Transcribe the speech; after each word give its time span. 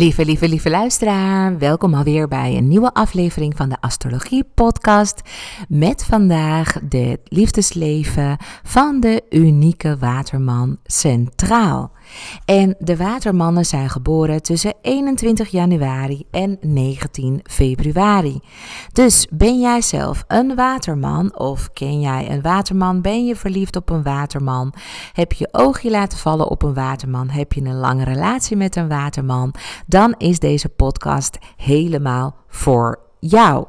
Lieve, 0.00 0.24
lieve, 0.24 0.48
lieve 0.48 0.70
luisteraar, 0.70 1.58
welkom 1.58 1.94
alweer 1.94 2.28
bij 2.28 2.56
een 2.56 2.68
nieuwe 2.68 2.94
aflevering 2.94 3.56
van 3.56 3.68
de 3.68 3.76
Astrologie 3.80 4.44
Podcast. 4.54 5.20
Met 5.68 6.04
vandaag 6.04 6.78
de 6.88 7.20
liefdesleven 7.24 8.36
van 8.62 9.00
de 9.00 9.22
unieke 9.30 9.96
waterman 9.98 10.78
centraal. 10.84 11.92
En 12.44 12.74
de 12.78 12.96
watermannen 12.96 13.64
zijn 13.64 13.90
geboren 13.90 14.42
tussen 14.42 14.74
21 14.82 15.48
januari 15.48 16.24
en 16.30 16.58
19 16.60 17.40
februari. 17.42 18.40
Dus 18.92 19.26
ben 19.30 19.60
jij 19.60 19.80
zelf 19.82 20.24
een 20.26 20.54
waterman 20.54 21.38
of 21.38 21.72
ken 21.72 22.00
jij 22.00 22.30
een 22.30 22.42
waterman? 22.42 23.00
Ben 23.00 23.26
je 23.26 23.36
verliefd 23.36 23.76
op 23.76 23.90
een 23.90 24.02
waterman? 24.02 24.74
Heb 25.12 25.32
je 25.32 25.48
oogje 25.52 25.90
laten 25.90 26.18
vallen 26.18 26.48
op 26.48 26.62
een 26.62 26.74
waterman? 26.74 27.28
Heb 27.28 27.52
je 27.52 27.64
een 27.64 27.78
lange 27.78 28.04
relatie 28.04 28.56
met 28.56 28.76
een 28.76 28.88
waterman? 28.88 29.54
Dan 29.86 30.14
is 30.18 30.38
deze 30.38 30.68
podcast 30.68 31.38
helemaal 31.56 32.36
voor 32.48 32.98
jou. 33.20 33.66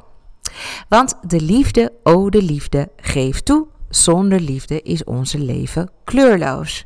Want 0.90 1.16
de 1.27 1.41
liefde, 1.41 1.91
oh 2.04 2.30
de 2.30 2.44
liefde, 2.44 2.90
geeft 2.96 3.46
toe. 3.46 3.68
Zonder 3.90 4.40
liefde 4.40 4.82
is 4.82 5.04
onze 5.04 5.40
leven 5.40 5.90
kleurloos. 6.04 6.85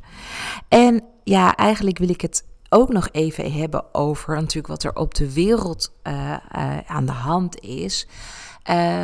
En 0.68 1.04
ja, 1.26 1.56
eigenlijk 1.56 1.98
wil 1.98 2.10
ik 2.10 2.22
het 2.22 2.46
ook 2.70 2.90
nog 2.90 3.10
even 3.12 3.52
hebben 3.52 3.94
over 3.94 4.36
natuurlijk 4.36 4.68
wat 4.68 4.84
er 4.84 4.96
op 4.96 5.14
de 5.14 5.34
wereld 5.34 5.96
uh, 6.04 6.38
uh, 6.56 6.78
aan 6.88 7.06
de 7.06 7.12
hand 7.12 7.60
is. 7.60 8.08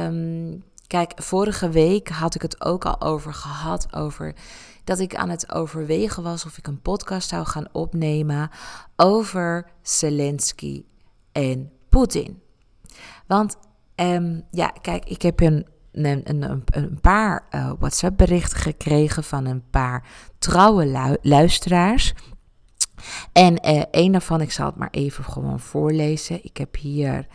Um, 0.05 0.63
kijk, 0.87 1.11
vorige 1.15 1.69
week 1.69 2.09
had 2.09 2.35
ik 2.35 2.41
het 2.41 2.65
ook 2.65 2.85
al 2.85 3.01
over 3.01 3.33
gehad, 3.33 3.93
over 3.93 4.35
dat 4.83 4.99
ik 4.99 5.15
aan 5.15 5.29
het 5.29 5.51
overwegen 5.51 6.23
was 6.23 6.45
of 6.45 6.57
ik 6.57 6.67
een 6.67 6.81
podcast 6.81 7.29
zou 7.29 7.45
gaan 7.45 7.67
opnemen 7.71 8.49
over 8.95 9.71
Zelensky 9.81 10.83
en 11.31 11.71
Poetin. 11.89 12.41
Want 13.27 13.57
um, 13.95 14.43
ja, 14.51 14.67
kijk, 14.67 15.05
ik 15.05 15.21
heb 15.21 15.39
een 15.39 15.67
een, 15.91 16.63
een, 16.65 16.99
paar 17.01 17.47
uh, 17.55 17.71
WhatsApp-berichten 17.79 18.59
gekregen 18.59 19.23
van 19.23 19.45
een 19.45 19.63
paar 19.69 20.03
trouwe 20.39 20.85
lu 20.85 21.17
luisteraars. 21.21 22.13
En 23.33 23.69
uh, 23.69 23.81
een 23.91 24.11
daarvan, 24.11 24.41
ik 24.41 24.51
zal 24.51 24.65
het 24.65 24.75
maar 24.75 24.91
even 24.91 25.23
gewoon 25.23 25.59
voorlezen. 25.59 26.43
Ik 26.43 26.57
heb 26.57 26.75
hier 26.75 27.27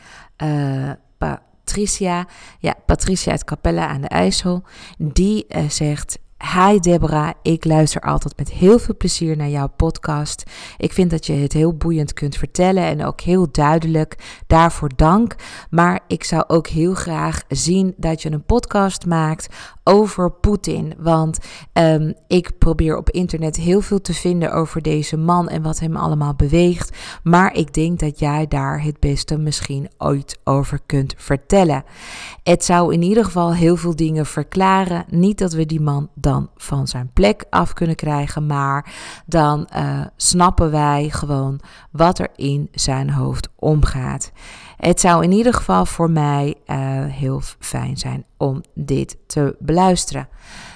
uh, 0.42 0.90
Patricia, 1.18 2.26
ja, 2.58 2.74
Patricia 2.86 3.32
uit 3.32 3.44
Capella 3.44 3.88
aan 3.88 4.00
de 4.00 4.08
IJssel. 4.08 4.62
Die 4.98 5.46
zegt: 5.68 6.18
Hi 6.38 6.78
Deborah, 6.78 7.30
ik 7.42 7.64
luister 7.64 8.00
altijd 8.00 8.36
met 8.36 8.50
heel 8.50 8.78
veel 8.78 8.96
plezier 8.96 9.36
naar 9.36 9.48
jouw 9.48 9.68
podcast. 9.76 10.42
Ik 10.76 10.92
vind 10.92 11.10
dat 11.10 11.26
je 11.26 11.32
het 11.32 11.52
heel 11.52 11.74
boeiend 11.76 12.12
kunt 12.12 12.36
vertellen 12.36 12.84
en 12.84 13.04
ook 13.04 13.20
heel 13.20 13.48
duidelijk. 13.50 14.40
Daarvoor 14.46 14.90
dank. 14.96 15.34
Maar 15.70 16.00
ik 16.06 16.24
zou 16.24 16.44
ook 16.46 16.66
heel 16.66 16.94
graag 16.94 17.42
zien 17.48 17.94
dat 17.96 18.22
je 18.22 18.32
een 18.32 18.44
podcast 18.44 19.06
maakt 19.06 19.48
over 19.84 20.30
Poetin. 20.30 20.94
Want 20.98 21.38
um, 21.72 22.14
ik 22.26 22.58
probeer 22.58 22.96
op 22.96 23.10
internet 23.10 23.56
heel 23.56 23.80
veel 23.80 24.00
te 24.00 24.14
vinden 24.14 24.52
over 24.52 24.82
deze 24.82 25.16
man 25.16 25.48
en 25.48 25.62
wat 25.62 25.78
hem 25.78 25.96
allemaal 25.96 26.34
beweegt. 26.34 26.96
Maar 27.22 27.54
ik 27.54 27.74
denk 27.74 27.98
dat 27.98 28.18
jij 28.18 28.46
daar 28.46 28.82
het 28.82 29.00
beste 29.00 29.38
misschien 29.38 29.88
ooit 29.98 30.38
over 30.44 30.80
kunt 30.86 31.14
vertellen. 31.16 31.84
Het 32.42 32.64
zou 32.64 32.92
in 32.92 33.02
ieder 33.02 33.24
geval 33.24 33.54
heel 33.54 33.76
veel 33.76 33.96
dingen 33.96 34.26
verklaren. 34.26 35.04
Niet 35.08 35.38
dat 35.38 35.52
we 35.52 35.66
die 35.66 35.80
man 35.80 36.08
dan 36.26 36.50
van 36.56 36.88
zijn 36.88 37.10
plek 37.12 37.44
af 37.50 37.72
kunnen 37.72 37.96
krijgen, 37.96 38.46
maar 38.46 38.94
dan 39.26 39.68
uh, 39.76 40.00
snappen 40.16 40.70
wij 40.70 41.08
gewoon 41.10 41.60
wat 41.90 42.18
er 42.18 42.28
in 42.36 42.68
zijn 42.72 43.10
hoofd 43.10 43.48
omgaat. 43.56 44.32
Het 44.76 45.00
zou 45.00 45.22
in 45.22 45.32
ieder 45.32 45.54
geval 45.54 45.86
voor 45.86 46.10
mij 46.10 46.54
uh, 46.66 46.76
heel 47.04 47.40
fijn 47.58 47.96
zijn 47.96 48.24
om 48.36 48.62
dit 48.74 49.16
te 49.26 49.56
beluisteren. 49.58 50.28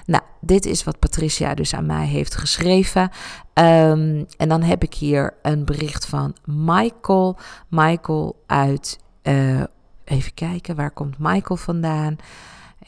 Nou, 0.07 0.23
dit 0.41 0.67
is 0.67 0.85
wat 0.85 0.99
Patricia 0.99 1.55
dus 1.55 1.75
aan 1.75 1.87
mij 1.87 2.07
heeft 2.07 2.35
geschreven. 2.35 3.03
Um, 3.55 4.27
en 4.37 4.49
dan 4.49 4.63
heb 4.63 4.83
ik 4.83 4.95
hier 4.95 5.35
een 5.43 5.65
bericht 5.65 6.07
van 6.07 6.37
Michael. 6.45 7.39
Michael 7.69 8.43
uit. 8.47 8.99
Uh, 9.23 9.63
even 10.05 10.35
kijken, 10.35 10.77
waar 10.77 10.91
komt 10.91 11.19
Michael 11.19 11.57
vandaan? 11.57 12.17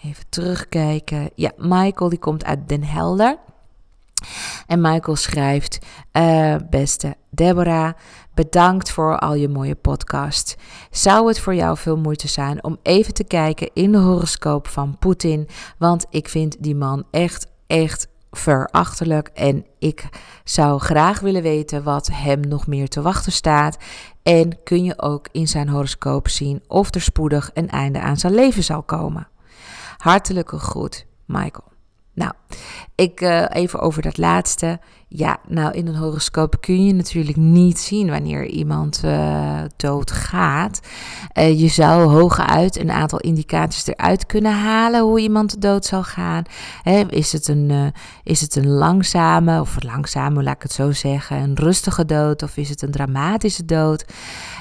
Even 0.03 0.25
terugkijken. 0.29 1.31
Ja, 1.35 1.51
Michael 1.57 2.11
die 2.11 2.19
komt 2.19 2.45
uit 2.45 2.69
Den 2.69 2.85
Helder. 2.85 3.39
En 4.67 4.81
Michael 4.81 5.17
schrijft: 5.17 5.79
uh, 6.13 6.57
Beste 6.71 7.17
Deborah, 7.31 7.93
bedankt 8.35 8.91
voor 8.91 9.19
al 9.19 9.35
je 9.35 9.49
mooie 9.49 9.75
podcast. 9.75 10.57
Zou 10.91 11.29
het 11.29 11.41
voor 11.41 11.55
jou 11.55 11.77
veel 11.77 11.97
moeite 11.97 12.29
zijn 12.29 12.65
om 12.65 12.79
even 12.83 13.15
te 13.15 13.25
kijken 13.25 13.71
in 13.73 13.93
de 13.93 13.99
horoscoop 13.99 14.69
van 14.69 14.97
Poetin? 14.99 15.49
Want 15.79 16.07
ik 16.11 16.29
vind 16.29 16.57
die 16.63 16.75
man 16.75 17.05
echt, 17.11 17.47
echt 17.67 18.09
verachtelijk. 18.31 19.29
En 19.29 19.67
ik 19.79 20.09
zou 20.45 20.81
graag 20.81 21.21
willen 21.21 21.43
weten 21.43 21.83
wat 21.83 22.11
hem 22.13 22.41
nog 22.41 22.67
meer 22.67 22.89
te 22.89 23.03
wachten 23.03 23.33
staat. 23.33 23.77
En 24.23 24.63
kun 24.65 24.85
je 24.85 25.03
ook 25.03 25.29
in 25.33 25.49
zijn 25.49 25.69
horoscoop 25.69 26.29
zien 26.29 26.63
of 26.69 26.95
er 26.95 27.01
spoedig 27.01 27.51
een 27.55 27.69
einde 27.69 28.01
aan 28.01 28.17
zijn 28.17 28.35
leven 28.35 28.65
zal 28.65 28.83
komen. 28.83 29.31
Hartelijke 30.03 30.59
groet, 30.59 31.07
Michael. 31.27 31.73
Nou, 32.15 32.33
ik 32.95 33.21
uh, 33.21 33.45
even 33.49 33.81
over 33.81 34.03
dat 34.03 34.19
laatste. 34.19 34.81
Ja, 35.15 35.39
nou 35.49 35.73
in 35.73 35.87
een 35.87 35.97
horoscoop 35.97 36.61
kun 36.61 36.87
je 36.87 36.95
natuurlijk 36.95 37.37
niet 37.37 37.79
zien 37.79 38.11
wanneer 38.11 38.47
iemand 38.47 39.03
uh, 39.05 39.61
doodgaat. 39.77 40.81
Uh, 41.39 41.61
je 41.61 41.69
zou 41.69 42.11
hooguit 42.11 42.79
een 42.79 42.91
aantal 42.91 43.19
indicaties 43.19 43.87
eruit 43.87 44.27
kunnen 44.27 44.53
halen 44.53 45.01
hoe 45.01 45.21
iemand 45.21 45.61
dood 45.61 45.85
zal 45.85 46.03
gaan. 46.03 46.43
is, 47.09 47.33
het 47.33 47.49
een, 47.49 47.71
uh, 47.71 47.87
is 48.23 48.41
het 48.41 48.57
een 48.57 48.69
langzame, 48.69 49.61
of 49.61 49.83
langzame, 49.83 50.43
laat 50.43 50.55
ik 50.55 50.63
het 50.63 50.73
zo 50.73 50.93
zeggen, 50.93 51.37
een 51.37 51.55
rustige 51.55 52.05
dood, 52.05 52.43
of 52.43 52.57
is 52.57 52.69
het 52.69 52.83
een 52.83 52.91
dramatische 52.91 53.65
dood? 53.65 54.05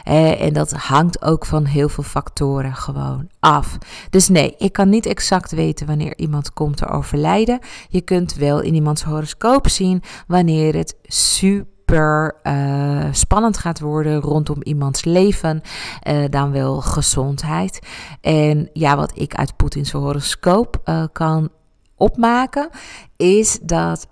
en 0.03 0.53
dat 0.53 0.72
hangt 0.72 1.22
ook 1.22 1.45
van 1.45 1.66
heel 1.66 1.89
veel 1.89 2.03
factoren 2.03 2.75
gewoon 2.75 3.28
af. 3.39 3.78
Dus 4.09 4.28
nee, 4.28 4.56
ik 4.57 4.73
kan 4.73 4.89
niet 4.89 5.06
exact 5.06 5.51
weten 5.51 5.88
wanneer 5.88 6.18
iemand 6.18 6.53
komt 6.53 6.78
te 6.78 6.88
overlijden. 6.88 7.59
Je 7.89 8.01
kunt 8.01 8.33
wel 8.33 8.59
in 8.59 8.73
iemands 8.73 9.03
horoscoop 9.03 9.69
zien 9.69 10.01
wanneer 10.28 10.41
het 10.50 10.96
super 11.02 12.40
uh, 12.44 13.06
spannend 13.12 13.57
gaat 13.57 13.79
worden 13.79 14.22
rondom 14.22 14.63
iemands 14.63 15.06
leven, 15.06 15.62
uh, 16.07 16.24
dan 16.29 16.52
wel 16.52 16.81
gezondheid. 16.81 17.79
En 18.22 18.69
ja, 18.74 18.96
wat 18.96 19.12
ik 19.16 19.35
uit 19.35 19.56
Poetins 19.56 19.91
horoscoop 19.91 20.81
uh, 20.85 21.03
kan 21.12 21.50
opmaken, 21.96 22.69
is 23.18 23.59
dat 23.62 24.07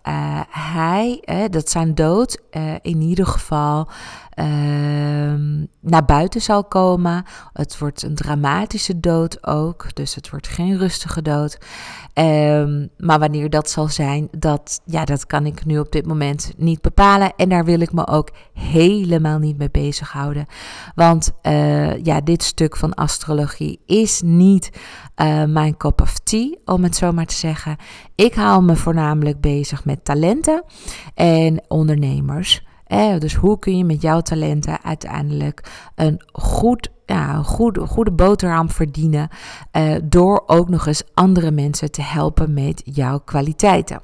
hij, 0.50 1.23
dat 1.50 1.69
zijn 1.69 1.95
dood 1.95 2.41
in 2.81 3.01
ieder 3.01 3.25
geval 3.25 3.88
naar 5.81 6.05
buiten 6.05 6.41
zal 6.41 6.63
komen. 6.63 7.23
Het 7.53 7.77
wordt 7.77 8.03
een 8.03 8.16
dramatische 8.16 9.00
dood 9.00 9.47
ook, 9.47 9.95
dus 9.95 10.16
het 10.16 10.29
wordt 10.29 10.47
geen 10.47 10.77
rustige 10.77 11.22
dood. 11.22 11.57
Um, 12.13 12.89
maar 12.97 13.19
wanneer 13.19 13.50
dat 13.50 13.69
zal 13.69 13.88
zijn, 13.88 14.27
dat, 14.31 14.81
ja, 14.85 15.05
dat 15.05 15.25
kan 15.25 15.45
ik 15.45 15.66
nu 15.66 15.79
op 15.79 15.91
dit 15.91 16.05
moment 16.05 16.53
niet 16.57 16.81
bepalen. 16.81 17.33
En 17.36 17.50
daar 17.50 17.65
wil 17.65 17.80
ik 17.80 17.94
me 17.94 18.07
ook 18.07 18.30
helemaal 18.53 19.39
niet 19.39 19.57
mee 19.57 19.71
bezighouden. 19.71 20.45
Want 20.95 21.31
uh, 21.44 22.03
ja, 22.03 22.21
dit 22.21 22.44
stuk 22.44 22.77
van 22.77 22.94
astrologie 22.94 23.80
is 23.86 24.21
niet 24.21 24.69
uh, 25.21 25.44
mijn 25.44 25.77
cup 25.77 26.01
of 26.01 26.19
tea, 26.19 26.56
om 26.65 26.83
het 26.83 26.95
zo 26.95 27.12
maar 27.12 27.25
te 27.25 27.36
zeggen. 27.36 27.75
Ik 28.15 28.33
hou 28.33 28.63
me 28.63 28.75
voornamelijk 28.75 29.41
bezig 29.41 29.86
met 29.86 30.06
talenten 30.06 30.63
en 31.13 31.63
ondernemers. 31.68 32.68
Eh, 32.89 33.18
dus 33.19 33.36
hoe 33.36 33.59
kun 33.59 33.77
je 33.77 33.83
met 33.86 34.01
jouw 34.01 34.21
talenten 34.21 34.83
uiteindelijk 34.83 35.71
een 35.95 36.21
goed 36.31 36.89
ja, 37.06 37.44
goede, 37.44 37.88
goede 37.88 38.12
boterham 38.12 38.69
verdienen. 38.69 39.30
Uh, 39.71 39.95
door 40.03 40.44
ook 40.45 40.69
nog 40.69 40.86
eens 40.88 41.03
andere 41.13 41.51
mensen 41.51 41.91
te 41.91 42.01
helpen 42.01 42.53
met 42.53 42.81
jouw 42.86 43.19
kwaliteiten. 43.19 44.01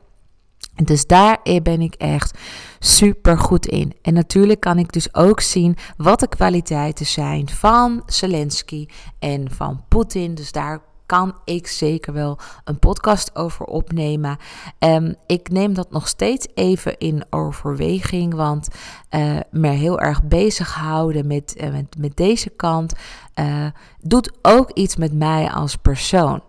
Dus 0.83 1.07
daar 1.07 1.39
ben 1.63 1.81
ik 1.81 1.93
echt 1.93 2.39
super 2.79 3.37
goed 3.37 3.65
in. 3.65 3.93
En 4.01 4.13
natuurlijk 4.13 4.59
kan 4.59 4.77
ik 4.77 4.91
dus 4.91 5.13
ook 5.13 5.39
zien 5.39 5.77
wat 5.97 6.19
de 6.19 6.27
kwaliteiten 6.27 7.05
zijn 7.05 7.49
van 7.49 8.03
Zelensky 8.05 8.87
en 9.19 9.51
van 9.51 9.83
Poetin. 9.87 10.35
Dus 10.35 10.51
daar 10.51 10.81
kan 11.05 11.35
ik 11.45 11.67
zeker 11.67 12.13
wel 12.13 12.37
een 12.63 12.79
podcast 12.79 13.35
over 13.35 13.65
opnemen. 13.65 14.37
Um, 14.79 15.15
ik 15.25 15.49
neem 15.49 15.73
dat 15.73 15.91
nog 15.91 16.07
steeds 16.07 16.47
even 16.53 16.97
in 16.97 17.23
overweging, 17.29 18.33
want 18.33 18.67
uh, 19.11 19.39
me 19.51 19.69
heel 19.69 19.99
erg 19.99 20.23
bezighouden 20.23 21.27
met, 21.27 21.55
uh, 21.57 21.71
met, 21.71 21.95
met 21.97 22.17
deze 22.17 22.49
kant 22.49 22.93
uh, 23.39 23.65
doet 24.01 24.31
ook 24.41 24.71
iets 24.71 24.95
met 24.95 25.13
mij 25.13 25.51
als 25.51 25.75
persoon. 25.75 26.41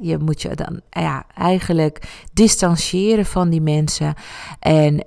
Je 0.00 0.18
moet 0.18 0.42
je 0.42 0.54
dan 0.54 0.80
ja, 0.90 1.24
eigenlijk 1.34 2.24
distancieren 2.32 3.26
van 3.26 3.48
die 3.50 3.60
mensen 3.60 4.14
en 4.58 5.04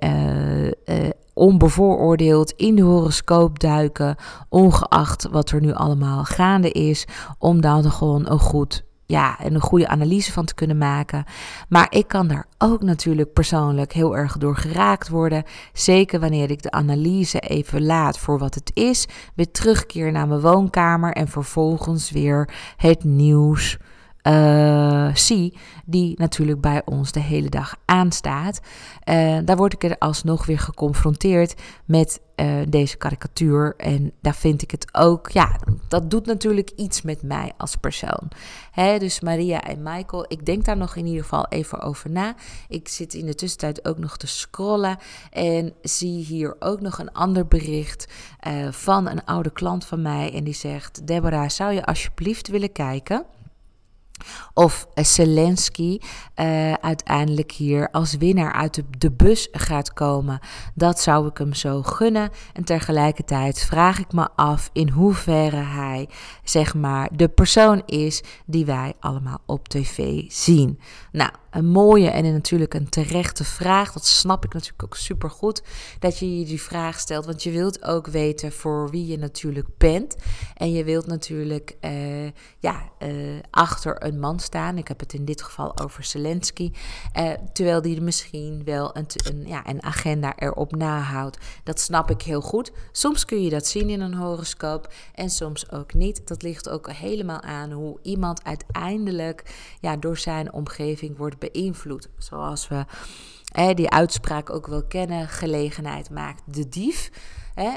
onbevooroordeeld 1.34 2.52
in 2.52 2.74
de 2.74 2.82
horoscoop 2.82 3.60
duiken, 3.60 4.16
ongeacht 4.48 5.28
wat 5.30 5.50
er 5.50 5.60
nu 5.60 5.72
allemaal 5.72 6.24
gaande 6.24 6.70
is, 6.70 7.06
om 7.38 7.60
dan 7.60 7.92
gewoon 7.92 8.30
een 8.30 8.38
goed 8.38 8.84
ja, 9.06 9.38
en 9.38 9.54
een 9.54 9.60
goede 9.60 9.88
analyse 9.88 10.32
van 10.32 10.44
te 10.44 10.54
kunnen 10.54 10.78
maken. 10.78 11.24
Maar 11.68 11.86
ik 11.90 12.08
kan 12.08 12.26
daar 12.26 12.46
ook 12.58 12.82
natuurlijk 12.82 13.32
persoonlijk 13.32 13.92
heel 13.92 14.16
erg 14.16 14.38
door 14.38 14.56
geraakt 14.56 15.08
worden. 15.08 15.44
Zeker 15.72 16.20
wanneer 16.20 16.50
ik 16.50 16.62
de 16.62 16.70
analyse 16.70 17.40
even 17.40 17.84
laat 17.84 18.18
voor 18.18 18.38
wat 18.38 18.54
het 18.54 18.70
is. 18.74 19.06
Weer 19.34 19.50
terugkeer 19.50 20.12
naar 20.12 20.28
mijn 20.28 20.40
woonkamer 20.40 21.12
en 21.12 21.28
vervolgens 21.28 22.10
weer 22.10 22.48
het 22.76 23.04
nieuws 23.04 23.78
uh, 24.26 25.14
zie, 25.14 25.58
die 25.84 26.14
natuurlijk 26.18 26.60
bij 26.60 26.82
ons 26.84 27.12
de 27.12 27.20
hele 27.20 27.48
dag 27.48 27.76
aanstaat. 27.84 28.60
Uh, 29.04 29.38
daar 29.44 29.56
word 29.56 29.72
ik 29.72 29.84
er 29.84 29.98
alsnog 29.98 30.46
weer 30.46 30.58
geconfronteerd 30.58 31.54
met 31.84 32.20
uh, 32.36 32.54
deze 32.68 32.96
karikatuur. 32.96 33.74
En 33.76 34.12
daar 34.20 34.34
vind 34.34 34.62
ik 34.62 34.70
het 34.70 34.88
ook, 34.94 35.30
ja, 35.30 35.56
dat 35.88 36.10
doet 36.10 36.26
natuurlijk 36.26 36.70
iets 36.76 37.02
met 37.02 37.22
mij 37.22 37.52
als 37.56 37.76
persoon. 37.76 38.30
Hè, 38.70 38.98
dus 38.98 39.20
Maria 39.20 39.62
en 39.62 39.82
Michael, 39.82 40.24
ik 40.28 40.46
denk 40.46 40.64
daar 40.64 40.76
nog 40.76 40.96
in 40.96 41.06
ieder 41.06 41.22
geval 41.22 41.46
even 41.48 41.80
over 41.80 42.10
na. 42.10 42.34
Ik 42.68 42.88
zit 42.88 43.14
in 43.14 43.26
de 43.26 43.34
tussentijd 43.34 43.88
ook 43.88 43.98
nog 43.98 44.16
te 44.16 44.26
scrollen 44.26 44.96
en 45.30 45.72
zie 45.82 46.24
hier 46.24 46.56
ook 46.58 46.80
nog 46.80 46.98
een 46.98 47.12
ander 47.12 47.46
bericht 47.46 48.06
van 48.70 49.08
een 49.08 49.24
oude 49.24 49.52
klant 49.52 49.84
van 49.84 50.02
mij. 50.02 50.32
En 50.34 50.44
die 50.44 50.54
zegt: 50.54 51.06
Deborah, 51.06 51.48
zou 51.48 51.72
je 51.72 51.84
alsjeblieft 51.84 52.48
willen 52.48 52.72
kijken? 52.72 53.26
Of 54.54 54.86
Zelensky 54.94 55.98
uh, 56.36 56.72
uiteindelijk 56.72 57.52
hier 57.52 57.90
als 57.90 58.16
winnaar 58.16 58.52
uit 58.52 58.74
de, 58.74 58.84
de, 58.98 59.10
bus 59.10 59.48
gaat 59.52 59.92
komen. 59.92 60.38
Dat 60.74 61.00
zou 61.00 61.28
ik 61.28 61.38
hem 61.38 61.54
zo 61.54 61.82
gunnen. 61.82 62.30
En 62.52 62.64
tegelijkertijd 62.64 63.58
vraag 63.58 63.98
ik 63.98 64.12
me 64.12 64.28
af 64.36 64.70
in 64.72 64.88
hoeverre 64.88 65.56
hij, 65.56 66.08
zeg 66.44 66.74
maar, 66.74 67.08
de 67.12 67.28
persoon 67.28 67.82
is 67.86 68.22
die 68.46 68.64
wij 68.64 68.94
allemaal 69.00 69.38
op 69.46 69.68
tv 69.68 70.22
zien. 70.28 70.78
Nou, 71.12 71.30
een 71.54 71.66
mooie 71.66 72.10
en 72.10 72.32
natuurlijk 72.32 72.74
een 72.74 72.88
terechte 72.88 73.44
vraag. 73.44 73.92
Dat 73.92 74.06
snap 74.06 74.44
ik 74.44 74.52
natuurlijk 74.52 74.82
ook 74.82 74.96
super 74.96 75.30
goed. 75.30 75.62
Dat 75.98 76.18
je 76.18 76.38
je 76.38 76.44
die 76.44 76.62
vraag 76.62 77.00
stelt. 77.00 77.26
Want 77.26 77.42
je 77.42 77.50
wilt 77.50 77.84
ook 77.84 78.06
weten 78.06 78.52
voor 78.52 78.90
wie 78.90 79.06
je 79.06 79.18
natuurlijk 79.18 79.68
bent. 79.78 80.16
En 80.56 80.72
je 80.72 80.84
wilt 80.84 81.06
natuurlijk 81.06 81.76
uh, 81.80 82.24
ja, 82.58 82.90
uh, 82.98 83.38
achter 83.50 84.04
een 84.04 84.18
man 84.18 84.40
staan. 84.40 84.78
Ik 84.78 84.88
heb 84.88 85.00
het 85.00 85.12
in 85.12 85.24
dit 85.24 85.42
geval 85.42 85.78
over 85.78 86.04
Zelensky. 86.04 86.72
Uh, 87.16 87.30
terwijl 87.52 87.82
die 87.82 88.00
misschien 88.00 88.62
wel 88.64 88.96
een, 88.96 89.06
een, 89.24 89.46
ja, 89.46 89.68
een 89.68 89.82
agenda 89.82 90.36
erop 90.36 90.76
nahoudt. 90.76 91.38
Dat 91.64 91.80
snap 91.80 92.10
ik 92.10 92.22
heel 92.22 92.40
goed. 92.40 92.72
Soms 92.92 93.24
kun 93.24 93.42
je 93.42 93.50
dat 93.50 93.66
zien 93.66 93.90
in 93.90 94.00
een 94.00 94.14
horoscoop. 94.14 94.92
En 95.14 95.30
soms 95.30 95.70
ook 95.70 95.94
niet. 95.94 96.26
Dat 96.26 96.42
ligt 96.42 96.68
ook 96.68 96.92
helemaal 96.92 97.40
aan 97.40 97.72
hoe 97.72 97.98
iemand 98.02 98.44
uiteindelijk 98.44 99.54
ja, 99.80 99.96
door 99.96 100.18
zijn 100.18 100.52
omgeving 100.52 101.16
wordt 101.16 101.38
beïnvloed. 101.52 102.08
Zoals 102.18 102.68
we 102.68 102.84
die 103.74 103.90
uitspraak 103.90 104.50
ook 104.50 104.66
wel 104.66 104.84
kennen: 104.84 105.28
gelegenheid 105.28 106.10
maakt 106.10 106.42
de 106.46 106.68
dief. 106.68 107.10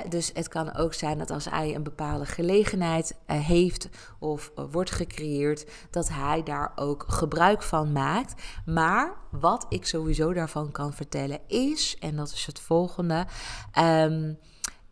Dus 0.10 0.31
het 0.34 0.48
kan 0.48 0.75
ook 0.75 0.94
zijn 0.94 1.18
dat 1.18 1.31
als 1.31 1.50
hij 1.50 1.75
een 1.75 1.84
bepaalde 1.84 2.25
gelegenheid 2.25 3.16
uh, 3.28 3.40
heeft 3.40 3.90
of 4.19 4.52
uh, 4.56 4.66
wordt 4.72 4.92
gecreëerd, 4.92 5.66
dat 5.90 6.10
hij 6.10 6.44
daar 6.44 6.72
ook 6.75 7.06
gebruik 7.08 7.64
van 7.64 7.92
maakt. 7.92 8.42
Maar 8.66 9.14
wat 9.31 9.66
ik 9.70 9.86
sowieso 9.86 10.34
daarvan 10.34 10.72
kan 10.72 10.94
vertellen 10.94 11.40
is, 11.48 11.98
en 12.00 12.16
dat 12.16 12.31
is 12.31 12.46
het 12.46 12.60
volgende. 12.60 13.25
Um, 13.80 14.38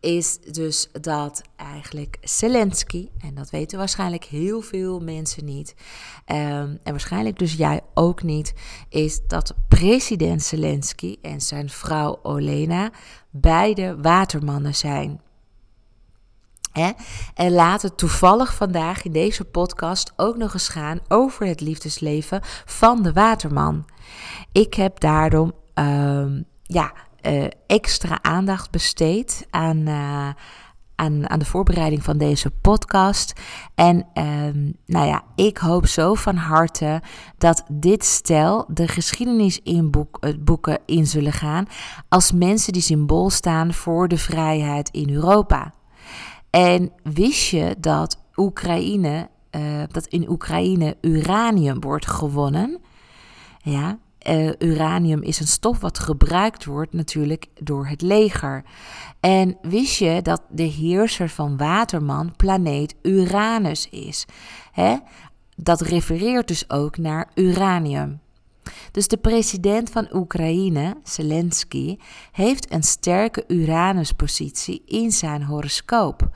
is 0.06 0.38
dus 0.40 0.88
dat 1.00 1.42
eigenlijk 1.56 2.18
Zelensky, 2.20 3.08
en 3.18 3.34
dat 3.34 3.50
weten 3.50 3.78
waarschijnlijk 3.78 4.24
heel 4.24 4.60
veel 4.60 5.00
mensen 5.00 5.44
niet, 5.44 5.74
um, 6.26 6.34
en 6.36 6.78
waarschijnlijk 6.84 7.38
dus 7.38 7.52
jij 7.52 7.80
ook 7.94 8.22
niet, 8.22 8.54
is 8.88 9.20
dat 9.26 9.54
president 9.68 10.42
Zelensky 10.42 11.16
en 11.22 11.40
zijn 11.40 11.70
vrouw 11.70 12.18
Olena 12.22 12.90
beide 13.30 14.00
watermannen 14.00 14.74
zijn. 14.74 15.20
En 17.34 17.52
laten 17.52 17.94
toevallig 17.94 18.54
vandaag 18.54 19.04
in 19.04 19.12
deze 19.12 19.44
podcast 19.44 20.12
ook 20.16 20.36
nog 20.36 20.52
eens 20.52 20.68
gaan 20.68 21.00
over 21.08 21.46
het 21.46 21.60
liefdesleven 21.60 22.40
van 22.64 23.02
de 23.02 23.12
waterman. 23.12 23.84
Ik 24.52 24.74
heb 24.74 25.00
daarom 25.00 25.52
um, 25.74 26.44
ja, 26.62 26.92
uh, 27.22 27.44
extra 27.66 28.18
aandacht 28.22 28.70
besteed 28.70 29.46
aan, 29.50 29.76
uh, 29.76 30.28
aan, 30.94 31.30
aan 31.30 31.38
de 31.38 31.44
voorbereiding 31.44 32.02
van 32.02 32.18
deze 32.18 32.50
podcast. 32.50 33.40
En 33.74 33.96
um, 34.14 34.76
nou 34.86 35.06
ja, 35.06 35.22
ik 35.34 35.58
hoop 35.58 35.86
zo 35.86 36.14
van 36.14 36.36
harte 36.36 37.02
dat 37.38 37.64
dit 37.72 38.04
stel 38.04 38.64
de 38.68 38.88
geschiedenis 38.88 39.60
in 39.62 39.90
boek, 39.90 40.18
uh, 40.20 40.34
boeken 40.40 40.78
in 40.86 41.06
zullen 41.06 41.32
gaan 41.32 41.66
als 42.08 42.32
mensen 42.32 42.72
die 42.72 42.82
symbool 42.82 43.30
staan 43.30 43.72
voor 43.72 44.08
de 44.08 44.18
vrijheid 44.18 44.88
in 44.88 45.10
Europa. 45.10 45.74
En 46.50 46.92
wist 47.02 47.48
je 47.48 47.76
dat 47.78 48.24
Oekraïne, 48.36 49.28
dat 49.90 50.06
in 50.06 50.30
Oekraïne 50.30 50.96
uranium 51.00 51.80
wordt 51.80 52.06
gewonnen? 52.06 52.80
Ja, 53.62 53.98
uh, 54.28 54.52
uranium 54.58 55.22
is 55.22 55.40
een 55.40 55.46
stof 55.46 55.80
wat 55.80 55.98
gebruikt 55.98 56.64
wordt 56.64 56.92
natuurlijk 56.92 57.46
door 57.60 57.86
het 57.86 58.02
leger. 58.02 58.64
En 59.20 59.58
wist 59.62 59.98
je 59.98 60.22
dat 60.22 60.42
de 60.50 60.62
heerser 60.62 61.28
van 61.28 61.56
Waterman 61.56 62.36
planeet 62.36 62.94
Uranus 63.02 63.88
is? 63.88 64.26
Hè? 64.72 64.96
Dat 65.56 65.80
refereert 65.80 66.48
dus 66.48 66.70
ook 66.70 66.98
naar 66.98 67.30
uranium. 67.34 68.20
Dus 68.90 69.08
de 69.08 69.16
president 69.16 69.90
van 69.90 70.08
Oekraïne, 70.12 70.96
Zelensky, 71.02 71.96
heeft 72.32 72.72
een 72.72 72.82
sterke 72.82 73.44
Uranuspositie 73.46 74.82
in 74.86 75.10
zijn 75.10 75.42
horoscoop. 75.42 76.28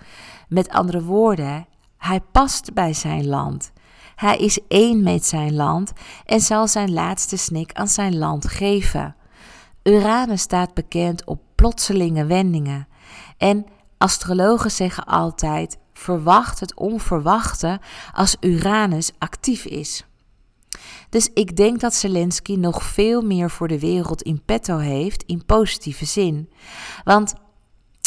Met 0.48 0.68
andere 0.68 1.02
woorden, 1.02 1.66
hij 1.96 2.20
past 2.20 2.74
bij 2.74 2.92
zijn 2.92 3.26
land. 3.26 3.72
Hij 4.20 4.36
is 4.36 4.58
één 4.68 5.02
met 5.02 5.26
zijn 5.26 5.54
land 5.54 5.92
en 6.24 6.40
zal 6.40 6.68
zijn 6.68 6.92
laatste 6.92 7.36
snik 7.36 7.72
aan 7.72 7.88
zijn 7.88 8.18
land 8.18 8.48
geven. 8.48 9.16
Uranus 9.82 10.40
staat 10.40 10.74
bekend 10.74 11.24
op 11.24 11.40
plotselinge 11.54 12.24
wendingen. 12.24 12.88
En 13.36 13.66
astrologen 13.98 14.70
zeggen 14.70 15.04
altijd: 15.04 15.78
verwacht 15.92 16.60
het 16.60 16.74
onverwachte 16.74 17.80
als 18.12 18.36
Uranus 18.40 19.12
actief 19.18 19.64
is. 19.64 20.04
Dus 21.08 21.30
ik 21.34 21.56
denk 21.56 21.80
dat 21.80 21.94
Zelensky 21.94 22.54
nog 22.54 22.82
veel 22.82 23.22
meer 23.22 23.50
voor 23.50 23.68
de 23.68 23.78
wereld 23.78 24.22
in 24.22 24.42
petto 24.44 24.78
heeft 24.78 25.22
in 25.22 25.44
positieve 25.46 26.04
zin. 26.04 26.50
Want 27.04 27.34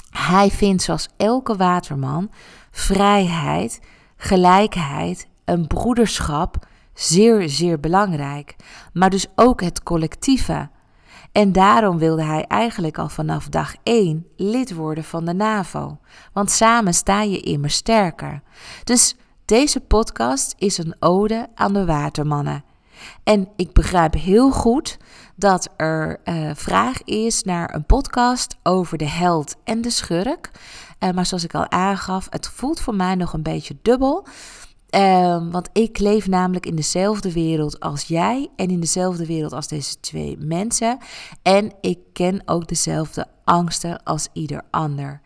hij 0.09 0.49
vindt, 0.51 0.83
zoals 0.83 1.09
elke 1.17 1.55
waterman, 1.55 2.31
vrijheid, 2.71 3.79
gelijkheid 4.17 5.31
een 5.45 5.67
broederschap 5.67 6.67
zeer, 6.93 7.49
zeer 7.49 7.79
belangrijk. 7.79 8.55
Maar 8.93 9.09
dus 9.09 9.27
ook 9.35 9.61
het 9.61 9.83
collectieve. 9.83 10.69
En 11.31 11.51
daarom 11.51 11.97
wilde 11.97 12.23
hij 12.23 12.45
eigenlijk 12.47 12.97
al 12.97 13.09
vanaf 13.09 13.49
dag 13.49 13.75
1 13.83 14.27
lid 14.35 14.73
worden 14.73 15.03
van 15.03 15.25
de 15.25 15.33
NAVO. 15.33 15.97
Want 16.33 16.51
samen 16.51 16.93
sta 16.93 17.21
je 17.21 17.39
immer 17.39 17.69
sterker. 17.69 18.41
Dus 18.83 19.15
deze 19.45 19.79
podcast 19.79 20.53
is 20.57 20.77
een 20.77 20.95
ode 20.99 21.47
aan 21.55 21.73
de 21.73 21.85
watermannen. 21.85 22.63
En 23.23 23.49
ik 23.55 23.73
begrijp 23.73 24.13
heel 24.13 24.51
goed 24.51 24.97
dat 25.35 25.69
er 25.77 26.19
uh, 26.25 26.51
vraag 26.53 27.03
is 27.03 27.43
naar 27.43 27.73
een 27.73 27.85
podcast 27.85 28.57
over 28.63 28.97
de 28.97 29.09
held 29.09 29.55
en 29.63 29.81
de 29.81 29.89
schurk. 29.89 30.51
Uh, 30.99 31.11
maar 31.11 31.25
zoals 31.25 31.43
ik 31.43 31.53
al 31.55 31.71
aangaf, 31.71 32.27
het 32.29 32.47
voelt 32.47 32.79
voor 32.79 32.95
mij 32.95 33.15
nog 33.15 33.33
een 33.33 33.43
beetje 33.43 33.77
dubbel. 33.81 34.27
Um, 34.95 35.51
want 35.51 35.69
ik 35.71 35.99
leef 35.99 36.27
namelijk 36.27 36.65
in 36.65 36.75
dezelfde 36.75 37.33
wereld 37.33 37.79
als 37.79 38.03
jij 38.03 38.49
en 38.55 38.69
in 38.69 38.79
dezelfde 38.79 39.25
wereld 39.25 39.53
als 39.53 39.67
deze 39.67 39.99
twee 39.99 40.37
mensen. 40.39 40.97
En 41.41 41.73
ik 41.81 41.99
ken 42.13 42.41
ook 42.45 42.67
dezelfde 42.67 43.25
angsten 43.43 44.03
als 44.03 44.27
ieder 44.33 44.61
ander. 44.71 45.21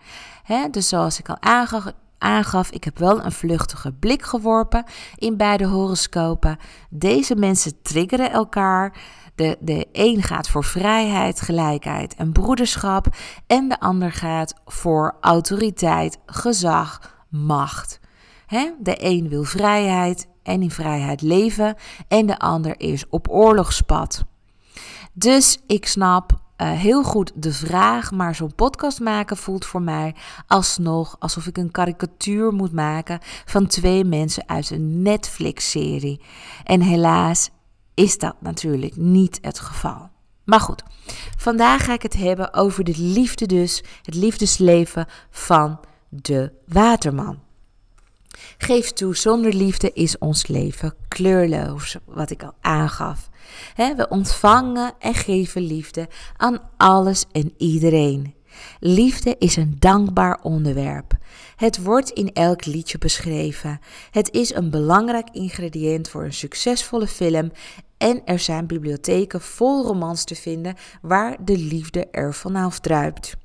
Dus 0.72 0.88
zoals 0.88 1.20
ik 1.20 1.30
al 1.30 1.42
aangaf, 1.42 1.92
aangaf, 2.18 2.70
ik 2.70 2.84
heb 2.84 2.98
wel 2.98 3.24
een 3.24 3.32
vluchtige 3.32 3.92
blik 3.92 4.24
geworpen 4.24 4.84
in 5.16 5.38
beide 5.38 5.66
horoscopen. 5.66 6.58
Deze 6.90 7.36
mensen 7.36 7.82
triggeren 7.82 8.32
elkaar. 8.32 8.98
De, 9.36 9.58
de 9.60 9.88
een 9.92 10.24
gaat 10.24 10.50
voor 10.50 10.64
vrijheid, 10.64 11.42
gelijkheid 11.42 12.16
en 12.16 12.32
broederschap. 12.32 13.08
En 13.48 13.70
de 13.70 13.80
ander 13.80 14.12
gaat 14.12 14.54
voor 14.66 15.18
autoriteit, 15.22 16.18
gezag, 16.26 17.14
macht. 17.30 18.00
De 18.80 18.96
een 18.98 19.30
wil 19.30 19.44
vrijheid 19.44 20.28
en 20.44 20.62
in 20.62 20.72
vrijheid 20.72 21.22
leven 21.22 21.76
en 22.08 22.26
de 22.26 22.40
ander 22.40 22.80
is 22.80 23.10
op 23.10 23.30
oorlogspad. 23.30 24.24
Dus 25.14 25.58
ik 25.68 25.88
snap 25.88 26.32
uh, 26.32 26.72
heel 26.72 27.04
goed 27.04 27.32
de 27.36 27.54
vraag, 27.54 28.12
maar 28.12 28.36
zo'n 28.36 28.56
podcast 28.56 29.00
maken 29.00 29.38
voelt 29.38 29.66
voor 29.66 29.82
mij 29.82 30.16
alsnog 30.48 31.16
alsof 31.20 31.48
ik 31.48 31.58
een 31.58 31.72
karikatuur 31.72 32.54
moet 32.54 32.72
maken 32.72 33.20
van 33.46 33.68
twee 33.68 34.04
mensen 34.04 34.50
uit 34.50 34.70
een 34.70 35.02
Netflix-serie. 35.02 36.22
En 36.64 36.82
helaas 36.82 37.50
is 37.94 38.18
dat 38.18 38.36
natuurlijk 38.40 38.96
niet 38.96 39.40
het 39.42 39.60
geval. 39.60 40.10
Maar 40.44 40.60
goed, 40.60 40.84
vandaag 41.38 41.84
ga 41.84 41.94
ik 41.94 42.02
het 42.02 42.16
hebben 42.16 42.54
over 42.54 42.84
de 42.84 42.96
liefde 42.98 43.46
dus, 43.46 43.84
het 44.02 44.16
liefdesleven 44.16 45.06
van 45.30 45.80
de 46.10 46.52
waterman. 46.68 47.40
Geef 48.58 48.92
toe, 48.92 49.16
zonder 49.16 49.54
liefde 49.54 49.92
is 49.94 50.18
ons 50.18 50.48
leven 50.48 50.94
kleurloos, 51.08 51.98
wat 52.06 52.30
ik 52.30 52.44
al 52.44 52.54
aangaf. 52.62 53.30
we 53.76 54.08
ontvangen 54.10 54.94
en 55.00 55.14
geven 55.14 55.62
liefde 55.62 56.08
aan 56.38 56.60
alles 56.78 57.26
en 57.32 57.54
iedereen. 57.58 58.36
Liefde 58.80 59.36
is 59.40 59.56
een 59.56 59.76
dankbaar 59.80 60.40
onderwerp. 60.42 61.18
Het 61.56 61.84
wordt 61.84 62.10
in 62.10 62.34
elk 62.34 62.66
liedje 62.66 62.98
beschreven. 62.98 63.80
Het 64.12 64.32
is 64.32 64.54
een 64.54 64.70
belangrijk 64.70 65.28
ingrediënt 65.32 66.10
voor 66.10 66.24
een 66.24 66.34
succesvolle 66.34 67.08
film 67.08 67.52
en 67.98 68.22
er 68.26 68.40
zijn 68.40 68.68
bibliotheken 68.68 69.42
vol 69.42 69.86
romans 69.86 70.24
te 70.24 70.36
vinden 70.36 70.76
waar 71.02 71.38
de 71.46 71.58
liefde 71.58 72.08
er 72.12 72.34
vanaf 72.34 72.80
druipt. 72.80 73.38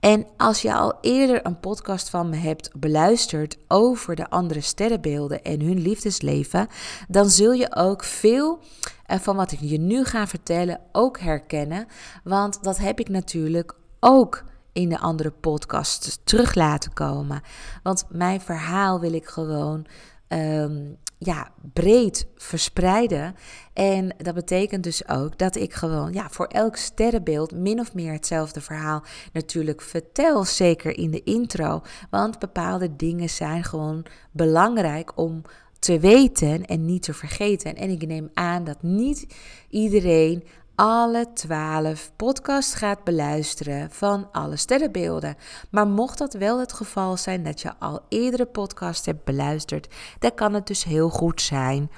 En 0.00 0.26
als 0.36 0.62
je 0.62 0.74
al 0.74 0.98
eerder 1.00 1.46
een 1.46 1.60
podcast 1.60 2.08
van 2.08 2.28
me 2.28 2.36
hebt 2.36 2.70
beluisterd 2.76 3.56
over 3.68 4.14
de 4.14 4.30
andere 4.30 4.60
sterrenbeelden 4.60 5.42
en 5.42 5.60
hun 5.60 5.80
liefdesleven, 5.80 6.66
dan 7.08 7.30
zul 7.30 7.52
je 7.52 7.76
ook 7.76 8.04
veel 8.04 8.60
eh, 9.06 9.18
van 9.18 9.36
wat 9.36 9.52
ik 9.52 9.58
je 9.60 9.78
nu 9.78 10.04
ga 10.04 10.26
vertellen 10.26 10.80
ook 10.92 11.18
herkennen. 11.18 11.86
Want 12.24 12.62
dat 12.62 12.78
heb 12.78 13.00
ik 13.00 13.08
natuurlijk 13.08 13.76
ook 14.00 14.44
in 14.72 14.88
de 14.88 14.98
andere 14.98 15.30
podcasts 15.30 16.18
terug 16.24 16.54
laten 16.54 16.92
komen. 16.92 17.40
Want 17.82 18.04
mijn 18.08 18.40
verhaal 18.40 19.00
wil 19.00 19.12
ik 19.12 19.26
gewoon 19.26 19.86
ehm, 20.28 20.82
ja, 21.24 21.52
breed 21.72 22.26
verspreiden. 22.36 23.34
En 23.72 24.14
dat 24.16 24.34
betekent 24.34 24.84
dus 24.84 25.08
ook 25.08 25.38
dat 25.38 25.56
ik 25.56 25.72
gewoon 25.72 26.12
ja, 26.12 26.28
voor 26.30 26.46
elk 26.46 26.76
sterrenbeeld 26.76 27.52
min 27.52 27.80
of 27.80 27.94
meer 27.94 28.12
hetzelfde 28.12 28.60
verhaal 28.60 29.04
natuurlijk 29.32 29.80
vertel. 29.80 30.44
Zeker 30.44 30.98
in 30.98 31.10
de 31.10 31.22
intro. 31.22 31.82
Want 32.10 32.38
bepaalde 32.38 32.96
dingen 32.96 33.30
zijn 33.30 33.64
gewoon 33.64 34.06
belangrijk 34.30 35.18
om 35.18 35.42
te 35.78 35.98
weten 35.98 36.66
en 36.66 36.84
niet 36.84 37.02
te 37.02 37.14
vergeten. 37.14 37.76
En 37.76 37.90
ik 37.90 38.06
neem 38.06 38.30
aan 38.34 38.64
dat 38.64 38.82
niet 38.82 39.26
iedereen 39.68 40.44
alle 40.74 41.32
twaalf 41.34 42.12
podcasts 42.16 42.74
gaat 42.74 43.04
beluisteren 43.04 43.90
van 43.90 44.28
alle 44.32 44.56
sterrenbeelden. 44.56 45.36
Maar 45.70 45.86
mocht 45.86 46.18
dat 46.18 46.34
wel 46.34 46.60
het 46.60 46.72
geval 46.72 47.16
zijn 47.16 47.42
dat 47.42 47.60
je 47.60 47.72
al 47.78 48.00
eerdere 48.08 48.46
podcasts 48.46 49.06
hebt 49.06 49.24
beluisterd, 49.24 49.94
dan 50.18 50.34
kan 50.34 50.54
het 50.54 50.66
dus 50.66 50.84
heel 50.84 51.08
goed 51.08 51.40
zijn 51.40 51.90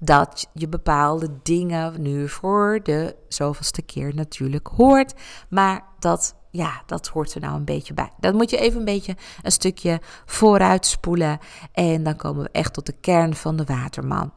dat 0.00 0.48
je 0.52 0.68
bepaalde 0.68 1.28
dingen 1.42 2.02
nu 2.02 2.28
voor 2.28 2.80
de 2.82 3.16
zoveelste 3.28 3.82
keer 3.82 4.14
natuurlijk 4.14 4.66
hoort. 4.66 5.14
Maar 5.48 5.84
dat 5.98 6.34
ja, 6.50 6.82
dat 6.86 7.08
hoort 7.08 7.34
er 7.34 7.40
nou 7.40 7.54
een 7.54 7.64
beetje 7.64 7.94
bij. 7.94 8.10
Dan 8.18 8.36
moet 8.36 8.50
je 8.50 8.56
even 8.56 8.78
een 8.78 8.84
beetje 8.84 9.16
een 9.42 9.52
stukje 9.52 10.00
vooruit 10.24 10.86
spoelen. 10.86 11.38
En 11.72 12.02
dan 12.02 12.16
komen 12.16 12.42
we 12.42 12.48
echt 12.52 12.72
tot 12.72 12.86
de 12.86 12.94
kern 13.00 13.34
van 13.34 13.56
de 13.56 13.64
waterman. 13.64 14.32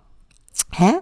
Hè? 0.70 1.00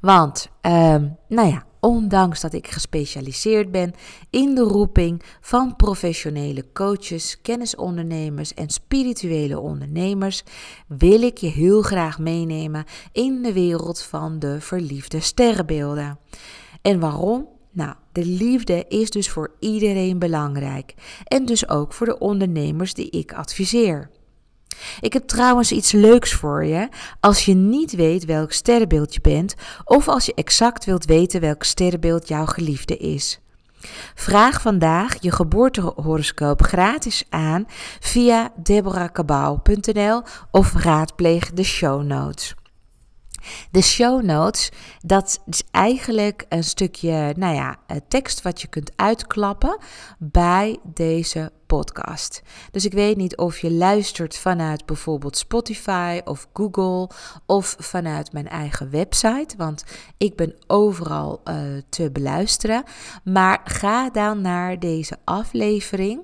Want, 0.00 0.48
um, 0.60 1.16
nou 1.28 1.48
ja, 1.48 1.64
ondanks 1.84 2.40
dat 2.40 2.52
ik 2.52 2.66
gespecialiseerd 2.66 3.70
ben 3.70 3.92
in 4.30 4.54
de 4.54 4.60
roeping 4.60 5.22
van 5.40 5.76
professionele 5.76 6.64
coaches, 6.72 7.40
kennisondernemers 7.40 8.54
en 8.54 8.68
spirituele 8.68 9.60
ondernemers, 9.60 10.42
wil 10.86 11.22
ik 11.22 11.38
je 11.38 11.48
heel 11.48 11.82
graag 11.82 12.18
meenemen 12.18 12.84
in 13.12 13.42
de 13.42 13.52
wereld 13.52 14.02
van 14.02 14.38
de 14.38 14.60
verliefde 14.60 15.20
sterrenbeelden. 15.20 16.18
En 16.82 17.00
waarom? 17.00 17.48
Nou, 17.70 17.94
de 18.12 18.24
liefde 18.24 18.84
is 18.88 19.10
dus 19.10 19.28
voor 19.28 19.54
iedereen 19.58 20.18
belangrijk 20.18 20.94
en 21.24 21.46
dus 21.46 21.68
ook 21.68 21.92
voor 21.92 22.06
de 22.06 22.18
ondernemers 22.18 22.94
die 22.94 23.10
ik 23.10 23.32
adviseer. 23.32 24.10
Ik 25.00 25.12
heb 25.12 25.26
trouwens 25.26 25.72
iets 25.72 25.92
leuks 25.92 26.32
voor 26.32 26.64
je. 26.64 26.88
Als 27.20 27.44
je 27.44 27.54
niet 27.54 27.92
weet 27.92 28.24
welk 28.24 28.52
sterrenbeeld 28.52 29.14
je 29.14 29.20
bent, 29.20 29.54
of 29.84 30.08
als 30.08 30.26
je 30.26 30.34
exact 30.34 30.84
wilt 30.84 31.04
weten 31.04 31.40
welk 31.40 31.62
sterrenbeeld 31.62 32.28
jouw 32.28 32.46
geliefde 32.46 32.96
is. 32.96 33.40
Vraag 34.14 34.60
vandaag 34.60 35.16
je 35.20 35.32
geboortehoroscoop 35.32 36.62
gratis 36.62 37.24
aan 37.30 37.66
via 38.00 38.52
deborahkabau.nl 38.56 40.22
of 40.50 40.74
raadpleeg 40.74 41.52
de 41.52 41.62
show 41.62 42.02
notes. 42.02 42.54
De 43.70 43.82
show 43.82 44.22
notes, 44.22 44.70
dat 45.00 45.42
is 45.46 45.62
eigenlijk 45.70 46.46
een 46.48 46.64
stukje, 46.64 47.34
nou 47.36 47.54
ja, 47.54 47.76
tekst 48.08 48.42
wat 48.42 48.60
je 48.60 48.66
kunt 48.66 48.92
uitklappen 48.96 49.78
bij 50.18 50.78
deze 50.84 51.52
podcast. 51.66 52.42
Dus 52.70 52.84
ik 52.84 52.92
weet 52.92 53.16
niet 53.16 53.36
of 53.36 53.58
je 53.58 53.70
luistert 53.70 54.36
vanuit 54.36 54.86
bijvoorbeeld 54.86 55.36
Spotify 55.36 56.20
of 56.24 56.48
Google 56.52 57.10
of 57.46 57.76
vanuit 57.78 58.32
mijn 58.32 58.48
eigen 58.48 58.90
website, 58.90 59.54
want 59.56 59.84
ik 60.18 60.36
ben 60.36 60.54
overal 60.66 61.40
uh, 61.44 61.56
te 61.88 62.10
beluisteren. 62.10 62.82
Maar 63.24 63.60
ga 63.64 64.10
dan 64.10 64.40
naar 64.40 64.78
deze 64.78 65.16
aflevering. 65.24 66.20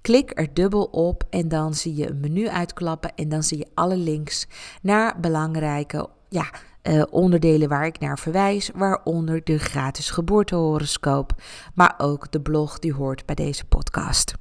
Klik 0.00 0.30
er 0.34 0.54
dubbel 0.54 0.84
op 0.84 1.24
en 1.30 1.48
dan 1.48 1.74
zie 1.74 1.94
je 1.94 2.08
een 2.08 2.20
menu 2.20 2.48
uitklappen 2.48 3.14
en 3.14 3.28
dan 3.28 3.42
zie 3.42 3.58
je 3.58 3.66
alle 3.74 3.96
links 3.96 4.46
naar 4.82 5.20
belangrijke 5.20 6.08
ja, 6.34 6.50
uh, 6.82 7.02
onderdelen 7.10 7.68
waar 7.68 7.86
ik 7.86 7.98
naar 7.98 8.18
verwijs, 8.18 8.70
waaronder 8.74 9.44
de 9.44 9.58
gratis 9.58 10.10
geboortehoroscoop, 10.10 11.32
maar 11.74 11.94
ook 11.98 12.30
de 12.30 12.40
blog 12.40 12.78
die 12.78 12.92
hoort 12.92 13.26
bij 13.26 13.34
deze 13.34 13.64
podcast. 13.64 14.34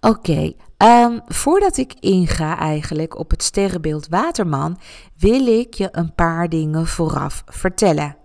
Oké, 0.00 0.52
ehm, 0.76 1.18
voordat 1.26 1.76
ik 1.76 1.94
inga 2.00 2.58
eigenlijk 2.58 3.18
op 3.18 3.30
het 3.30 3.42
sterrenbeeld 3.42 4.08
Waterman, 4.08 4.78
wil 5.18 5.46
ik 5.46 5.74
je 5.74 5.88
een 5.92 6.14
paar 6.14 6.48
dingen 6.48 6.86
vooraf 6.86 7.42
vertellen. 7.46 8.16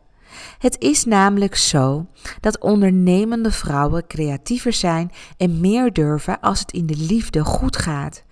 Het 0.57 0.79
is 0.79 1.05
namelijk 1.05 1.55
zo 1.55 2.07
dat 2.39 2.59
ondernemende 2.59 3.51
vrouwen 3.51 4.07
creatiever 4.07 4.73
zijn 4.73 5.11
en 5.37 5.59
meer 5.59 5.93
durven 5.93 6.39
als 6.39 6.59
het 6.59 6.71
in 6.71 6.85
de 6.85 6.97
liefde 6.97 7.43
goed 7.43 7.77
gaat. 7.77 8.23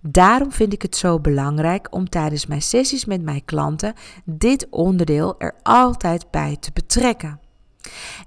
Daarom 0.00 0.52
vind 0.52 0.72
ik 0.72 0.82
het 0.82 0.96
zo 0.96 1.20
belangrijk 1.20 1.88
om 1.90 2.08
tijdens 2.08 2.46
mijn 2.46 2.62
sessies 2.62 3.04
met 3.04 3.22
mijn 3.22 3.44
klanten 3.44 3.94
dit 4.24 4.66
onderdeel 4.70 5.34
er 5.38 5.54
altijd 5.62 6.30
bij 6.30 6.56
te 6.60 6.70
betrekken. 6.72 7.40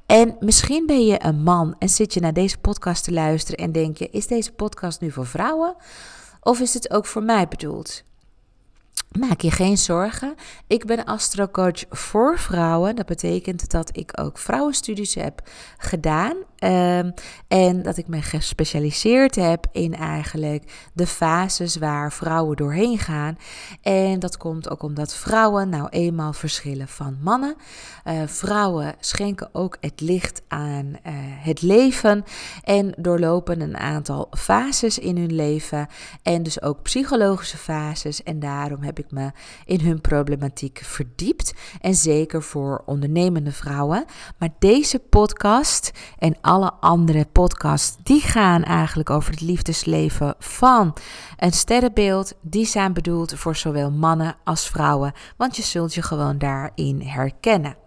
En 0.05 0.35
misschien 0.39 0.85
ben 0.85 1.05
je 1.05 1.23
een 1.23 1.43
man 1.43 1.75
en 1.79 1.89
zit 1.89 2.13
je 2.13 2.19
naar 2.19 2.33
deze 2.33 2.57
podcast 2.57 3.03
te 3.03 3.11
luisteren 3.11 3.59
en 3.59 3.71
denk 3.71 3.97
je: 3.97 4.09
is 4.09 4.27
deze 4.27 4.51
podcast 4.51 5.01
nu 5.01 5.11
voor 5.11 5.25
vrouwen 5.25 5.75
of 6.41 6.59
is 6.59 6.73
het 6.73 6.91
ook 6.91 7.05
voor 7.05 7.23
mij 7.23 7.47
bedoeld? 7.47 8.03
Maak 9.19 9.41
je 9.41 9.51
geen 9.51 9.77
zorgen. 9.77 10.35
Ik 10.67 10.85
ben 10.85 11.05
astrocoach 11.05 11.85
voor 11.89 12.39
vrouwen. 12.39 12.95
Dat 12.95 13.05
betekent 13.05 13.69
dat 13.69 13.97
ik 13.97 14.11
ook 14.19 14.37
vrouwenstudies 14.37 15.15
heb 15.15 15.41
gedaan. 15.77 16.35
Um, 16.59 17.13
en 17.47 17.81
dat 17.81 17.97
ik 17.97 18.07
me 18.07 18.21
gespecialiseerd 18.21 19.35
heb 19.35 19.65
in 19.71 19.95
eigenlijk 19.95 20.89
de 20.93 21.07
fases 21.07 21.75
waar 21.75 22.11
vrouwen 22.13 22.57
doorheen 22.57 22.97
gaan. 22.97 23.37
En 23.81 24.19
dat 24.19 24.37
komt 24.37 24.69
ook 24.69 24.83
omdat 24.83 25.15
vrouwen 25.15 25.69
nou 25.69 25.87
eenmaal 25.89 26.33
verschillen 26.33 26.87
van 26.87 27.17
mannen. 27.21 27.55
Uh, 28.05 28.21
vrouwen 28.25 28.95
schenken 28.99 29.49
ook 29.51 29.77
het 29.79 30.01
licht 30.01 30.41
aan 30.47 30.85
uh, 30.85 31.13
het 31.43 31.61
leven 31.61 32.23
en 32.63 32.93
doorlopen 32.97 33.61
een 33.61 33.77
aantal 33.77 34.27
fases 34.31 34.99
in 34.99 35.17
hun 35.17 35.35
leven. 35.35 35.87
En 36.23 36.43
dus 36.43 36.61
ook 36.61 36.81
psychologische 36.81 37.57
fases. 37.57 38.23
En 38.23 38.39
daarom 38.39 38.81
heb 38.81 38.99
ik 38.99 39.04
me 39.11 39.31
in 39.65 39.79
hun 39.79 40.01
problematiek 40.01 40.81
verdiept. 40.83 41.53
En 41.81 41.95
zeker 41.95 42.43
voor 42.43 42.83
ondernemende 42.85 43.51
vrouwen. 43.51 44.05
Maar 44.37 44.49
deze 44.59 44.99
podcast 44.99 45.91
en 46.17 46.37
alle 46.41 46.73
andere 46.79 47.25
podcasts, 47.31 47.97
die 48.03 48.21
gaan 48.21 48.63
eigenlijk 48.63 49.09
over 49.09 49.31
het 49.31 49.41
liefdesleven 49.41 50.35
van 50.39 50.93
een 51.37 51.53
sterrenbeeld. 51.53 52.33
Die 52.41 52.65
zijn 52.65 52.93
bedoeld 52.93 53.33
voor 53.33 53.55
zowel 53.55 53.91
mannen 53.91 54.35
als 54.43 54.69
vrouwen, 54.69 55.13
want 55.37 55.55
je 55.55 55.63
zult 55.63 55.93
je 55.93 56.01
gewoon 56.01 56.37
daarin 56.37 57.01
herkennen. 57.01 57.84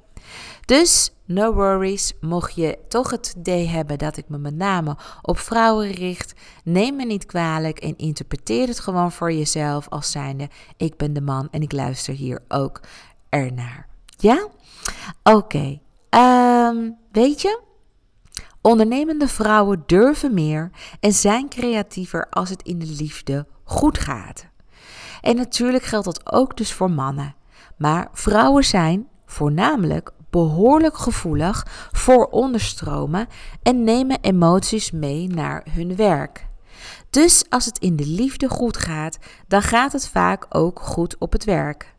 Dus 0.68 1.12
no 1.25 1.52
worries, 1.52 2.12
mocht 2.20 2.54
je 2.54 2.78
toch 2.88 3.10
het 3.10 3.34
idee 3.38 3.66
hebben 3.66 3.98
dat 3.98 4.16
ik 4.16 4.28
me 4.28 4.38
met 4.38 4.54
name 4.54 4.96
op 5.22 5.38
vrouwen 5.38 5.90
richt, 5.90 6.34
neem 6.64 6.96
me 6.96 7.04
niet 7.04 7.26
kwalijk 7.26 7.78
en 7.78 7.96
interpreteer 7.96 8.66
het 8.66 8.80
gewoon 8.80 9.12
voor 9.12 9.32
jezelf 9.32 9.88
als 9.88 10.10
zijnde 10.10 10.48
ik 10.76 10.96
ben 10.96 11.12
de 11.12 11.20
man 11.20 11.48
en 11.50 11.62
ik 11.62 11.72
luister 11.72 12.14
hier 12.14 12.42
ook 12.48 12.80
ernaar. 13.28 13.88
Ja? 14.16 14.48
Oké. 15.22 15.80
Ehm, 16.08 16.90
weet 17.12 17.42
je? 17.42 17.60
Ondernemende 18.60 19.28
vrouwen 19.28 19.82
durven 19.87 20.34
meer 20.34 20.70
en 21.00 21.12
zijn 21.12 21.48
creatiever 21.48 22.26
als 22.30 22.48
het 22.48 22.62
in 22.62 22.78
de 22.78 22.94
liefde 22.98 23.46
goed 23.64 23.98
gaat. 23.98 24.46
En 25.20 25.37
natuurlijk 25.37 25.84
geldt 25.84 26.04
dat 26.04 26.32
ook 26.32 26.56
dus 26.56 26.72
voor 26.72 26.90
mannen. 26.90 27.34
Maar 27.76 28.08
vrouwen 28.12 28.64
zijn 28.64 29.08
voornamelijk 29.26 30.12
behoorlijk 30.30 30.97
gevoelig 30.97 31.66
voor 31.92 32.26
onderstromen 32.26 33.26
en 33.62 33.85
nemen 33.85 34.18
emoties 34.20 34.90
mee 34.90 35.28
naar 35.28 35.64
hun 35.70 35.97
werk. 35.97 36.47
Dus 37.11 37.44
als 37.49 37.64
het 37.64 37.78
in 37.78 37.97
de 37.97 38.06
liefde 38.06 38.49
goed 38.49 38.76
gaat, 38.76 39.18
dan 39.47 39.62
gaat 39.62 39.92
het 39.92 40.08
vaak 40.08 40.47
ook 40.49 40.80
goed 40.80 41.18
op 41.18 41.32
het 41.32 41.44
werk. 41.44 41.94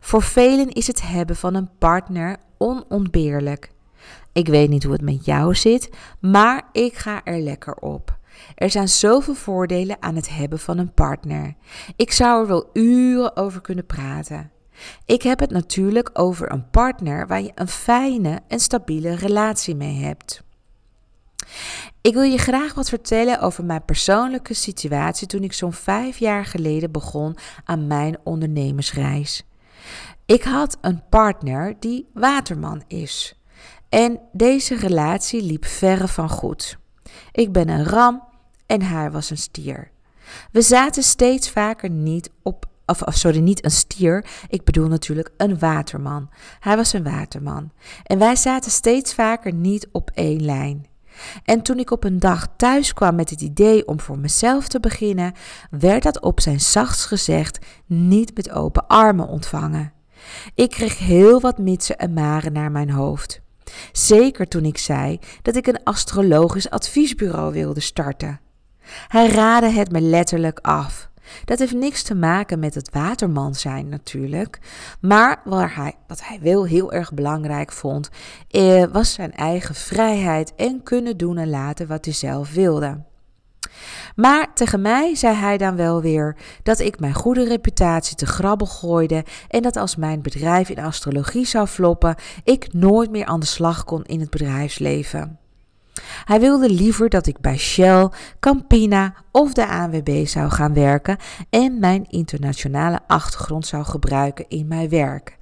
Voor 0.00 0.22
velen 0.22 0.68
is 0.68 0.86
het 0.86 1.02
hebben 1.02 1.36
van 1.36 1.54
een 1.54 1.70
partner 1.78 2.36
onontbeerlijk. 2.58 3.72
Ik 4.32 4.48
weet 4.48 4.68
niet 4.68 4.82
hoe 4.82 4.92
het 4.92 5.02
met 5.02 5.24
jou 5.24 5.54
zit, 5.54 5.90
maar 6.20 6.62
ik 6.72 6.96
ga 6.96 7.20
er 7.24 7.38
lekker 7.38 7.74
op. 7.74 8.18
Er 8.54 8.70
zijn 8.70 8.88
zoveel 8.88 9.34
voordelen 9.34 9.96
aan 10.00 10.16
het 10.16 10.28
hebben 10.28 10.58
van 10.58 10.78
een 10.78 10.92
partner. 10.92 11.54
Ik 11.96 12.12
zou 12.12 12.40
er 12.40 12.46
wel 12.46 12.70
uren 12.72 13.36
over 13.36 13.60
kunnen 13.60 13.86
praten. 13.86 14.50
Ik 15.04 15.22
heb 15.22 15.40
het 15.40 15.50
natuurlijk 15.50 16.10
over 16.12 16.52
een 16.52 16.70
partner 16.70 17.26
waar 17.26 17.42
je 17.42 17.52
een 17.54 17.68
fijne 17.68 18.40
en 18.48 18.60
stabiele 18.60 19.14
relatie 19.14 19.74
mee 19.74 20.04
hebt. 20.04 20.42
Ik 22.00 22.14
wil 22.14 22.22
je 22.22 22.38
graag 22.38 22.74
wat 22.74 22.88
vertellen 22.88 23.40
over 23.40 23.64
mijn 23.64 23.84
persoonlijke 23.84 24.54
situatie 24.54 25.26
toen 25.26 25.42
ik 25.42 25.52
zo'n 25.52 25.72
vijf 25.72 26.18
jaar 26.18 26.44
geleden 26.44 26.92
begon 26.92 27.36
aan 27.64 27.86
mijn 27.86 28.18
ondernemersreis. 28.24 29.44
Ik 30.26 30.42
had 30.42 30.78
een 30.80 31.02
partner 31.08 31.74
die 31.78 32.08
waterman 32.14 32.82
is. 32.86 33.38
En 33.88 34.20
deze 34.32 34.76
relatie 34.76 35.42
liep 35.42 35.64
verre 35.64 36.08
van 36.08 36.28
goed. 36.28 36.78
Ik 37.32 37.52
ben 37.52 37.68
een 37.68 37.84
ram 37.84 38.22
en 38.66 38.82
hij 38.82 39.10
was 39.10 39.30
een 39.30 39.38
stier. 39.38 39.90
We 40.52 40.62
zaten 40.62 41.02
steeds 41.02 41.50
vaker 41.50 41.90
niet 41.90 42.30
op, 42.42 42.66
of, 42.86 43.02
sorry, 43.06 43.38
niet 43.38 43.64
een 43.64 43.70
stier. 43.70 44.26
Ik 44.48 44.64
bedoel 44.64 44.88
natuurlijk 44.88 45.30
een 45.36 45.58
waterman. 45.58 46.30
Hij 46.60 46.76
was 46.76 46.92
een 46.92 47.04
waterman. 47.04 47.72
En 48.02 48.18
wij 48.18 48.36
zaten 48.36 48.70
steeds 48.70 49.14
vaker 49.14 49.52
niet 49.52 49.88
op 49.92 50.10
één 50.14 50.44
lijn. 50.44 50.86
En 51.44 51.62
toen 51.62 51.78
ik 51.78 51.90
op 51.90 52.04
een 52.04 52.18
dag 52.18 52.46
thuis 52.56 52.92
kwam 52.92 53.14
met 53.14 53.30
het 53.30 53.40
idee 53.40 53.86
om 53.86 54.00
voor 54.00 54.18
mezelf 54.18 54.68
te 54.68 54.80
beginnen, 54.80 55.32
werd 55.70 56.02
dat 56.02 56.20
op 56.20 56.40
zijn 56.40 56.60
zachtst 56.60 57.06
gezegd 57.06 57.58
niet 57.86 58.36
met 58.36 58.50
open 58.50 58.86
armen 58.86 59.28
ontvangen. 59.28 59.92
Ik 60.54 60.70
kreeg 60.70 60.98
heel 60.98 61.40
wat 61.40 61.58
mitsen 61.58 61.98
en 61.98 62.12
maren 62.12 62.52
naar 62.52 62.70
mijn 62.70 62.90
hoofd. 62.90 63.40
Zeker 63.92 64.48
toen 64.48 64.64
ik 64.64 64.78
zei 64.78 65.18
dat 65.42 65.56
ik 65.56 65.66
een 65.66 65.82
astrologisch 65.82 66.70
adviesbureau 66.70 67.52
wilde 67.52 67.80
starten. 67.80 68.40
Hij 69.08 69.28
raadde 69.28 69.70
het 69.70 69.92
me 69.92 70.00
letterlijk 70.00 70.58
af. 70.58 71.10
Dat 71.44 71.58
heeft 71.58 71.74
niks 71.74 72.02
te 72.02 72.14
maken 72.14 72.58
met 72.58 72.74
het 72.74 72.90
waterman 72.92 73.54
zijn 73.54 73.88
natuurlijk. 73.88 74.58
Maar 75.00 75.40
waar 75.44 75.76
hij, 75.76 75.94
wat 76.06 76.26
hij 76.26 76.38
wel 76.42 76.66
heel 76.66 76.92
erg 76.92 77.12
belangrijk 77.14 77.72
vond, 77.72 78.08
eh, 78.50 78.84
was 78.92 79.12
zijn 79.12 79.32
eigen 79.32 79.74
vrijheid 79.74 80.54
en 80.54 80.82
kunnen 80.82 81.16
doen 81.16 81.38
en 81.38 81.50
laten 81.50 81.86
wat 81.86 82.04
hij 82.04 82.14
zelf 82.14 82.52
wilde. 82.52 83.02
Maar 84.16 84.54
tegen 84.54 84.80
mij 84.80 85.14
zei 85.14 85.34
hij 85.34 85.58
dan 85.58 85.76
wel 85.76 86.00
weer 86.00 86.36
dat 86.62 86.78
ik 86.78 87.00
mijn 87.00 87.14
goede 87.14 87.44
reputatie 87.44 88.16
te 88.16 88.26
grabbel 88.26 88.66
gooide 88.66 89.24
en 89.48 89.62
dat 89.62 89.76
als 89.76 89.96
mijn 89.96 90.22
bedrijf 90.22 90.68
in 90.68 90.78
astrologie 90.78 91.46
zou 91.46 91.66
floppen, 91.66 92.14
ik 92.44 92.72
nooit 92.72 93.10
meer 93.10 93.24
aan 93.26 93.40
de 93.40 93.46
slag 93.46 93.84
kon 93.84 94.04
in 94.04 94.20
het 94.20 94.30
bedrijfsleven. 94.30 95.38
Hij 96.24 96.40
wilde 96.40 96.70
liever 96.70 97.08
dat 97.08 97.26
ik 97.26 97.40
bij 97.40 97.58
Shell, 97.58 98.08
Campina 98.40 99.14
of 99.30 99.52
de 99.52 99.66
ANWB 99.66 100.26
zou 100.26 100.50
gaan 100.50 100.74
werken 100.74 101.16
en 101.50 101.78
mijn 101.78 102.06
internationale 102.08 103.00
achtergrond 103.06 103.66
zou 103.66 103.84
gebruiken 103.84 104.48
in 104.48 104.68
mijn 104.68 104.88
werk. 104.88 105.36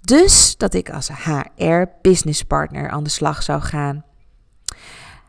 Dus 0.00 0.56
dat 0.56 0.74
ik 0.74 0.90
als 0.90 1.08
HR 1.08 1.82
businesspartner 2.02 2.90
aan 2.90 3.02
de 3.02 3.10
slag 3.10 3.42
zou 3.42 3.60
gaan. 3.60 4.04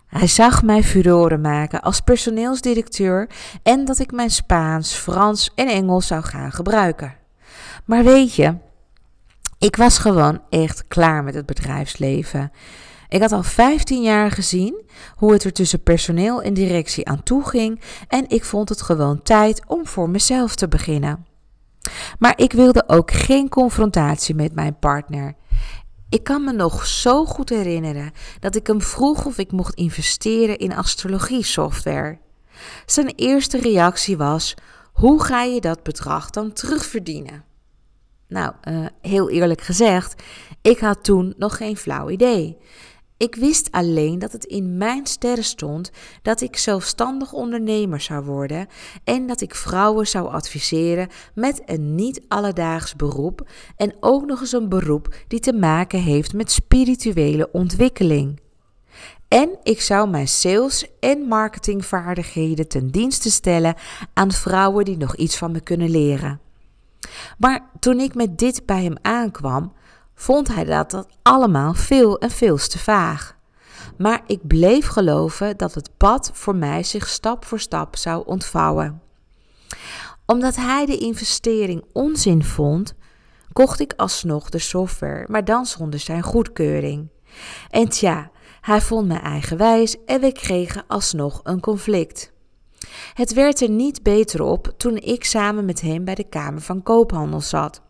Hij 0.08 0.28
zag 0.28 0.64
mij 0.64 0.84
furoren 0.84 1.42
maken 1.42 1.82
als 1.82 2.00
personeelsdirecteur 2.00 3.30
en 3.64 3.86
dat 3.86 4.00
ik 4.00 4.12
mijn 4.12 4.30
Spaans, 4.30 4.94
Frans 4.94 5.52
en 5.56 5.68
Engels 5.68 6.08
zou 6.08 6.24
gaan 6.24 6.52
gebruiken. 6.52 7.16
Maar 7.86 8.04
weet 8.04 8.36
je, 8.36 8.56
ik 9.60 9.76
was 9.76 9.98
gewoon 9.98 10.42
echt 10.50 10.88
klaar 10.88 11.24
met 11.24 11.34
het 11.34 11.46
bedrijfsleven. 11.46 12.52
Ik 13.08 13.22
had 13.22 13.32
al 13.32 13.44
15 13.44 14.02
jaar 14.02 14.32
gezien 14.32 14.84
hoe 15.16 15.34
het 15.34 15.44
er 15.44 15.54
tussen 15.54 15.84
personeel 15.84 16.42
en 16.42 16.54
directie 16.54 17.08
aan 17.08 17.24
toe 17.24 17.48
ging 17.48 17.82
en 18.08 18.30
ik 18.30 18.44
vond 18.44 18.70
het 18.70 18.82
gewoon 18.82 19.22
tijd 19.22 19.62
om 19.68 19.88
voor 19.88 20.10
mezelf 20.10 20.56
te 20.56 20.68
beginnen. 20.68 21.26
Maar 22.20 22.34
ik 22.36 22.52
wilde 22.52 22.84
ook 22.88 23.12
geen 23.12 23.50
confrontatie 23.50 24.36
met 24.36 24.54
mijn 24.54 24.80
partner. 24.80 25.36
Ik 26.10 26.24
kan 26.24 26.44
me 26.44 26.52
nog 26.52 26.86
zo 26.86 27.26
goed 27.26 27.50
herinneren 27.50 28.12
dat 28.40 28.56
ik 28.56 28.68
hem 28.68 28.82
vroeg 28.82 29.26
of 29.26 29.38
ik 29.38 29.52
mocht 29.52 29.74
investeren 29.76 30.58
in 30.58 30.76
astrologie 30.76 31.44
software. 31.44 32.18
Zijn 32.86 33.14
eerste 33.16 33.60
reactie 33.60 34.18
was: 34.18 34.54
hoe 34.94 35.24
ga 35.24 35.44
je 35.44 35.62
dat 35.62 35.84
bedrag 35.84 36.30
dan 36.30 36.54
terugverdienen? 36.54 37.44
Nou, 38.28 38.54
uh, 38.64 38.86
heel 39.02 39.30
eerlijk 39.30 39.62
gezegd, 39.62 40.24
ik 40.62 40.80
had 40.80 41.04
toen 41.04 41.34
nog 41.38 41.58
geen 41.58 41.78
flauw 41.78 42.10
idee. 42.10 42.58
Ik 43.18 43.36
wist 43.36 43.72
alleen 43.72 44.20
dat 44.20 44.32
het 44.32 44.46
in 44.46 44.78
mijn 44.78 45.06
sterren 45.06 45.44
stond 45.44 45.92
dat 46.22 46.42
ik 46.42 46.58
zelfstandig 46.58 47.34
ondernemer 47.34 48.02
zou 48.02 48.26
worden 48.26 48.68
en 49.04 49.28
dat 49.28 49.42
ik 49.42 49.56
vrouwen 49.56 50.08
zou 50.08 50.28
adviseren 50.28 51.10
met 51.34 51.62
een 51.66 51.96
niet 51.96 52.22
alledaags 52.28 52.96
beroep 52.96 53.50
en 53.76 53.96
ook 54.00 54.26
nog 54.26 54.40
eens 54.40 54.52
een 54.52 54.70
beroep 54.70 55.16
die 55.28 55.40
te 55.40 55.54
maken 55.54 56.00
heeft 56.00 56.34
met 56.34 56.52
spirituele 56.52 57.52
ontwikkeling. 57.52 58.40
En 59.28 59.58
ik 59.64 59.82
zou 59.82 60.10
mijn 60.10 60.28
sales- 60.28 60.88
en 61.00 61.20
marketingvaardigheden 61.20 62.68
ten 62.68 62.88
dienste 62.88 63.32
stellen 63.32 63.76
aan 64.14 64.32
vrouwen 64.32 64.86
die 64.86 64.98
nog 64.98 65.16
iets 65.16 65.38
van 65.38 65.52
me 65.52 65.60
kunnen 65.60 65.90
leren. 65.90 66.40
Maar 67.38 67.70
toen 67.80 68.00
ik 68.00 68.16
met 68.16 68.38
dit 68.38 68.66
bij 68.66 68.84
hem 68.84 68.96
aankwam, 69.02 69.74
vond 70.20 70.48
hij 70.48 70.66
dat 70.66 70.92
dat 70.92 71.08
allemaal 71.24 71.74
veel 71.74 72.18
en 72.20 72.32
veel 72.32 72.58
te 72.58 72.80
vaag. 72.80 73.36
Maar 73.98 74.22
ik 74.26 74.48
bleef 74.48 74.88
geloven 74.88 75.58
dat 75.58 75.74
het 75.74 75.90
pad 75.98 76.30
voor 76.34 76.56
mij 76.56 76.84
zich 76.84 77.08
stap 77.08 77.46
voor 77.46 77.60
stap 77.60 77.96
zou 77.96 78.24
ontvouwen. 78.26 79.02
Omdat 80.26 80.56
hij 80.56 80.86
de 80.86 80.98
investering 80.98 81.84
onzin 81.94 82.44
vond, 82.44 82.94
kocht 83.54 83.80
ik 83.80 83.94
alsnog 83.98 84.50
de 84.50 84.60
software, 84.60 85.26
maar 85.30 85.46
dan 85.46 85.66
zonder 85.66 86.00
zijn 86.00 86.24
goedkeuring. 86.24 87.08
En 87.70 87.90
tja, 87.90 88.32
hij 88.62 88.82
vond 88.82 89.08
me 89.08 89.18
eigenwijs 89.18 90.06
en 90.06 90.22
we 90.22 90.32
kregen 90.32 90.84
alsnog 90.88 91.40
een 91.44 91.60
conflict. 91.60 92.32
Het 93.14 93.34
werd 93.34 93.62
er 93.62 93.70
niet 93.70 94.04
beter 94.04 94.42
op 94.42 94.74
toen 94.78 94.98
ik 94.98 95.24
samen 95.24 95.66
met 95.66 95.82
hem 95.82 96.04
bij 96.04 96.16
de 96.16 96.30
Kamer 96.30 96.62
van 96.62 96.84
Koophandel 96.84 97.42
zat. 97.42 97.82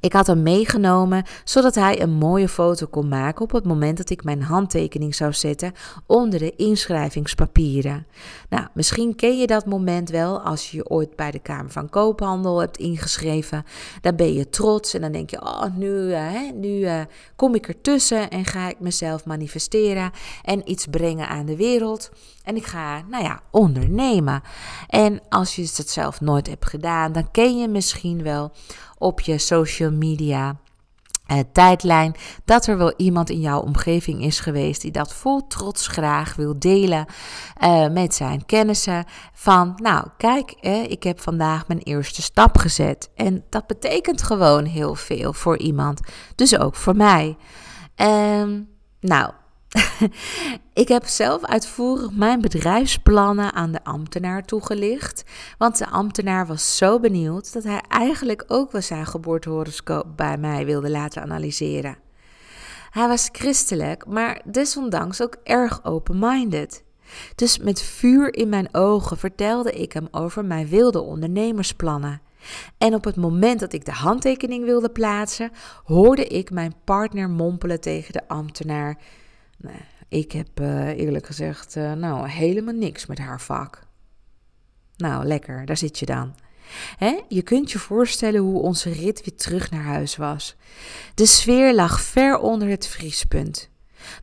Ik 0.00 0.12
had 0.12 0.26
hem 0.26 0.42
meegenomen 0.42 1.24
zodat 1.44 1.74
hij 1.74 2.02
een 2.02 2.12
mooie 2.12 2.48
foto 2.48 2.86
kon 2.86 3.08
maken 3.08 3.42
op 3.42 3.50
het 3.50 3.64
moment 3.64 3.96
dat 3.96 4.10
ik 4.10 4.24
mijn 4.24 4.42
handtekening 4.42 5.14
zou 5.14 5.32
zetten 5.32 5.72
onder 6.06 6.38
de 6.38 6.56
inschrijvingspapieren. 6.56 8.06
Nou, 8.48 8.66
misschien 8.74 9.14
ken 9.14 9.38
je 9.38 9.46
dat 9.46 9.66
moment 9.66 10.10
wel 10.10 10.40
als 10.40 10.70
je 10.70 10.76
je 10.76 10.88
ooit 10.88 11.16
bij 11.16 11.30
de 11.30 11.38
Kamer 11.38 11.70
van 11.70 11.88
Koophandel 11.88 12.60
hebt 12.60 12.76
ingeschreven. 12.76 13.64
Dan 14.00 14.16
ben 14.16 14.32
je 14.32 14.48
trots 14.48 14.94
en 14.94 15.00
dan 15.00 15.12
denk 15.12 15.30
je, 15.30 15.40
oh, 15.40 15.64
nu, 15.76 15.88
uh, 15.88 16.30
nu 16.54 16.68
uh, 16.68 17.00
kom 17.36 17.54
ik 17.54 17.68
ertussen 17.68 18.30
en 18.30 18.44
ga 18.44 18.68
ik 18.68 18.80
mezelf 18.80 19.24
manifesteren 19.24 20.10
en 20.42 20.70
iets 20.70 20.86
brengen 20.86 21.28
aan 21.28 21.46
de 21.46 21.56
wereld. 21.56 22.10
En 22.44 22.56
ik 22.56 22.66
ga, 22.66 23.02
nou 23.10 23.24
ja, 23.24 23.40
ondernemen. 23.50 24.42
En 24.88 25.20
als 25.28 25.56
je 25.56 25.62
het 25.62 25.90
zelf 25.90 26.20
nooit 26.20 26.46
hebt 26.46 26.66
gedaan, 26.66 27.12
dan 27.12 27.30
ken 27.30 27.58
je 27.58 27.68
misschien 27.68 28.22
wel 28.22 28.52
op 28.98 29.20
je 29.20 29.38
social 29.38 29.90
media 29.90 30.56
uh, 31.32 31.38
tijdlijn 31.52 32.14
dat 32.44 32.66
er 32.66 32.78
wel 32.78 32.92
iemand 32.96 33.30
in 33.30 33.40
jouw 33.40 33.60
omgeving 33.60 34.22
is 34.22 34.40
geweest 34.40 34.80
die 34.80 34.90
dat 34.90 35.14
vol 35.14 35.46
trots 35.46 35.86
graag 35.86 36.34
wil 36.34 36.58
delen 36.58 37.06
uh, 37.62 37.88
met 37.88 38.14
zijn 38.14 38.46
kennissen. 38.46 39.04
Van, 39.32 39.72
nou, 39.76 40.06
kijk, 40.16 40.50
eh, 40.50 40.90
ik 40.90 41.02
heb 41.02 41.20
vandaag 41.20 41.68
mijn 41.68 41.80
eerste 41.80 42.22
stap 42.22 42.58
gezet. 42.58 43.10
En 43.14 43.44
dat 43.48 43.66
betekent 43.66 44.22
gewoon 44.22 44.64
heel 44.64 44.94
veel 44.94 45.32
voor 45.32 45.58
iemand. 45.58 46.00
Dus 46.34 46.58
ook 46.58 46.74
voor 46.74 46.96
mij. 46.96 47.36
Um, 47.96 48.68
nou, 49.00 49.32
ik 50.82 50.88
heb 50.88 51.06
zelf 51.06 51.44
uitvoerig 51.44 52.10
mijn 52.12 52.40
bedrijfsplannen 52.40 53.52
aan 53.52 53.72
de 53.72 53.84
ambtenaar 53.84 54.44
toegelicht. 54.44 55.24
Want 55.58 55.78
de 55.78 55.88
ambtenaar 55.88 56.46
was 56.46 56.76
zo 56.76 57.00
benieuwd 57.00 57.52
dat 57.52 57.64
hij 57.64 57.82
eigenlijk 57.88 58.44
ook 58.46 58.72
wel 58.72 58.82
zijn 58.82 59.06
geboortehoroscoop 59.06 60.06
bij 60.16 60.38
mij 60.38 60.66
wilde 60.66 60.90
laten 60.90 61.22
analyseren. 61.22 61.96
Hij 62.90 63.08
was 63.08 63.28
christelijk, 63.32 64.06
maar 64.06 64.40
desondanks 64.44 65.22
ook 65.22 65.36
erg 65.44 65.84
open-minded. 65.84 66.84
Dus 67.34 67.58
met 67.58 67.82
vuur 67.82 68.34
in 68.34 68.48
mijn 68.48 68.74
ogen 68.74 69.18
vertelde 69.18 69.72
ik 69.72 69.92
hem 69.92 70.08
over 70.10 70.44
mijn 70.44 70.68
wilde 70.68 71.00
ondernemersplannen. 71.00 72.20
En 72.78 72.94
op 72.94 73.04
het 73.04 73.16
moment 73.16 73.60
dat 73.60 73.72
ik 73.72 73.84
de 73.84 73.92
handtekening 73.92 74.64
wilde 74.64 74.90
plaatsen, 74.90 75.50
hoorde 75.84 76.24
ik 76.24 76.50
mijn 76.50 76.74
partner 76.84 77.30
mompelen 77.30 77.80
tegen 77.80 78.12
de 78.12 78.28
ambtenaar: 78.28 78.98
Nee, 79.58 79.80
ik 80.08 80.32
heb 80.32 80.60
uh, 80.60 80.88
eerlijk 80.88 81.26
gezegd 81.26 81.76
uh, 81.76 81.92
nou 81.92 82.28
helemaal 82.28 82.74
niks 82.74 83.06
met 83.06 83.18
haar 83.18 83.40
vak. 83.40 83.86
Nou, 84.96 85.24
lekker, 85.24 85.66
daar 85.66 85.76
zit 85.76 85.98
je 85.98 86.06
dan. 86.06 86.34
Je 87.28 87.42
kunt 87.42 87.70
je 87.70 87.78
voorstellen 87.78 88.40
hoe 88.40 88.62
onze 88.62 88.90
rit 88.90 89.24
weer 89.24 89.36
terug 89.36 89.70
naar 89.70 89.82
huis 89.82 90.16
was. 90.16 90.56
De 91.14 91.26
sfeer 91.26 91.74
lag 91.74 92.00
ver 92.00 92.38
onder 92.38 92.68
het 92.68 92.86
vriespunt. 92.86 93.70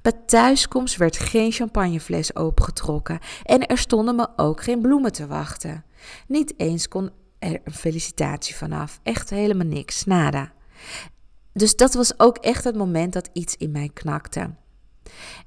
Bij 0.01 0.11
thuiskomst 0.25 0.97
werd 0.97 1.17
geen 1.17 1.51
champagnefles 1.51 2.35
opengetrokken 2.35 3.19
en 3.43 3.67
er 3.67 3.77
stonden 3.77 4.15
me 4.15 4.27
ook 4.35 4.63
geen 4.63 4.81
bloemen 4.81 5.11
te 5.11 5.27
wachten. 5.27 5.85
Niet 6.27 6.53
eens 6.57 6.87
kon 6.87 7.09
er 7.39 7.61
een 7.63 7.73
felicitatie 7.73 8.55
vanaf. 8.55 8.99
Echt 9.03 9.29
helemaal 9.29 9.67
niks, 9.67 10.03
nada. 10.05 10.51
Dus 11.53 11.75
dat 11.75 11.93
was 11.93 12.19
ook 12.19 12.37
echt 12.37 12.63
het 12.63 12.75
moment 12.75 13.13
dat 13.13 13.29
iets 13.33 13.57
in 13.57 13.71
mij 13.71 13.89
knakte. 13.93 14.49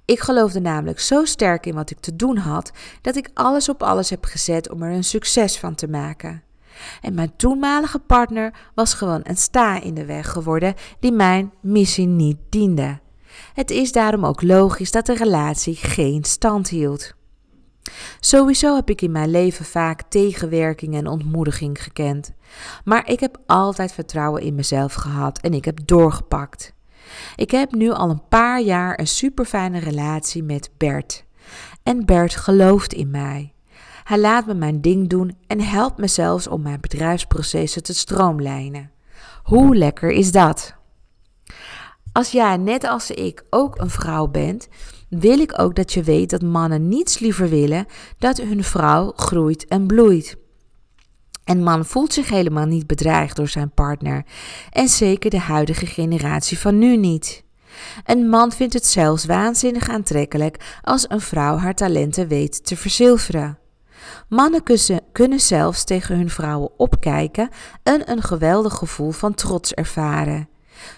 Ik 0.05 0.21
geloofde 0.21 0.61
namelijk 0.61 1.01
zo 1.01 1.25
sterk 1.25 1.66
in 1.66 1.75
wat 1.75 1.90
ik 1.90 2.01
te 2.01 2.16
doen 2.16 2.37
had, 2.37 2.73
dat 3.03 3.16
ik 3.16 3.31
alles 3.35 3.68
op 3.68 3.83
alles 3.83 4.11
heb 4.11 4.25
gezet 4.25 4.71
om 4.71 4.83
er 4.83 4.92
een 4.92 5.05
succes 5.05 5.59
van 5.59 5.75
te 5.75 5.88
maken. 5.88 6.42
En 7.01 7.14
mijn 7.14 7.37
toenmalige 7.37 7.99
partner 7.99 8.55
was 8.75 8.94
gewoon 8.94 9.21
een 9.23 9.37
sta 9.37 9.81
in 9.81 9.94
de 9.94 10.05
weg 10.05 10.31
geworden 10.31 10.75
die 11.01 11.12
mijn 11.12 11.53
missie 11.61 12.07
niet 12.07 12.38
diende. 12.49 13.01
Het 13.55 13.71
is 13.71 13.92
daarom 13.92 14.27
ook 14.27 14.42
logisch 14.42 14.90
dat 14.90 15.07
de 15.07 15.14
relatie 15.14 15.77
geen 15.77 16.25
stand 16.25 16.68
hield. 16.68 17.16
Sowieso 18.21 18.75
heb 18.75 18.90
ik 18.90 19.03
in 19.03 19.12
mijn 19.12 19.31
leven 19.31 19.64
vaak 19.64 20.03
tegenwerking 20.09 20.94
en 20.94 21.07
ontmoediging 21.07 21.83
gekend. 21.83 22.33
Maar 22.85 23.11
ik 23.11 23.21
heb 23.21 23.38
altijd 23.47 23.92
vertrouwen 23.92 24.42
in 24.42 24.55
mezelf 24.55 24.94
gehad 24.94 25.38
en 25.40 25.55
ik 25.55 25.64
heb 25.64 25.79
doorgepakt. 25.85 26.73
Ik 27.37 27.51
heb 27.51 27.73
nu 27.73 27.90
al 27.90 28.11
een 28.11 28.29
paar 28.29 28.61
jaar 28.61 28.99
een 28.99 29.07
super 29.07 29.44
fijne 29.44 29.79
relatie 29.79 30.42
met 30.42 30.71
Bert. 30.77 31.25
En 31.83 32.05
Bert 32.05 32.37
gelooft 32.37 32.92
in 32.92 33.11
mij. 33.11 33.53
Hij 34.05 34.18
laat 34.18 34.47
me 34.47 34.55
mijn 34.55 34.81
ding 34.81 35.09
doen 35.09 35.37
en 35.47 35.61
helpt 35.61 35.99
me 35.99 36.07
zelfs 36.07 36.47
om 36.47 36.62
mijn 36.62 36.81
bedrijfsprocessen 36.81 37.83
te 37.83 37.94
stroomlijnen. 37.94 38.90
Hoe 39.42 39.77
lekker 39.77 40.11
is 40.11 40.33
dat? 40.33 40.75
Als 42.12 42.31
jij, 42.31 42.57
net 42.57 42.85
als 42.85 43.11
ik, 43.11 43.44
ook 43.51 43.79
een 43.79 43.90
vrouw 43.90 44.27
bent, 44.27 44.68
wil 45.09 45.38
ik 45.38 45.61
ook 45.61 45.75
dat 45.75 45.92
je 45.92 46.03
weet 46.03 46.31
dat 46.31 46.42
mannen 46.42 46.88
niets 46.88 47.18
liever 47.18 47.49
willen 47.49 47.87
dat 48.18 48.37
hun 48.37 48.64
vrouw 48.64 49.12
groeit 49.16 49.66
en 49.66 49.87
bloeit. 49.87 50.37
Een 51.48 51.62
man 51.62 51.84
voelt 51.84 52.12
zich 52.12 52.28
helemaal 52.28 52.66
niet 52.66 52.87
bedreigd 52.87 53.37
door 53.37 53.48
zijn 53.48 53.70
partner. 53.70 54.24
En 54.70 54.88
zeker 54.88 55.30
de 55.30 55.38
huidige 55.38 55.87
generatie 55.87 56.58
van 56.58 56.78
nu 56.78 56.96
niet. 56.96 57.44
Een 58.04 58.28
man 58.28 58.52
vindt 58.52 58.74
het 58.74 58.87
zelfs 58.87 59.24
waanzinnig 59.24 59.88
aantrekkelijk 59.88 60.78
als 60.82 61.04
een 61.08 61.20
vrouw 61.20 61.56
haar 61.56 61.74
talenten 61.74 62.28
weet 62.28 62.66
te 62.66 62.76
verzilveren. 62.76 63.58
Mannen 64.28 64.62
kunnen 65.12 65.40
zelfs 65.40 65.84
tegen 65.84 66.16
hun 66.16 66.30
vrouwen 66.30 66.70
opkijken 66.78 67.48
en 67.82 68.11
een 68.11 68.22
geweldig 68.22 68.74
gevoel 68.74 69.11
van 69.11 69.34
trots 69.34 69.74
ervaren. 69.74 70.48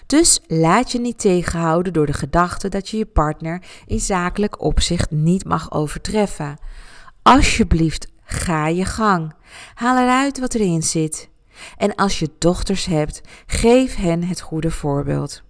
Dus 0.05 0.39
laat 0.47 0.91
je 0.91 0.99
niet 0.99 1.19
tegenhouden 1.19 1.93
door 1.93 2.05
de 2.05 2.13
gedachte 2.13 2.69
dat 2.69 2.89
je 2.89 2.97
je 2.97 3.05
partner 3.05 3.63
in 3.85 3.99
zakelijk 3.99 4.61
opzicht 4.61 5.11
niet 5.11 5.45
mag 5.45 5.71
overtreffen. 5.71 6.57
Alsjeblieft, 7.21 8.07
ga 8.31 8.67
je 8.67 8.85
gang. 8.85 9.33
Haal 9.73 9.97
eruit 9.97 10.39
wat 10.39 10.53
erin 10.53 10.83
zit. 10.83 11.29
En 11.77 11.95
als 11.95 12.19
je 12.19 12.29
dochters 12.37 12.85
hebt, 12.85 13.21
geef 13.45 13.95
hen 13.95 14.23
het 14.23 14.41
goede 14.41 14.71
voorbeeld. 14.71 15.43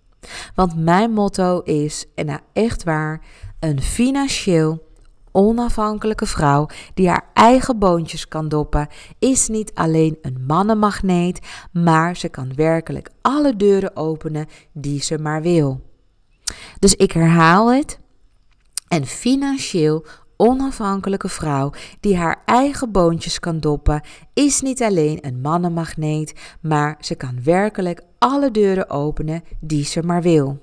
Want 0.56 0.76
mijn 0.76 1.12
motto 1.12 1.60
is, 1.60 2.06
en 2.16 2.26
nou 2.26 2.40
echt 2.54 2.84
waar, 2.84 3.22
een 3.60 3.82
financieel 3.82 4.90
onafhankelijke 5.32 6.26
vrouw 6.26 6.68
die 6.94 7.10
haar 7.10 7.30
eigen 7.34 7.80
boontjes 7.80 8.28
kan 8.28 8.50
doppen, 8.50 8.88
is 9.20 9.48
niet 9.48 9.72
alleen 9.74 10.18
een 10.22 10.44
mannenmagneet, 10.48 11.40
maar 11.72 12.16
ze 12.16 12.30
kan 12.30 12.56
werkelijk 12.56 13.10
alle 13.22 13.56
deuren 13.56 13.96
openen 13.96 14.48
die 14.72 15.02
ze 15.02 15.18
maar 15.18 15.42
wil. 15.42 15.90
Dus 16.80 16.96
ik 16.96 17.12
herhaal 17.12 17.74
het. 17.74 18.00
Een 18.88 19.06
financieel 19.06 20.06
onafhankelijke 20.42 21.30
vrouw 21.30 21.72
die 22.00 22.18
haar 22.18 22.42
eigen 22.46 22.92
boontjes 22.92 23.40
kan 23.40 23.60
doppen, 23.60 24.02
is 24.34 24.62
niet 24.62 24.82
alleen 24.82 25.18
een 25.22 25.42
mannenmagneet, 25.42 26.34
maar 26.62 26.98
ze 27.00 27.16
kan 27.16 27.44
werkelijk 27.44 28.02
alle 28.18 28.52
deuren 28.52 28.90
openen 28.90 29.44
die 29.60 29.86
ze 29.86 30.04
maar 30.04 30.22
wil. 30.22 30.60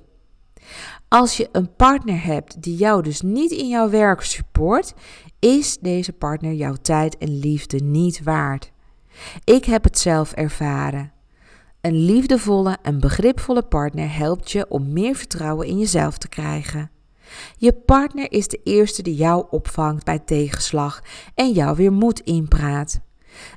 Als 1.09 1.37
je 1.37 1.49
een 1.53 1.75
partner 1.77 2.25
hebt 2.25 2.63
die 2.63 2.77
jou 2.77 3.03
dus 3.03 3.21
niet 3.21 3.51
in 3.51 3.69
jouw 3.69 3.91
werk 3.91 4.23
support, 4.23 4.95
is 5.39 5.79
deze 5.79 6.13
partner 6.13 6.53
jouw 6.53 6.75
tijd 6.83 7.19
en 7.19 7.39
liefde 7.39 7.79
niet 7.79 8.23
waard. 8.23 8.73
Ik 9.45 9.65
heb 9.65 9.85
het 9.85 9.99
zelf 9.99 10.33
ervaren. 10.33 11.13
Een 11.81 12.05
liefdevolle 12.05 12.77
en 12.83 13.01
begripvolle 13.01 13.63
partner 13.63 14.17
helpt 14.17 14.51
je 14.51 14.69
om 14.69 14.93
meer 14.93 15.15
vertrouwen 15.15 15.67
in 15.67 15.79
jezelf 15.79 16.19
te 16.19 16.29
krijgen. 16.29 16.91
Je 17.57 17.73
partner 17.73 18.33
is 18.33 18.49
de 18.49 18.61
eerste 18.65 19.03
die 19.03 19.15
jou 19.15 19.47
opvangt 19.51 20.05
bij 20.05 20.19
tegenslag 20.19 21.03
en 21.35 21.53
jou 21.53 21.77
weer 21.77 21.93
moed 21.93 22.21
inpraat. 22.21 23.01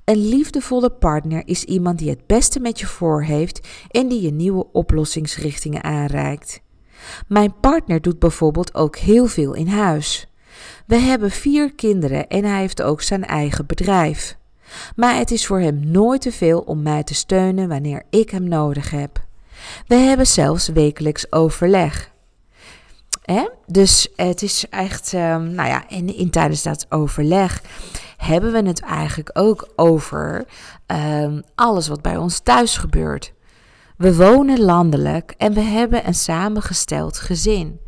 Een 0.06 0.28
liefdevolle 0.30 0.90
partner 0.90 1.42
is 1.46 1.64
iemand 1.64 2.00
die 2.00 2.10
het 2.10 2.28
beste 2.28 2.60
met 2.60 2.80
je 2.80 2.86
voor 2.86 3.24
heeft 3.24 3.68
en 3.90 4.08
die 4.08 4.22
je 4.22 4.32
nieuwe 4.32 4.72
oplossingsrichtingen 4.72 5.84
aanreikt. 5.84 6.62
Mijn 7.28 7.60
partner 7.60 8.02
doet 8.02 8.20
bijvoorbeeld 8.20 8.76
ook 8.76 8.98
heel 8.98 9.28
veel 9.28 9.54
in 9.54 9.68
huis. 9.68 10.28
We 10.86 10.96
hebben 10.96 11.32
vier 11.32 11.74
kinderen 11.74 12.28
en 12.28 12.44
hij 12.44 12.60
heeft 12.60 12.82
ook 12.82 13.02
zijn 13.02 13.26
eigen 13.26 13.66
bedrijf. 13.66 14.38
Maar 14.96 15.16
het 15.16 15.32
is 15.32 15.46
voor 15.46 15.60
hem 15.60 15.80
nooit 15.92 16.22
te 16.22 16.32
veel 16.32 16.60
om 16.60 16.82
mij 16.82 17.04
te 17.04 17.14
steunen 17.14 17.68
wanneer 17.68 18.04
ik 18.10 18.30
hem 18.30 18.48
nodig 18.48 18.90
heb. 18.90 19.26
We 19.88 19.96
hebben 19.96 20.28
zelfs 20.28 20.68
wekelijks 20.68 21.32
overleg. 21.32 22.11
Dus 23.68 24.08
het 24.16 24.42
is 24.42 24.66
echt, 24.70 25.14
um, 25.14 25.52
nou 25.52 25.70
ja, 25.70 25.90
in, 25.90 26.30
tijdens 26.30 26.64
dat 26.64 26.86
overleg 26.90 27.62
hebben 28.18 28.52
we 28.52 28.68
het 28.68 28.80
eigenlijk 28.80 29.30
ook 29.34 29.68
over 29.76 30.46
um, 30.88 31.44
alles 31.56 31.88
wat 31.88 32.02
bij 32.02 32.18
ons 32.18 32.40
thuis 32.40 32.78
gebeurt. 32.78 33.34
We 33.98 34.16
wonen 34.16 34.60
landelijk 34.60 35.34
en 35.38 35.54
we 35.54 35.62
hebben 35.62 36.08
een 36.08 36.14
samengesteld 36.14 37.18
gezin. 37.18 37.80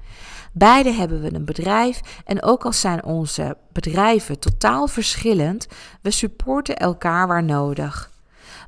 Beide 0.51 0.91
hebben 0.91 1.21
we 1.21 1.33
een 1.33 1.45
bedrijf 1.45 1.99
en 2.25 2.43
ook 2.43 2.65
al 2.65 2.73
zijn 2.73 3.03
onze 3.03 3.57
bedrijven 3.71 4.39
totaal 4.39 4.87
verschillend, 4.87 5.67
we 6.01 6.11
supporten 6.11 6.77
elkaar 6.77 7.27
waar 7.27 7.43
nodig. 7.43 8.11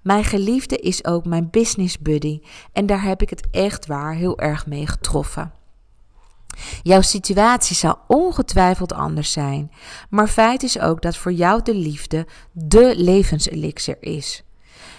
Mijn 0.01 0.23
geliefde 0.23 0.77
is 0.77 1.05
ook 1.05 1.25
mijn 1.25 1.49
business 1.51 1.99
buddy 1.99 2.41
en 2.73 2.85
daar 2.85 3.03
heb 3.03 3.21
ik 3.21 3.29
het 3.29 3.47
echt 3.51 3.85
waar 3.85 4.13
heel 4.13 4.39
erg 4.39 4.67
mee 4.67 4.87
getroffen. 4.87 5.51
Jouw 6.83 7.01
situatie 7.01 7.75
zal 7.75 7.99
ongetwijfeld 8.07 8.93
anders 8.93 9.31
zijn, 9.31 9.71
maar 10.09 10.27
feit 10.27 10.63
is 10.63 10.79
ook 10.79 11.01
dat 11.01 11.17
voor 11.17 11.33
jou 11.33 11.61
de 11.63 11.75
liefde 11.75 12.27
de 12.51 12.93
levenselixer 12.97 13.97
is. 13.99 14.43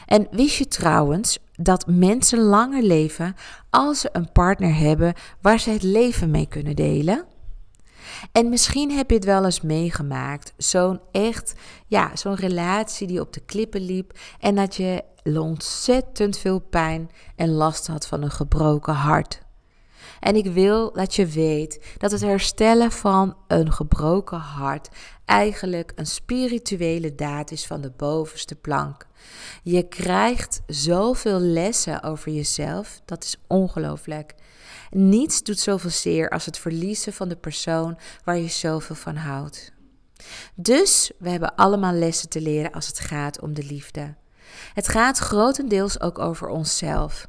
En 0.06 0.26
wist 0.30 0.56
je 0.56 0.68
trouwens 0.68 1.38
dat 1.52 1.86
mensen 1.86 2.38
langer 2.38 2.82
leven 2.82 3.34
als 3.70 4.00
ze 4.00 4.08
een 4.12 4.32
partner 4.32 4.76
hebben 4.76 5.14
waar 5.40 5.60
ze 5.60 5.70
het 5.70 5.82
leven 5.82 6.30
mee 6.30 6.46
kunnen 6.46 6.76
delen? 6.76 7.24
En 8.32 8.48
misschien 8.48 8.90
heb 8.90 9.10
je 9.10 9.16
het 9.16 9.24
wel 9.24 9.44
eens 9.44 9.60
meegemaakt. 9.60 10.52
Zo'n 10.56 11.00
echt, 11.12 11.54
ja, 11.86 12.16
zo'n 12.16 12.34
relatie 12.34 13.06
die 13.06 13.20
op 13.20 13.32
de 13.32 13.40
klippen 13.40 13.80
liep. 13.80 14.18
En 14.40 14.54
dat 14.54 14.74
je 14.74 15.04
ontzettend 15.34 16.38
veel 16.38 16.58
pijn 16.58 17.10
en 17.36 17.50
last 17.50 17.86
had 17.86 18.06
van 18.06 18.22
een 18.22 18.30
gebroken 18.30 18.94
hart. 18.94 19.45
En 20.26 20.36
ik 20.36 20.46
wil 20.46 20.92
dat 20.92 21.14
je 21.14 21.26
weet 21.26 21.80
dat 21.98 22.10
het 22.10 22.20
herstellen 22.20 22.92
van 22.92 23.36
een 23.46 23.72
gebroken 23.72 24.38
hart 24.38 24.88
eigenlijk 25.24 25.92
een 25.94 26.06
spirituele 26.06 27.14
daad 27.14 27.50
is 27.50 27.66
van 27.66 27.80
de 27.80 27.90
bovenste 27.96 28.54
plank. 28.54 29.06
Je 29.62 29.88
krijgt 29.88 30.60
zoveel 30.66 31.38
lessen 31.38 32.02
over 32.02 32.32
jezelf, 32.32 33.00
dat 33.04 33.24
is 33.24 33.36
ongelooflijk. 33.46 34.34
Niets 34.90 35.42
doet 35.42 35.58
zoveel 35.60 35.90
zeer 35.90 36.30
als 36.30 36.46
het 36.46 36.58
verliezen 36.58 37.12
van 37.12 37.28
de 37.28 37.36
persoon 37.36 37.98
waar 38.24 38.38
je 38.38 38.48
zoveel 38.48 38.96
van 38.96 39.16
houdt. 39.16 39.72
Dus 40.54 41.12
we 41.18 41.30
hebben 41.30 41.54
allemaal 41.54 41.92
lessen 41.92 42.28
te 42.28 42.40
leren 42.40 42.72
als 42.72 42.86
het 42.86 42.98
gaat 42.98 43.40
om 43.40 43.54
de 43.54 43.64
liefde. 43.64 44.14
Het 44.74 44.88
gaat 44.88 45.18
grotendeels 45.18 46.00
ook 46.00 46.18
over 46.18 46.48
onszelf. 46.48 47.28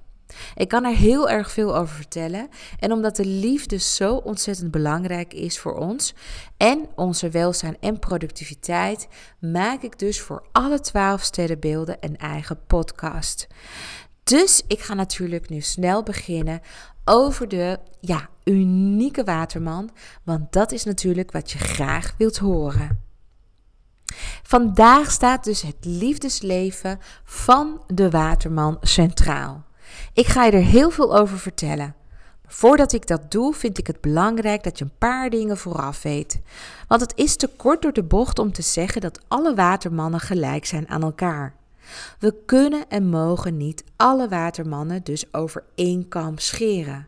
Ik 0.56 0.68
kan 0.68 0.86
er 0.86 0.96
heel 0.96 1.30
erg 1.30 1.52
veel 1.52 1.76
over 1.76 1.96
vertellen. 1.96 2.50
En 2.80 2.92
omdat 2.92 3.16
de 3.16 3.26
liefde 3.26 3.78
zo 3.78 4.16
ontzettend 4.16 4.72
belangrijk 4.72 5.34
is 5.34 5.60
voor 5.60 5.76
ons 5.76 6.14
en 6.58 6.86
onze 6.96 7.30
welzijn 7.30 7.78
en 7.80 8.00
productiviteit, 8.00 9.08
maak 9.40 9.82
ik 9.82 10.00
dus 10.00 10.22
voor 10.22 10.44
alle 10.52 10.80
twaalf 10.80 11.22
sterrenbeelden 11.22 11.98
een 12.00 12.18
eigen 12.18 12.60
podcast. 12.68 13.48
Dus 14.24 14.64
ik 14.68 14.80
ga 14.80 14.94
natuurlijk 14.94 15.50
nu 15.50 15.62
snel 15.62 16.04
beginnen 16.04 16.62
over 17.06 17.48
de 17.48 17.80
ja, 18.00 18.30
unieke 18.44 19.24
waterman, 19.24 19.90
want 20.24 20.54
dat 20.54 20.72
is 20.72 20.84
natuurlijk 20.84 21.32
wat 21.32 21.52
je 21.52 21.58
graag 21.58 22.14
wilt 22.18 22.38
horen. 22.38 23.06
Vandaag 24.44 25.12
staat 25.12 25.44
dus 25.44 25.62
het 25.62 25.86
liefdesleven 25.86 27.00
van 27.24 27.84
de 27.88 28.10
waterman 28.10 28.78
centraal. 28.82 29.67
Ik 30.14 30.28
ga 30.28 30.44
je 30.46 30.52
er 30.52 30.64
heel 30.64 30.90
veel 30.90 31.18
over 31.18 31.40
vertellen. 31.40 31.96
Maar 32.44 32.54
voordat 32.54 32.94
ik 32.94 33.08
dat 33.08 33.32
doe, 33.32 33.54
vind 33.54 33.78
ik 33.78 33.88
het 33.88 34.02
belangrijk 34.02 34.64
dat 34.64 34.78
je 34.78 34.84
een 34.84 34.98
paar 34.98 35.30
dingen 35.30 35.58
vooraf 35.58 36.02
weet. 36.02 36.40
Want 36.88 37.02
het 37.02 37.14
is 37.16 37.36
te 37.36 37.48
kort 37.48 37.82
door 37.82 37.94
de 37.94 38.04
bocht 38.04 38.40
om 38.40 38.52
te 38.52 38.62
zeggen 38.62 39.02
dat 39.02 39.20
alle 39.28 39.56
watermannen 39.56 40.20
gelijk 40.20 40.66
zijn 40.66 40.90
aan 40.90 41.04
elkaar. 41.04 41.56
We 42.20 42.36
kunnen 42.46 42.90
en 42.90 43.10
mogen 43.10 43.58
niet 43.58 43.84
alle 43.96 44.28
watermannen 44.28 45.04
dus 45.04 45.34
over 45.34 45.64
één 45.76 46.08
kam 46.08 46.38
scheren. 46.38 47.08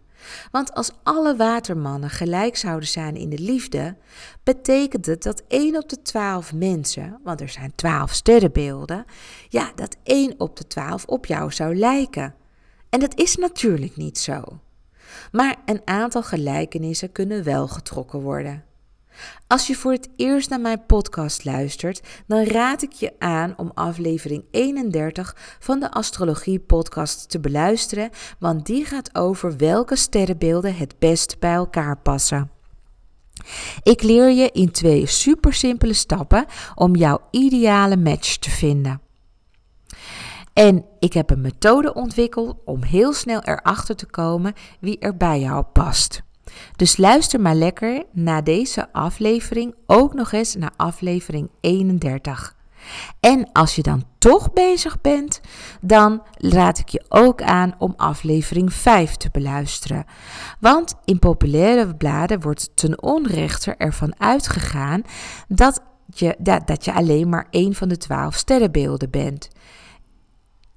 Want 0.52 0.74
als 0.74 0.92
alle 1.04 1.36
watermannen 1.36 2.10
gelijk 2.10 2.58
zouden 2.58 2.90
zijn 2.90 3.16
in 3.16 3.30
de 3.30 3.40
liefde, 3.40 3.96
betekent 4.44 5.06
het 5.06 5.24
dat 5.24 5.44
1 5.48 5.78
op 5.78 5.90
de 5.90 6.02
12 6.02 6.54
mensen, 6.54 7.20
want 7.24 7.42
er 7.42 7.50
zijn 7.50 7.72
12 7.76 8.14
sterrenbeelden, 8.14 9.06
ja, 9.50 9.72
dat 9.76 9.96
1 10.04 10.34
op 10.38 10.56
de 10.56 10.68
12 10.68 11.06
op 11.06 11.26
jou 11.26 11.52
zou 11.52 11.76
lijken. 11.76 12.34
En 12.90 13.00
dat 13.00 13.20
is 13.20 13.36
natuurlijk 13.36 13.96
niet 13.96 14.18
zo. 14.18 14.44
Maar 15.32 15.56
een 15.66 15.82
aantal 15.86 16.24
gelijkenissen 16.24 17.12
kunnen 17.12 17.44
wel 17.44 17.68
getrokken 17.68 18.22
worden. 18.22 18.64
Als 19.48 19.68
je 19.68 19.76
voor 19.76 19.92
het 19.92 20.10
eerst 20.16 20.50
naar 20.50 20.60
mijn 20.60 20.86
podcast 20.86 21.46
luistert, 21.46 22.02
dan 22.28 22.44
raad 22.44 22.82
ik 22.82 22.92
je 22.92 23.14
aan 23.20 23.54
om 23.58 23.72
aflevering 23.74 24.44
31 24.52 25.36
van 25.60 25.80
de 25.80 25.92
Astrologie 25.92 26.60
Podcast 26.60 27.30
te 27.30 27.40
beluisteren, 27.40 28.10
want 28.40 28.66
die 28.66 28.86
gaat 28.86 29.16
over 29.16 29.58
welke 29.58 29.96
sterrenbeelden 29.96 30.76
het 30.76 30.96
best 31.00 31.40
bij 31.40 31.54
elkaar 31.54 31.98
passen. 31.98 32.52
Ik 33.84 34.04
leer 34.04 34.30
je 34.30 34.50
in 34.52 34.72
twee 34.72 35.06
super 35.06 35.54
simpele 35.54 35.94
stappen 35.94 36.46
om 36.76 36.96
jouw 36.96 37.20
ideale 37.32 37.98
match 37.98 38.38
te 38.38 38.50
vinden. 38.50 39.09
En 40.54 40.86
ik 41.00 41.14
heb 41.14 41.30
een 41.30 41.42
methode 41.42 41.94
ontwikkeld 41.94 42.56
om 42.66 42.84
heel 42.84 43.14
snel 43.14 43.42
erachter 43.42 43.96
te 43.96 44.06
komen 44.06 44.54
wie 44.80 45.00
er 45.00 45.18
bij 45.18 45.40
jou 45.40 45.64
past. 45.64 46.22
Dus 46.76 46.98
luister 46.98 47.42
maar 47.42 47.56
lekker 47.56 48.04
na 48.12 48.42
deze 48.42 48.94
aflevering 48.94 49.76
ook 49.86 50.14
nog 50.14 50.32
eens 50.32 50.56
naar 50.56 50.74
aflevering 50.76 51.50
31. 51.62 52.58
En 53.20 53.52
als 53.52 53.76
je 53.76 53.82
dan 53.82 54.04
toch 54.18 54.54
bezig 54.54 55.02
bent, 55.02 55.42
dan 55.82 56.24
raad 56.38 56.80
ik 56.80 56.90
je 56.90 57.06
ook 57.10 57.42
aan 57.42 57.76
om 57.78 57.94
aflevering 57.98 58.74
5 58.74 59.16
te 59.16 59.30
beluisteren. 59.32 60.06
Want 60.60 60.96
in 61.06 61.20
populaire 61.20 61.96
bladen 61.96 62.42
wordt 62.42 62.70
ten 62.74 63.02
onrechte 63.02 63.76
ervan 63.76 64.20
uitgegaan 64.20 65.02
dat 65.48 65.82
je, 66.06 66.36
dat, 66.40 66.68
dat 66.68 66.86
je 66.86 66.94
alleen 66.94 67.30
maar 67.30 67.48
één 67.50 67.76
van 67.76 67.88
de 67.88 67.98
twaalf 67.98 68.36
sterrenbeelden 68.36 69.10
bent. 69.10 69.50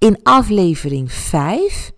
In 0.02 0.18
aflevering 0.22 1.12
5 1.12 1.92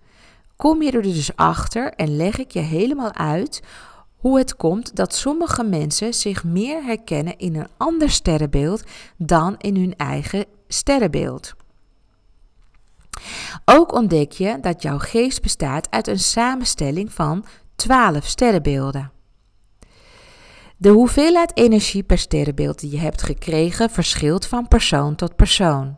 kom 0.55 0.81
je 0.81 0.91
er 0.91 1.01
dus 1.01 1.35
achter 1.35 1.93
en 1.93 2.15
leg 2.15 2.37
ik 2.37 2.51
je 2.51 2.59
helemaal 2.59 3.13
uit 3.13 3.61
hoe 4.15 4.37
het 4.37 4.55
komt 4.55 4.95
dat 4.95 5.15
sommige 5.15 5.63
mensen 5.63 6.13
zich 6.13 6.43
meer 6.43 6.83
herkennen 6.83 7.37
in 7.37 7.55
een 7.55 7.67
ander 7.77 8.09
sterrenbeeld 8.09 8.83
dan 9.17 9.55
in 9.57 9.75
hun 9.75 9.95
eigen 9.95 10.45
sterrenbeeld. 10.67 11.53
Ook 13.65 13.93
ontdek 13.93 14.31
je 14.31 14.57
dat 14.61 14.81
jouw 14.81 14.97
geest 14.97 15.41
bestaat 15.41 15.91
uit 15.91 16.07
een 16.07 16.19
samenstelling 16.19 17.13
van 17.13 17.45
12 17.75 18.25
sterrenbeelden. 18.25 19.11
De 20.77 20.89
hoeveelheid 20.89 21.57
energie 21.57 22.03
per 22.03 22.17
sterrenbeeld 22.17 22.79
die 22.79 22.91
je 22.91 22.99
hebt 22.99 23.23
gekregen 23.23 23.89
verschilt 23.89 24.45
van 24.45 24.67
persoon 24.67 25.15
tot 25.15 25.35
persoon. 25.35 25.97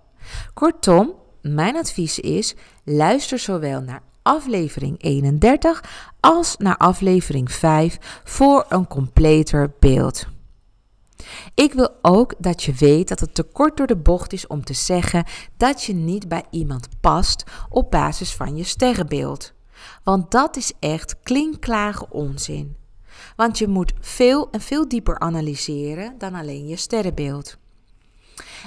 Kortom, 0.53 1.25
mijn 1.53 1.75
advies 1.75 2.19
is: 2.19 2.55
luister 2.83 3.39
zowel 3.39 3.81
naar 3.81 4.01
aflevering 4.21 5.03
31 5.03 5.83
als 6.19 6.57
naar 6.57 6.77
aflevering 6.77 7.51
5 7.51 8.21
voor 8.23 8.65
een 8.69 8.87
completer 8.87 9.73
beeld. 9.79 10.27
Ik 11.53 11.73
wil 11.73 11.89
ook 12.01 12.33
dat 12.37 12.63
je 12.63 12.73
weet 12.73 13.07
dat 13.07 13.19
het 13.19 13.35
te 13.35 13.43
kort 13.43 13.77
door 13.77 13.87
de 13.87 13.95
bocht 13.95 14.33
is 14.33 14.47
om 14.47 14.63
te 14.63 14.73
zeggen 14.73 15.25
dat 15.57 15.83
je 15.83 15.93
niet 15.93 16.27
bij 16.27 16.43
iemand 16.49 16.87
past 17.01 17.43
op 17.69 17.91
basis 17.91 18.33
van 18.33 18.55
je 18.55 18.63
sterrenbeeld. 18.63 19.53
Want 20.03 20.31
dat 20.31 20.55
is 20.55 20.73
echt 20.79 21.19
klinkklare 21.19 22.05
onzin. 22.09 22.75
Want 23.35 23.57
je 23.57 23.67
moet 23.67 23.93
veel 23.99 24.49
en 24.51 24.61
veel 24.61 24.87
dieper 24.87 25.19
analyseren 25.19 26.15
dan 26.17 26.35
alleen 26.35 26.67
je 26.67 26.75
sterrenbeeld. 26.75 27.57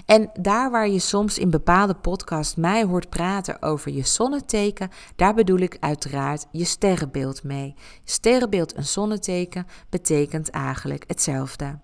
En 0.06 0.30
daar 0.40 0.70
waar 0.70 0.88
je 0.88 0.98
soms 0.98 1.38
in 1.38 1.50
bepaalde 1.50 1.94
podcasts 1.94 2.54
mij 2.54 2.85
hoort 2.85 3.09
praten 3.09 3.62
over 3.62 3.92
je 3.92 4.06
zonneteken, 4.06 4.90
daar 5.16 5.35
bedoel 5.35 5.59
ik 5.59 5.76
uiteraard 5.80 6.46
je 6.50 6.64
sterrenbeeld 6.64 7.42
mee. 7.42 7.74
Sterrenbeeld 8.04 8.72
en 8.72 8.85
zonneteken 8.85 9.66
betekent 9.88 10.50
eigenlijk 10.50 11.04
hetzelfde. 11.06 11.78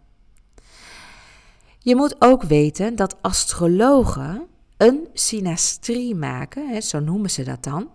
Je 1.79 1.97
moet 1.97 2.17
ook 2.19 2.43
weten 2.43 2.97
dat 2.97 3.17
astrologen 3.21 4.47
een 4.77 5.09
synastrie 5.13 6.15
maken, 6.15 6.69
hè, 6.69 6.81
zo 6.81 7.01
noemen 7.01 7.31
ze 7.31 7.43
dat 7.43 7.65
dan. 7.65 7.91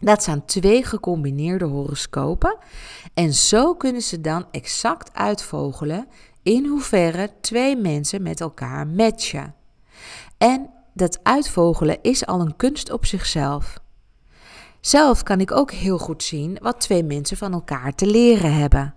Dat 0.00 0.22
zijn 0.22 0.44
twee 0.44 0.84
gecombineerde 0.84 1.64
horoscopen. 1.64 2.56
En 3.14 3.34
zo 3.34 3.74
kunnen 3.74 4.02
ze 4.02 4.20
dan 4.20 4.46
exact 4.50 5.14
uitvogelen 5.14 6.06
in 6.48 6.66
hoeverre 6.66 7.30
twee 7.40 7.76
mensen 7.76 8.22
met 8.22 8.40
elkaar 8.40 8.86
matchen. 8.86 9.54
En 10.38 10.70
dat 10.94 11.18
uitvogelen 11.22 11.98
is 12.02 12.26
al 12.26 12.40
een 12.40 12.56
kunst 12.56 12.92
op 12.92 13.06
zichzelf. 13.06 13.78
Zelf 14.80 15.22
kan 15.22 15.40
ik 15.40 15.52
ook 15.52 15.70
heel 15.70 15.98
goed 15.98 16.22
zien 16.22 16.58
wat 16.62 16.80
twee 16.80 17.02
mensen 17.02 17.36
van 17.36 17.52
elkaar 17.52 17.94
te 17.94 18.06
leren 18.06 18.54
hebben, 18.54 18.94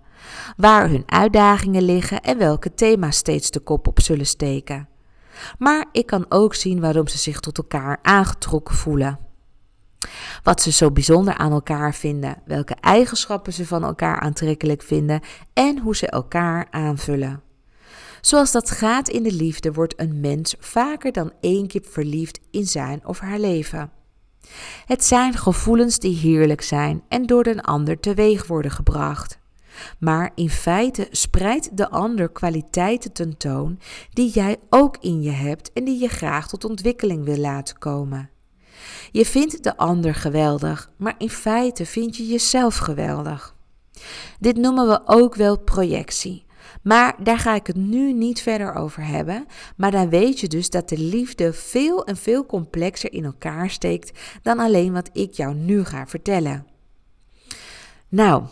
waar 0.56 0.88
hun 0.88 1.02
uitdagingen 1.06 1.82
liggen 1.82 2.20
en 2.20 2.38
welke 2.38 2.74
thema's 2.74 3.16
steeds 3.16 3.50
de 3.50 3.60
kop 3.60 3.86
op 3.86 4.00
zullen 4.00 4.26
steken. 4.26 4.88
Maar 5.58 5.86
ik 5.92 6.06
kan 6.06 6.26
ook 6.28 6.54
zien 6.54 6.80
waarom 6.80 7.08
ze 7.08 7.18
zich 7.18 7.40
tot 7.40 7.58
elkaar 7.58 7.98
aangetrokken 8.02 8.74
voelen. 8.74 9.18
Wat 10.42 10.62
ze 10.62 10.72
zo 10.72 10.90
bijzonder 10.90 11.34
aan 11.34 11.52
elkaar 11.52 11.94
vinden, 11.94 12.42
welke 12.44 12.74
eigenschappen 12.80 13.52
ze 13.52 13.66
van 13.66 13.84
elkaar 13.84 14.20
aantrekkelijk 14.20 14.82
vinden 14.82 15.20
en 15.52 15.78
hoe 15.78 15.96
ze 15.96 16.06
elkaar 16.06 16.66
aanvullen. 16.70 17.42
Zoals 18.20 18.52
dat 18.52 18.70
gaat 18.70 19.08
in 19.08 19.22
de 19.22 19.32
liefde, 19.32 19.72
wordt 19.72 20.00
een 20.00 20.20
mens 20.20 20.54
vaker 20.58 21.12
dan 21.12 21.32
één 21.40 21.66
keer 21.66 21.82
verliefd 21.90 22.40
in 22.50 22.66
zijn 22.66 23.06
of 23.06 23.18
haar 23.18 23.38
leven. 23.38 23.90
Het 24.86 25.04
zijn 25.04 25.34
gevoelens 25.34 25.98
die 25.98 26.16
heerlijk 26.16 26.62
zijn 26.62 27.02
en 27.08 27.26
door 27.26 27.46
een 27.46 27.60
ander 27.60 28.00
teweeg 28.00 28.46
worden 28.46 28.70
gebracht. 28.70 29.38
Maar 29.98 30.30
in 30.34 30.50
feite 30.50 31.08
spreidt 31.10 31.76
de 31.76 31.90
ander 31.90 32.28
kwaliteiten 32.28 33.12
tentoon 33.12 33.78
die 34.10 34.30
jij 34.30 34.56
ook 34.70 34.96
in 35.00 35.22
je 35.22 35.30
hebt 35.30 35.72
en 35.72 35.84
die 35.84 36.00
je 36.00 36.08
graag 36.08 36.48
tot 36.48 36.64
ontwikkeling 36.64 37.24
wil 37.24 37.38
laten 37.38 37.78
komen. 37.78 38.31
Je 39.10 39.26
vindt 39.26 39.62
de 39.62 39.76
ander 39.76 40.14
geweldig, 40.14 40.90
maar 40.96 41.14
in 41.18 41.30
feite 41.30 41.86
vind 41.86 42.16
je 42.16 42.26
jezelf 42.26 42.76
geweldig. 42.76 43.54
Dit 44.38 44.56
noemen 44.56 44.88
we 44.88 45.00
ook 45.04 45.34
wel 45.34 45.58
projectie. 45.58 46.44
Maar 46.82 47.16
daar 47.22 47.38
ga 47.38 47.54
ik 47.54 47.66
het 47.66 47.76
nu 47.76 48.12
niet 48.12 48.42
verder 48.42 48.74
over 48.74 49.04
hebben. 49.06 49.46
Maar 49.76 49.90
dan 49.90 50.08
weet 50.08 50.40
je 50.40 50.48
dus 50.48 50.70
dat 50.70 50.88
de 50.88 50.98
liefde 50.98 51.52
veel 51.52 52.04
en 52.04 52.16
veel 52.16 52.46
complexer 52.46 53.12
in 53.12 53.24
elkaar 53.24 53.70
steekt 53.70 54.18
dan 54.42 54.58
alleen 54.58 54.92
wat 54.92 55.10
ik 55.12 55.32
jou 55.32 55.54
nu 55.54 55.84
ga 55.84 56.06
vertellen. 56.06 56.66
Nou, 58.08 58.42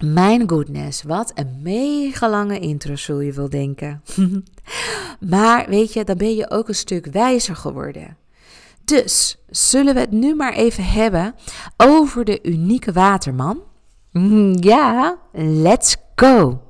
mijn 0.00 0.48
goodness, 0.48 1.02
wat 1.02 1.32
een 1.34 1.60
mega 1.62 2.28
lange 2.30 2.58
intro 2.58 2.96
zul 2.96 3.20
je 3.20 3.32
wel 3.32 3.48
denken. 3.48 4.02
maar 5.30 5.68
weet 5.68 5.92
je, 5.92 6.04
dan 6.04 6.16
ben 6.16 6.34
je 6.34 6.50
ook 6.50 6.68
een 6.68 6.74
stuk 6.74 7.06
wijzer 7.06 7.56
geworden. 7.56 8.16
Dus 8.88 9.36
zullen 9.48 9.94
we 9.94 10.00
het 10.00 10.10
nu 10.10 10.34
maar 10.34 10.52
even 10.52 10.84
hebben 10.84 11.34
over 11.76 12.24
de 12.24 12.42
unieke 12.42 12.92
waterman. 12.92 13.62
Mm, 14.12 14.56
ja, 14.60 15.18
let's 15.32 15.96
go! 16.14 16.62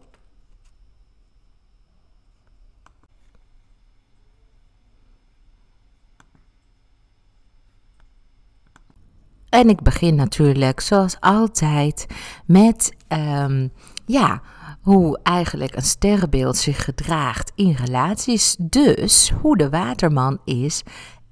En 9.48 9.68
ik 9.68 9.82
begin 9.82 10.14
natuurlijk, 10.14 10.80
zoals 10.80 11.16
altijd, 11.20 12.06
met 12.46 12.92
um, 13.08 13.72
ja, 14.06 14.42
hoe 14.80 15.18
eigenlijk 15.22 15.76
een 15.76 15.82
sterrenbeeld 15.82 16.56
zich 16.56 16.84
gedraagt 16.84 17.52
in 17.54 17.72
relaties. 17.72 18.56
Dus 18.58 19.32
hoe 19.40 19.56
de 19.56 19.70
waterman 19.70 20.38
is 20.44 20.82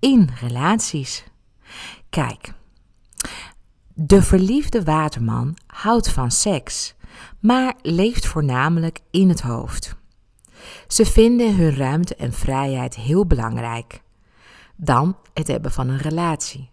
in 0.06 0.30
relaties. 0.40 1.24
Kijk, 2.10 2.52
de 3.94 4.22
verliefde 4.22 4.84
waterman 4.84 5.56
houdt 5.66 6.10
van 6.10 6.30
seks, 6.30 6.94
maar 7.40 7.74
leeft 7.82 8.26
voornamelijk 8.26 9.00
in 9.10 9.28
het 9.28 9.40
hoofd. 9.40 9.96
Ze 10.88 11.06
vinden 11.06 11.56
hun 11.56 11.76
ruimte 11.76 12.14
en 12.14 12.32
vrijheid 12.32 12.94
heel 12.94 13.26
belangrijk. 13.26 14.02
Dan 14.76 15.16
het 15.34 15.46
hebben 15.46 15.72
van 15.72 15.88
een 15.88 15.98
relatie. 15.98 16.70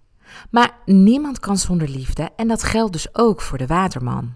Maar 0.50 0.78
niemand 0.86 1.40
kan 1.40 1.58
zonder 1.58 1.90
liefde 1.90 2.30
en 2.36 2.48
dat 2.48 2.64
geldt 2.64 2.94
dus 2.94 3.16
ook 3.16 3.42
voor 3.42 3.58
de 3.58 3.68
waterman. 3.68 4.34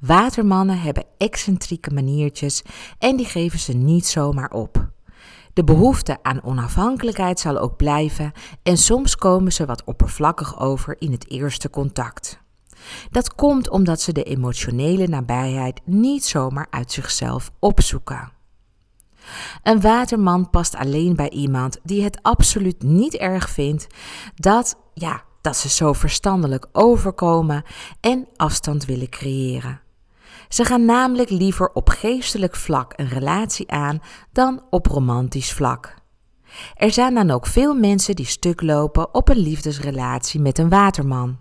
Watermannen 0.00 0.80
hebben 0.80 1.04
excentrieke 1.18 1.90
maniertjes 1.90 2.62
en 2.98 3.16
die 3.16 3.26
geven 3.26 3.58
ze 3.58 3.72
niet 3.72 4.06
zomaar 4.06 4.50
op. 4.50 4.92
De 5.54 5.64
behoefte 5.64 6.18
aan 6.22 6.42
onafhankelijkheid 6.42 7.40
zal 7.40 7.58
ook 7.58 7.76
blijven 7.76 8.32
en 8.62 8.76
soms 8.76 9.16
komen 9.16 9.52
ze 9.52 9.66
wat 9.66 9.84
oppervlakkig 9.84 10.60
over 10.60 10.96
in 10.98 11.12
het 11.12 11.30
eerste 11.30 11.70
contact. 11.70 12.42
Dat 13.10 13.34
komt 13.34 13.68
omdat 13.68 14.00
ze 14.00 14.12
de 14.12 14.22
emotionele 14.22 15.08
nabijheid 15.08 15.80
niet 15.84 16.24
zomaar 16.24 16.66
uit 16.70 16.92
zichzelf 16.92 17.50
opzoeken. 17.58 18.32
Een 19.62 19.80
waterman 19.80 20.50
past 20.50 20.76
alleen 20.76 21.16
bij 21.16 21.30
iemand 21.30 21.80
die 21.82 22.02
het 22.02 22.18
absoluut 22.22 22.82
niet 22.82 23.14
erg 23.14 23.50
vindt 23.50 23.86
dat, 24.34 24.76
ja, 24.94 25.22
dat 25.40 25.56
ze 25.56 25.68
zo 25.68 25.92
verstandelijk 25.92 26.66
overkomen 26.72 27.62
en 28.00 28.28
afstand 28.36 28.84
willen 28.84 29.08
creëren. 29.08 29.83
Ze 30.48 30.64
gaan 30.64 30.84
namelijk 30.84 31.30
liever 31.30 31.70
op 31.72 31.88
geestelijk 31.88 32.56
vlak 32.56 32.92
een 32.96 33.08
relatie 33.08 33.70
aan 33.70 34.00
dan 34.32 34.62
op 34.70 34.86
romantisch 34.86 35.52
vlak. 35.52 35.94
Er 36.74 36.90
zijn 36.90 37.14
dan 37.14 37.30
ook 37.30 37.46
veel 37.46 37.74
mensen 37.74 38.14
die 38.14 38.26
stuk 38.26 38.62
lopen 38.62 39.14
op 39.14 39.28
een 39.28 39.38
liefdesrelatie 39.38 40.40
met 40.40 40.58
een 40.58 40.68
waterman. 40.68 41.38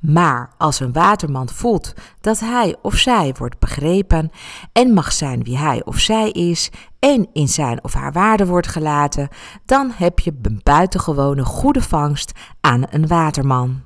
Maar 0.00 0.50
als 0.58 0.80
een 0.80 0.92
waterman 0.92 1.48
voelt 1.48 1.92
dat 2.20 2.40
hij 2.40 2.76
of 2.82 2.94
zij 2.94 3.34
wordt 3.38 3.58
begrepen 3.58 4.30
en 4.72 4.92
mag 4.92 5.12
zijn 5.12 5.42
wie 5.42 5.58
hij 5.58 5.84
of 5.84 5.98
zij 5.98 6.30
is 6.30 6.70
en 6.98 7.28
in 7.32 7.48
zijn 7.48 7.84
of 7.84 7.92
haar 7.92 8.12
waarde 8.12 8.46
wordt 8.46 8.66
gelaten, 8.66 9.28
dan 9.64 9.92
heb 9.94 10.18
je 10.18 10.38
een 10.42 10.60
buitengewone 10.62 11.44
goede 11.44 11.82
vangst 11.82 12.32
aan 12.60 12.84
een 12.90 13.06
waterman. 13.06 13.82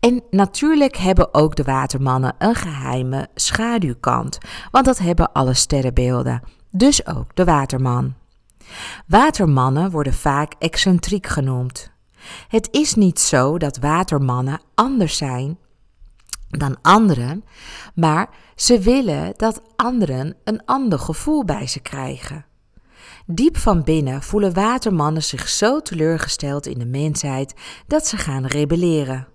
En 0.00 0.22
natuurlijk 0.30 0.96
hebben 0.96 1.34
ook 1.34 1.56
de 1.56 1.62
watermannen 1.62 2.34
een 2.38 2.54
geheime 2.54 3.28
schaduwkant, 3.34 4.38
want 4.70 4.84
dat 4.84 4.98
hebben 4.98 5.32
alle 5.32 5.54
sterrenbeelden, 5.54 6.42
dus 6.70 7.06
ook 7.06 7.36
de 7.36 7.44
waterman. 7.44 8.14
Watermannen 9.06 9.90
worden 9.90 10.14
vaak 10.14 10.52
excentriek 10.58 11.26
genoemd. 11.26 11.90
Het 12.48 12.68
is 12.70 12.94
niet 12.94 13.20
zo 13.20 13.58
dat 13.58 13.78
watermannen 13.78 14.60
anders 14.74 15.16
zijn 15.16 15.58
dan 16.48 16.76
anderen, 16.82 17.44
maar 17.94 18.28
ze 18.54 18.78
willen 18.78 19.32
dat 19.36 19.62
anderen 19.76 20.36
een 20.44 20.64
ander 20.64 20.98
gevoel 20.98 21.44
bij 21.44 21.66
ze 21.66 21.80
krijgen. 21.80 22.44
Diep 23.26 23.56
van 23.56 23.84
binnen 23.84 24.22
voelen 24.22 24.54
watermannen 24.54 25.22
zich 25.22 25.48
zo 25.48 25.80
teleurgesteld 25.80 26.66
in 26.66 26.78
de 26.78 26.86
mensheid 26.86 27.54
dat 27.86 28.06
ze 28.06 28.16
gaan 28.16 28.46
rebelleren. 28.46 29.28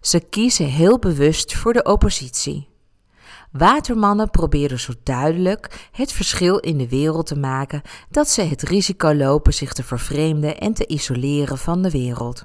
Ze 0.00 0.20
kiezen 0.20 0.66
heel 0.66 0.98
bewust 0.98 1.54
voor 1.54 1.72
de 1.72 1.82
oppositie. 1.82 2.68
Watermannen 3.52 4.30
proberen 4.30 4.80
zo 4.80 4.92
duidelijk 5.02 5.88
het 5.92 6.12
verschil 6.12 6.58
in 6.58 6.78
de 6.78 6.88
wereld 6.88 7.26
te 7.26 7.36
maken 7.36 7.82
dat 8.10 8.28
ze 8.28 8.42
het 8.42 8.62
risico 8.62 9.14
lopen 9.14 9.54
zich 9.54 9.72
te 9.72 9.82
vervreemden 9.82 10.58
en 10.58 10.74
te 10.74 10.86
isoleren 10.86 11.58
van 11.58 11.82
de 11.82 11.90
wereld. 11.90 12.44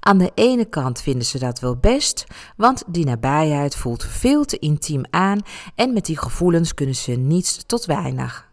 Aan 0.00 0.18
de 0.18 0.32
ene 0.34 0.64
kant 0.64 1.00
vinden 1.00 1.26
ze 1.26 1.38
dat 1.38 1.60
wel 1.60 1.76
best, 1.76 2.24
want 2.56 2.82
die 2.86 3.04
nabijheid 3.04 3.76
voelt 3.76 4.04
veel 4.04 4.44
te 4.44 4.58
intiem 4.58 5.04
aan 5.10 5.40
en 5.74 5.92
met 5.92 6.06
die 6.06 6.18
gevoelens 6.18 6.74
kunnen 6.74 6.94
ze 6.94 7.12
niets 7.12 7.64
tot 7.66 7.84
weinig. 7.84 8.52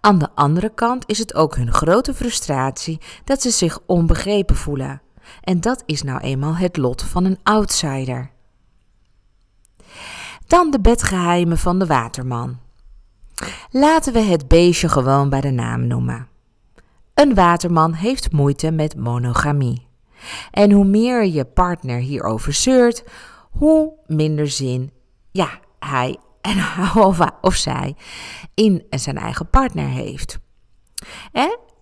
Aan 0.00 0.18
de 0.18 0.28
andere 0.34 0.74
kant 0.74 1.04
is 1.06 1.18
het 1.18 1.34
ook 1.34 1.56
hun 1.56 1.72
grote 1.72 2.14
frustratie 2.14 3.00
dat 3.24 3.42
ze 3.42 3.50
zich 3.50 3.78
onbegrepen 3.86 4.56
voelen. 4.56 5.00
En 5.40 5.60
dat 5.60 5.82
is 5.86 6.02
nou 6.02 6.20
eenmaal 6.20 6.56
het 6.56 6.76
lot 6.76 7.02
van 7.02 7.24
een 7.24 7.38
outsider. 7.42 8.30
Dan 10.46 10.70
de 10.70 10.80
bedgeheimen 10.80 11.58
van 11.58 11.78
de 11.78 11.86
waterman. 11.86 12.58
Laten 13.70 14.12
we 14.12 14.18
het 14.18 14.48
beestje 14.48 14.88
gewoon 14.88 15.28
bij 15.28 15.40
de 15.40 15.50
naam 15.50 15.86
noemen. 15.86 16.28
Een 17.14 17.34
waterman 17.34 17.92
heeft 17.92 18.32
moeite 18.32 18.70
met 18.70 18.96
monogamie. 18.96 19.86
En 20.50 20.72
hoe 20.72 20.84
meer 20.84 21.26
je 21.26 21.44
partner 21.44 21.98
hierover 21.98 22.52
zeurt, 22.52 23.04
hoe 23.50 23.92
minder 24.06 24.48
zin 24.48 24.92
ja, 25.30 25.60
hij 25.78 26.16
en, 26.40 26.64
of, 27.04 27.18
of 27.40 27.54
zij 27.54 27.96
in 28.54 28.84
zijn 28.90 29.18
eigen 29.18 29.50
partner 29.50 29.88
heeft. 29.88 30.38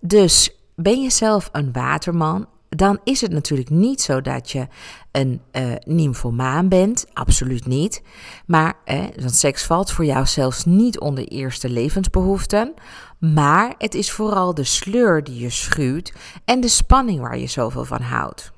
Dus 0.01 0.59
ben 0.75 1.01
je 1.01 1.09
zelf 1.09 1.49
een 1.51 1.71
waterman 1.71 2.47
dan 2.75 2.99
is 3.03 3.21
het 3.21 3.31
natuurlijk 3.31 3.69
niet 3.69 4.01
zo 4.01 4.21
dat 4.21 4.51
je 4.51 4.67
een 5.11 5.41
uh, 5.51 5.73
nymphomaan 5.85 6.69
bent. 6.69 7.05
Absoluut 7.13 7.65
niet. 7.65 8.01
Maar 8.45 8.73
want 9.19 9.35
seks 9.35 9.63
valt 9.63 9.91
voor 9.91 10.05
jou 10.05 10.25
zelfs 10.25 10.65
niet 10.65 10.99
onder 10.99 11.27
eerste 11.27 11.69
levensbehoeften. 11.69 12.73
Maar 13.19 13.75
het 13.77 13.95
is 13.95 14.11
vooral 14.11 14.53
de 14.53 14.63
sleur 14.63 15.23
die 15.23 15.39
je 15.39 15.49
schuwt 15.49 16.13
en 16.45 16.59
de 16.59 16.67
spanning 16.67 17.19
waar 17.19 17.37
je 17.37 17.47
zoveel 17.47 17.85
van 17.85 18.01
houdt. 18.01 18.51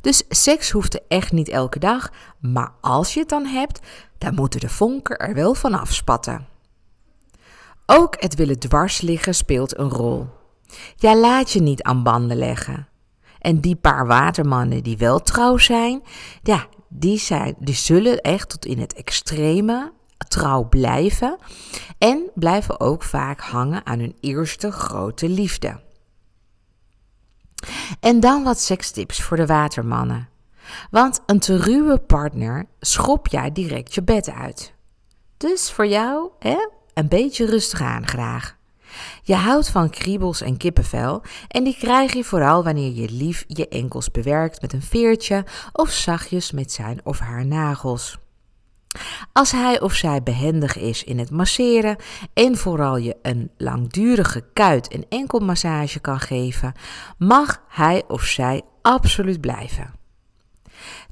Dus 0.00 0.22
seks 0.28 0.70
hoeft 0.70 1.06
echt 1.08 1.32
niet 1.32 1.48
elke 1.48 1.78
dag, 1.78 2.12
maar 2.40 2.72
als 2.80 3.14
je 3.14 3.20
het 3.20 3.28
dan 3.28 3.46
hebt, 3.46 3.80
dan 4.18 4.34
moeten 4.34 4.60
de 4.60 4.68
vonken 4.68 5.18
er 5.18 5.34
wel 5.34 5.54
van 5.54 5.74
afspatten. 5.74 6.46
Ook 7.86 8.16
het 8.20 8.34
willen 8.34 8.58
dwars 8.58 9.00
liggen 9.00 9.34
speelt 9.34 9.78
een 9.78 9.88
rol. 9.88 10.26
Ja, 10.96 11.16
laat 11.16 11.50
je 11.50 11.60
niet 11.60 11.82
aan 11.82 12.02
banden 12.02 12.36
leggen. 12.36 12.87
En 13.40 13.60
die 13.60 13.76
paar 13.76 14.06
watermannen 14.06 14.82
die 14.82 14.96
wel 14.98 15.20
trouw 15.22 15.56
zijn, 15.56 16.02
ja, 16.42 16.66
die, 16.88 17.18
zijn, 17.18 17.54
die 17.58 17.74
zullen 17.74 18.20
echt 18.20 18.48
tot 18.48 18.64
in 18.66 18.78
het 18.78 18.94
extreme 18.94 19.92
trouw 20.28 20.68
blijven. 20.68 21.38
En 21.98 22.30
blijven 22.34 22.80
ook 22.80 23.02
vaak 23.02 23.40
hangen 23.40 23.86
aan 23.86 23.98
hun 23.98 24.16
eerste 24.20 24.72
grote 24.72 25.28
liefde. 25.28 25.80
En 28.00 28.20
dan 28.20 28.42
wat 28.42 28.60
sekstips 28.60 29.22
voor 29.22 29.36
de 29.36 29.46
watermannen. 29.46 30.28
Want 30.90 31.20
een 31.26 31.38
te 31.38 31.56
ruwe 31.56 31.98
partner 31.98 32.66
schop 32.80 33.26
jij 33.26 33.52
direct 33.52 33.94
je 33.94 34.02
bed 34.02 34.30
uit. 34.30 34.74
Dus 35.36 35.70
voor 35.70 35.86
jou, 35.86 36.30
hè, 36.38 36.68
een 36.94 37.08
beetje 37.08 37.46
rustig 37.46 37.80
aan 37.80 38.06
graag. 38.06 38.57
Je 39.22 39.34
houdt 39.34 39.68
van 39.68 39.90
kriebels 39.90 40.40
en 40.40 40.56
kippenvel 40.56 41.22
en 41.48 41.64
die 41.64 41.76
krijg 41.76 42.12
je 42.12 42.24
vooral 42.24 42.64
wanneer 42.64 42.92
je 42.92 43.10
lief 43.10 43.44
je 43.46 43.68
enkels 43.68 44.10
bewerkt 44.10 44.60
met 44.60 44.72
een 44.72 44.82
veertje 44.82 45.44
of 45.72 45.90
zachtjes 45.90 46.50
met 46.50 46.72
zijn 46.72 47.00
of 47.04 47.18
haar 47.18 47.46
nagels. 47.46 48.18
Als 49.32 49.52
hij 49.52 49.80
of 49.80 49.94
zij 49.94 50.22
behendig 50.22 50.76
is 50.76 51.04
in 51.04 51.18
het 51.18 51.30
masseren 51.30 51.96
en 52.34 52.56
vooral 52.56 52.96
je 52.96 53.16
een 53.22 53.50
langdurige 53.56 54.44
kuit- 54.52 54.88
en 54.88 55.04
enkelmassage 55.08 56.00
kan 56.00 56.20
geven, 56.20 56.72
mag 57.18 57.62
hij 57.68 58.02
of 58.08 58.22
zij 58.22 58.62
absoluut 58.82 59.40
blijven. 59.40 59.97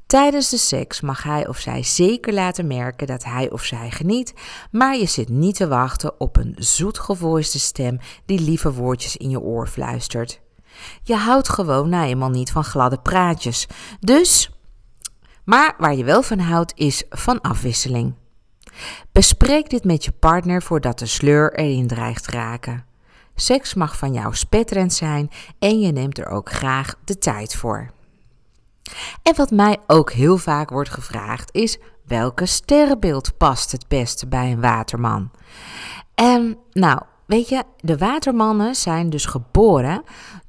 Tijdens 0.05 0.49
de 0.49 0.57
seks 0.57 1.01
mag 1.01 1.23
hij 1.23 1.47
of 1.47 1.57
zij 1.57 1.83
zeker 1.83 2.33
laten 2.33 2.67
merken 2.67 3.07
dat 3.07 3.23
hij 3.23 3.51
of 3.51 3.63
zij 3.63 3.91
geniet, 3.91 4.33
maar 4.71 4.97
je 4.97 5.05
zit 5.05 5.29
niet 5.29 5.55
te 5.55 5.67
wachten 5.67 6.19
op 6.19 6.37
een 6.37 6.55
zoetgevoiste 6.57 7.59
stem 7.59 7.99
die 8.25 8.39
lieve 8.39 8.73
woordjes 8.73 9.17
in 9.17 9.29
je 9.29 9.39
oor 9.39 9.67
fluistert. 9.67 10.39
Je 11.03 11.15
houdt 11.15 11.49
gewoon 11.49 11.89
nou 11.89 12.05
eenmaal 12.07 12.29
niet 12.29 12.51
van 12.51 12.63
gladde 12.63 12.99
praatjes. 12.99 13.67
Dus, 13.99 14.51
maar 15.43 15.75
waar 15.77 15.95
je 15.95 16.03
wel 16.03 16.21
van 16.21 16.39
houdt 16.39 16.73
is 16.75 17.03
van 17.09 17.41
afwisseling. 17.41 18.13
Bespreek 19.11 19.69
dit 19.69 19.83
met 19.83 20.05
je 20.05 20.11
partner 20.11 20.61
voordat 20.61 20.99
de 20.99 21.05
sleur 21.05 21.53
erin 21.53 21.87
dreigt 21.87 22.27
raken. 22.27 22.85
Seks 23.35 23.73
mag 23.73 23.97
van 23.97 24.13
jou 24.13 24.35
spetterend 24.35 24.93
zijn 24.93 25.29
en 25.59 25.79
je 25.79 25.91
neemt 25.91 26.17
er 26.17 26.27
ook 26.27 26.51
graag 26.51 26.95
de 27.03 27.17
tijd 27.17 27.55
voor. 27.55 27.95
En 29.21 29.35
wat 29.35 29.51
mij 29.51 29.77
ook 29.87 30.11
heel 30.11 30.37
vaak 30.37 30.69
wordt 30.69 30.89
gevraagd 30.89 31.55
is: 31.55 31.77
welke 32.05 32.45
sterrenbeeld 32.45 33.37
past 33.37 33.71
het 33.71 33.87
beste 33.87 34.27
bij 34.27 34.51
een 34.51 34.61
waterman? 34.61 35.31
En 36.15 36.57
nou, 36.71 37.01
weet 37.25 37.49
je, 37.49 37.63
de 37.77 37.97
watermannen 37.97 38.75
zijn 38.75 39.09
dus 39.09 39.25
geboren 39.25 40.03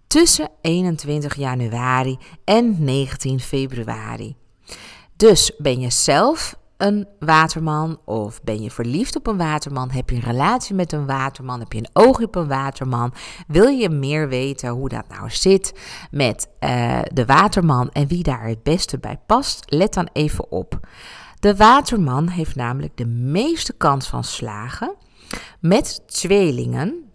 tussen 0.07 0.49
21 0.61 1.35
januari 1.35 2.19
en 2.45 2.85
19 2.85 3.41
februari. 3.41 4.37
Dus 5.17 5.53
ben 5.59 5.81
je 5.81 5.91
zelf 5.91 6.55
een 6.79 7.09
waterman 7.19 8.01
of 8.05 8.43
ben 8.43 8.63
je 8.63 8.71
verliefd 8.71 9.17
op 9.17 9.27
een 9.27 9.37
waterman? 9.37 9.91
Heb 9.91 10.11
je 10.11 10.17
een 10.17 10.23
relatie 10.23 10.75
met 10.75 10.93
een 10.93 11.07
waterman? 11.07 11.61
Heb 11.61 11.73
je 11.73 11.79
een 11.79 11.91
oog 11.93 12.21
op 12.21 12.35
een 12.35 12.49
waterman? 12.49 13.13
Wil 13.47 13.69
je 13.69 13.89
meer 13.89 14.29
weten 14.29 14.69
hoe 14.69 14.89
dat 14.89 15.09
nou 15.09 15.31
zit 15.31 15.73
met 16.11 16.49
uh, 16.61 17.01
de 17.13 17.25
waterman 17.27 17.91
en 17.91 18.07
wie 18.07 18.23
daar 18.23 18.47
het 18.47 18.63
beste 18.63 18.99
bij 18.99 19.19
past? 19.27 19.65
Let 19.67 19.95
dan 19.95 20.09
even 20.13 20.51
op. 20.51 20.81
De 21.41 21.57
waterman 21.57 22.29
heeft 22.29 22.57
namelijk 22.57 22.97
de 22.97 23.07
meeste 23.07 23.73
kans 23.73 24.09
van 24.09 24.25
slagen 24.25 24.95
met 25.61 26.03
tweelingen, 26.07 27.11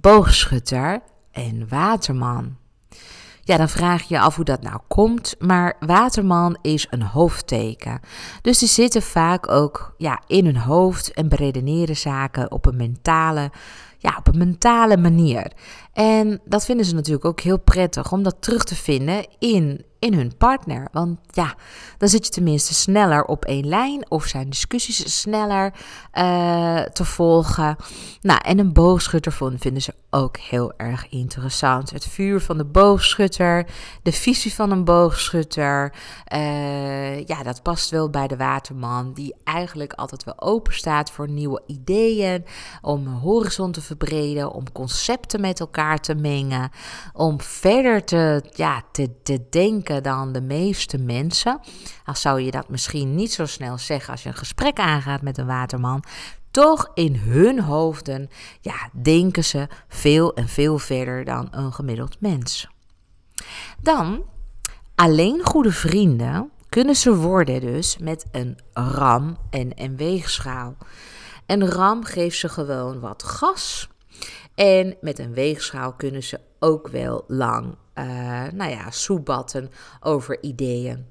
boogschutter 0.00 1.00
en 1.30 1.68
waterman. 1.68 2.56
Ja, 3.44 3.56
dan 3.56 3.68
vraag 3.68 4.02
je 4.02 4.14
je 4.14 4.20
af 4.20 4.36
hoe 4.36 4.44
dat 4.44 4.62
nou 4.62 4.78
komt. 4.88 5.34
Maar 5.38 5.76
waterman 5.80 6.58
is 6.60 6.86
een 6.90 7.02
hoofdteken. 7.02 8.00
Dus 8.42 8.58
die 8.58 8.68
zitten 8.68 9.02
vaak 9.02 9.50
ook 9.50 9.94
ja, 9.98 10.20
in 10.26 10.44
hun 10.44 10.56
hoofd 10.56 11.12
en 11.12 11.28
beredeneren 11.28 11.96
zaken 11.96 12.52
op 12.52 12.66
een 12.66 12.76
mentale, 12.76 13.50
ja, 13.98 14.16
op 14.18 14.28
een 14.28 14.38
mentale 14.38 14.96
manier. 14.96 15.52
En 15.92 16.40
dat 16.44 16.64
vinden 16.64 16.86
ze 16.86 16.94
natuurlijk 16.94 17.24
ook 17.24 17.40
heel 17.40 17.58
prettig 17.58 18.12
om 18.12 18.22
dat 18.22 18.36
terug 18.40 18.64
te 18.64 18.74
vinden 18.74 19.26
in, 19.38 19.84
in 19.98 20.14
hun 20.14 20.36
partner. 20.36 20.88
Want 20.92 21.18
ja, 21.30 21.54
dan 21.98 22.08
zit 22.08 22.26
je 22.26 22.32
tenminste 22.32 22.74
sneller 22.74 23.24
op 23.24 23.44
één 23.44 23.66
lijn 23.68 24.10
of 24.10 24.24
zijn 24.24 24.50
discussies 24.50 25.20
sneller 25.20 25.72
uh, 26.14 26.80
te 26.80 27.04
volgen. 27.04 27.76
Nou, 28.20 28.40
en 28.44 28.58
een 28.58 28.72
boogschutter 28.72 29.32
vinden 29.32 29.82
ze 29.82 29.94
ook 30.10 30.36
heel 30.36 30.72
erg 30.76 31.08
interessant. 31.08 31.90
Het 31.90 32.06
vuur 32.06 32.40
van 32.40 32.56
de 32.56 32.64
boogschutter, 32.64 33.66
de 34.02 34.12
visie 34.12 34.54
van 34.54 34.70
een 34.70 34.84
boogschutter. 34.84 35.94
Uh, 36.34 37.24
ja, 37.24 37.42
dat 37.42 37.62
past 37.62 37.90
wel 37.90 38.10
bij 38.10 38.26
de 38.26 38.36
waterman, 38.36 39.12
die 39.12 39.34
eigenlijk 39.44 39.92
altijd 39.92 40.24
wel 40.24 40.40
open 40.40 40.74
staat 40.74 41.10
voor 41.10 41.28
nieuwe 41.28 41.62
ideeën, 41.66 42.44
om 42.82 43.06
horizon 43.06 43.72
te 43.72 43.80
verbreden, 43.80 44.52
om 44.52 44.72
concepten 44.72 45.40
met 45.40 45.60
elkaar 45.60 45.81
te 46.00 46.14
mengen, 46.14 46.70
om 47.12 47.40
verder 47.40 48.04
te, 48.04 48.44
ja, 48.54 48.82
te, 48.92 49.22
te 49.22 49.46
denken 49.50 50.02
dan 50.02 50.32
de 50.32 50.40
meeste 50.40 50.98
mensen. 50.98 51.60
Al 52.04 52.16
zou 52.16 52.40
je 52.40 52.50
dat 52.50 52.68
misschien 52.68 53.14
niet 53.14 53.32
zo 53.32 53.46
snel 53.46 53.78
zeggen 53.78 54.12
als 54.12 54.22
je 54.22 54.28
een 54.28 54.34
gesprek 54.34 54.78
aangaat 54.78 55.22
met 55.22 55.38
een 55.38 55.46
waterman. 55.46 56.04
Toch 56.50 56.90
in 56.94 57.16
hun 57.16 57.60
hoofden 57.60 58.30
ja, 58.60 58.88
denken 59.02 59.44
ze 59.44 59.68
veel 59.88 60.34
en 60.34 60.48
veel 60.48 60.78
verder 60.78 61.24
dan 61.24 61.48
een 61.50 61.72
gemiddeld 61.72 62.20
mens. 62.20 62.68
Dan, 63.80 64.22
alleen 64.94 65.40
goede 65.44 65.72
vrienden 65.72 66.50
kunnen 66.68 66.96
ze 66.96 67.16
worden 67.16 67.60
dus 67.60 67.98
met 67.98 68.26
een 68.32 68.58
ram 68.72 69.36
en 69.50 69.70
een 69.74 69.96
weegschaal. 69.96 70.76
Een 71.46 71.70
ram 71.70 72.04
geeft 72.04 72.38
ze 72.38 72.48
gewoon 72.48 73.00
wat 73.00 73.22
gas. 73.22 73.88
En 74.54 74.96
met 75.00 75.18
een 75.18 75.34
weegschaal 75.34 75.92
kunnen 75.92 76.22
ze 76.22 76.40
ook 76.58 76.88
wel 76.88 77.24
lang 77.26 77.76
uh, 77.94 78.04
nou 78.52 78.70
ja, 78.70 78.90
soebatten 78.90 79.70
over 80.00 80.42
ideeën. 80.42 81.06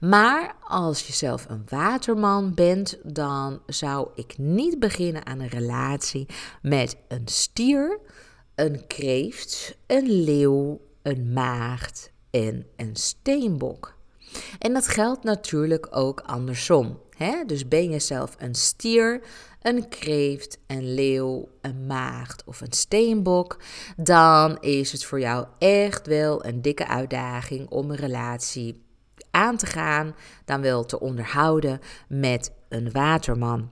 Maar 0.00 0.54
als 0.68 1.06
je 1.06 1.12
zelf 1.12 1.46
een 1.48 1.64
waterman 1.68 2.54
bent, 2.54 2.98
dan 3.02 3.60
zou 3.66 4.08
ik 4.14 4.38
niet 4.38 4.78
beginnen 4.78 5.26
aan 5.26 5.40
een 5.40 5.48
relatie 5.48 6.26
met 6.62 6.96
een 7.08 7.28
stier, 7.28 7.98
een 8.54 8.86
kreeft, 8.86 9.76
een 9.86 10.10
leeuw, 10.10 10.80
een 11.02 11.32
maagd 11.32 12.12
en 12.30 12.66
een 12.76 12.96
steenbok. 12.96 13.98
En 14.58 14.72
dat 14.72 14.88
geldt 14.88 15.24
natuurlijk 15.24 15.88
ook 15.90 16.20
andersom. 16.20 16.98
Hè? 17.24 17.44
Dus 17.46 17.68
ben 17.68 17.90
je 17.90 17.98
zelf 17.98 18.36
een 18.38 18.54
stier, 18.54 19.20
een 19.62 19.88
kreeft, 19.88 20.58
een 20.66 20.94
leeuw, 20.94 21.48
een 21.60 21.86
maagd 21.86 22.44
of 22.44 22.60
een 22.60 22.72
steenbok, 22.72 23.58
dan 23.96 24.58
is 24.60 24.92
het 24.92 25.04
voor 25.04 25.20
jou 25.20 25.46
echt 25.58 26.06
wel 26.06 26.44
een 26.44 26.62
dikke 26.62 26.86
uitdaging 26.86 27.68
om 27.68 27.90
een 27.90 27.96
relatie 27.96 28.82
aan 29.30 29.56
te 29.56 29.66
gaan, 29.66 30.14
dan 30.44 30.60
wel 30.60 30.84
te 30.84 31.00
onderhouden 31.00 31.80
met 32.08 32.52
een 32.68 32.90
waterman. 32.90 33.70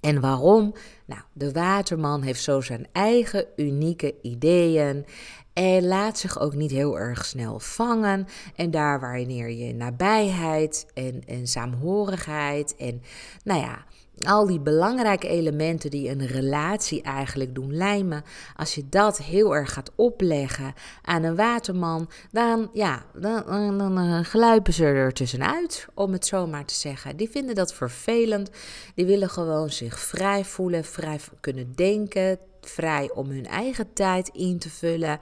En 0.00 0.20
waarom? 0.20 0.74
Nou, 1.06 1.20
de 1.32 1.52
waterman 1.52 2.22
heeft 2.22 2.42
zo 2.42 2.60
zijn 2.60 2.86
eigen 2.92 3.46
unieke 3.56 4.14
ideeën. 4.22 5.06
En 5.52 5.86
laat 5.86 6.18
zich 6.18 6.40
ook 6.40 6.54
niet 6.54 6.70
heel 6.70 6.98
erg 6.98 7.24
snel 7.24 7.58
vangen. 7.58 8.26
En 8.56 8.70
daar 8.70 9.00
wanneer 9.00 9.50
je 9.50 9.74
nabijheid 9.74 10.86
en, 10.94 11.22
en 11.26 11.46
saamhorigheid 11.46 12.76
en 12.76 13.02
nou 13.44 13.60
ja, 13.60 13.84
al 14.26 14.46
die 14.46 14.60
belangrijke 14.60 15.28
elementen 15.28 15.90
die 15.90 16.10
een 16.10 16.26
relatie 16.26 17.02
eigenlijk 17.02 17.54
doen 17.54 17.76
lijmen, 17.76 18.22
als 18.56 18.74
je 18.74 18.88
dat 18.88 19.18
heel 19.18 19.54
erg 19.54 19.72
gaat 19.72 19.90
opleggen 19.94 20.74
aan 21.02 21.22
een 21.22 21.36
waterman, 21.36 22.10
dan, 22.30 22.70
ja, 22.72 23.04
dan, 23.14 23.44
dan, 23.46 23.78
dan 23.78 24.24
gluipen 24.24 24.72
ze 24.72 24.84
er 24.84 25.12
tussenuit, 25.12 25.86
om 25.94 26.12
het 26.12 26.26
zo 26.26 26.46
maar 26.46 26.64
te 26.64 26.74
zeggen. 26.74 27.16
Die 27.16 27.30
vinden 27.30 27.54
dat 27.54 27.74
vervelend, 27.74 28.50
die 28.94 29.06
willen 29.06 29.30
gewoon 29.30 29.70
zich 29.70 29.98
vrij 29.98 30.44
voelen, 30.44 30.84
vrij 30.84 31.20
kunnen 31.40 31.72
denken, 31.74 32.38
vrij 32.60 33.10
om 33.14 33.30
hun 33.30 33.46
eigen 33.46 33.92
tijd 33.92 34.28
in 34.28 34.58
te 34.58 34.70
vullen, 34.70 35.20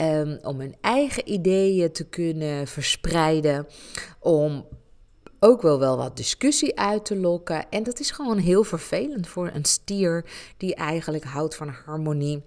um, 0.00 0.38
om 0.42 0.60
hun 0.60 0.76
eigen 0.80 1.32
ideeën 1.32 1.92
te 1.92 2.04
kunnen 2.04 2.66
verspreiden, 2.66 3.66
om 4.18 4.66
ook 5.44 5.62
wel 5.62 5.78
wel 5.78 5.96
wat 5.96 6.16
discussie 6.16 6.78
uit 6.78 7.04
te 7.04 7.16
lokken. 7.16 7.70
En 7.70 7.82
dat 7.82 8.00
is 8.00 8.10
gewoon 8.10 8.38
heel 8.38 8.64
vervelend 8.64 9.28
voor 9.28 9.50
een 9.54 9.64
stier 9.64 10.24
die 10.56 10.74
eigenlijk 10.74 11.24
houdt 11.24 11.56
van 11.56 11.68
harmonie. 11.68 12.42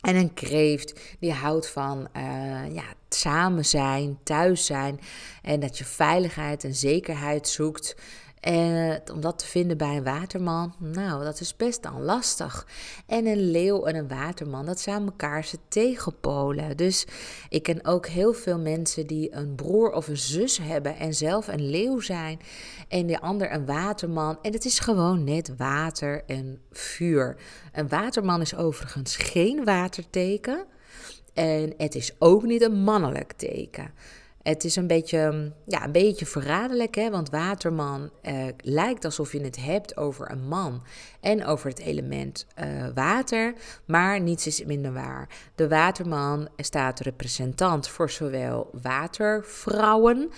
En 0.00 0.16
een 0.16 0.34
kreeft 0.34 1.00
die 1.18 1.32
houdt 1.32 1.68
van 1.68 2.08
uh, 2.16 2.74
ja, 2.74 2.84
samen 3.08 3.64
zijn, 3.64 4.18
thuis 4.22 4.66
zijn. 4.66 5.00
En 5.42 5.60
dat 5.60 5.78
je 5.78 5.84
veiligheid 5.84 6.64
en 6.64 6.74
zekerheid 6.74 7.48
zoekt. 7.48 7.96
En 8.40 9.02
om 9.12 9.20
dat 9.20 9.38
te 9.38 9.46
vinden 9.46 9.76
bij 9.76 9.96
een 9.96 10.04
waterman, 10.04 10.74
nou, 10.78 11.24
dat 11.24 11.40
is 11.40 11.56
best 11.56 11.82
dan 11.82 12.02
lastig. 12.02 12.66
En 13.06 13.26
een 13.26 13.50
leeuw 13.50 13.84
en 13.84 13.94
een 13.94 14.08
waterman, 14.08 14.66
dat 14.66 14.80
zijn 14.80 15.04
elkaar 15.04 15.44
ze 15.44 15.58
tegenpolen. 15.68 16.76
Dus 16.76 17.06
ik 17.48 17.62
ken 17.62 17.84
ook 17.84 18.06
heel 18.06 18.32
veel 18.32 18.58
mensen 18.58 19.06
die 19.06 19.34
een 19.34 19.54
broer 19.54 19.92
of 19.92 20.08
een 20.08 20.16
zus 20.16 20.58
hebben 20.58 20.96
en 20.96 21.14
zelf 21.14 21.48
een 21.48 21.70
leeuw 21.70 22.00
zijn. 22.00 22.40
En 22.88 23.06
de 23.06 23.20
ander 23.20 23.52
een 23.52 23.66
waterman. 23.66 24.38
En 24.42 24.52
het 24.52 24.64
is 24.64 24.78
gewoon 24.78 25.24
net 25.24 25.56
water 25.56 26.22
en 26.26 26.60
vuur. 26.72 27.36
Een 27.72 27.88
waterman 27.88 28.40
is 28.40 28.56
overigens 28.56 29.16
geen 29.16 29.64
waterteken. 29.64 30.64
En 31.34 31.74
het 31.76 31.94
is 31.94 32.14
ook 32.18 32.42
niet 32.42 32.62
een 32.62 32.82
mannelijk 32.82 33.32
teken. 33.32 33.90
Het 34.42 34.64
is 34.64 34.76
een 34.76 34.86
beetje, 34.86 35.52
ja, 35.66 35.84
een 35.84 35.92
beetje 35.92 36.26
verraderlijk, 36.26 36.94
hè? 36.94 37.10
want 37.10 37.30
waterman 37.30 38.10
eh, 38.22 38.46
lijkt 38.56 39.04
alsof 39.04 39.32
je 39.32 39.40
het 39.40 39.56
hebt 39.56 39.96
over 39.96 40.30
een 40.30 40.48
man 40.48 40.82
en 41.20 41.44
over 41.44 41.68
het 41.68 41.78
element 41.78 42.46
uh, 42.58 42.86
water, 42.94 43.54
maar 43.84 44.20
niets 44.20 44.46
is 44.46 44.64
minder 44.64 44.92
waar. 44.92 45.28
De 45.54 45.68
waterman 45.68 46.48
staat 46.56 47.00
representant 47.00 47.88
voor 47.88 48.10
zowel 48.10 48.70
watervrouwen 48.82 50.30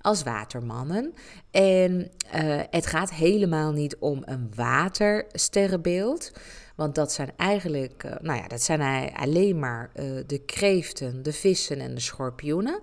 als 0.00 0.22
watermannen. 0.22 1.14
En 1.50 2.10
uh, 2.34 2.60
het 2.70 2.86
gaat 2.86 3.10
helemaal 3.10 3.72
niet 3.72 3.96
om 3.98 4.22
een 4.24 4.52
watersterrenbeeld. 4.54 6.32
Want 6.76 6.94
dat 6.94 7.12
zijn 7.12 7.32
eigenlijk, 7.36 8.04
uh, 8.04 8.12
nou 8.20 8.38
ja, 8.38 8.48
dat 8.48 8.62
zijn 8.62 9.12
alleen 9.14 9.58
maar 9.58 9.90
uh, 9.94 10.04
de 10.26 10.38
kreeften, 10.38 11.22
de 11.22 11.32
vissen 11.32 11.80
en 11.80 11.94
de 11.94 12.00
schorpioenen. 12.00 12.80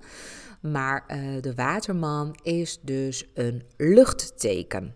Maar 0.62 1.04
uh, 1.08 1.42
de 1.42 1.54
waterman 1.56 2.36
is 2.44 2.80
dus 2.82 3.26
een 3.34 3.64
luchtteken. 3.78 4.96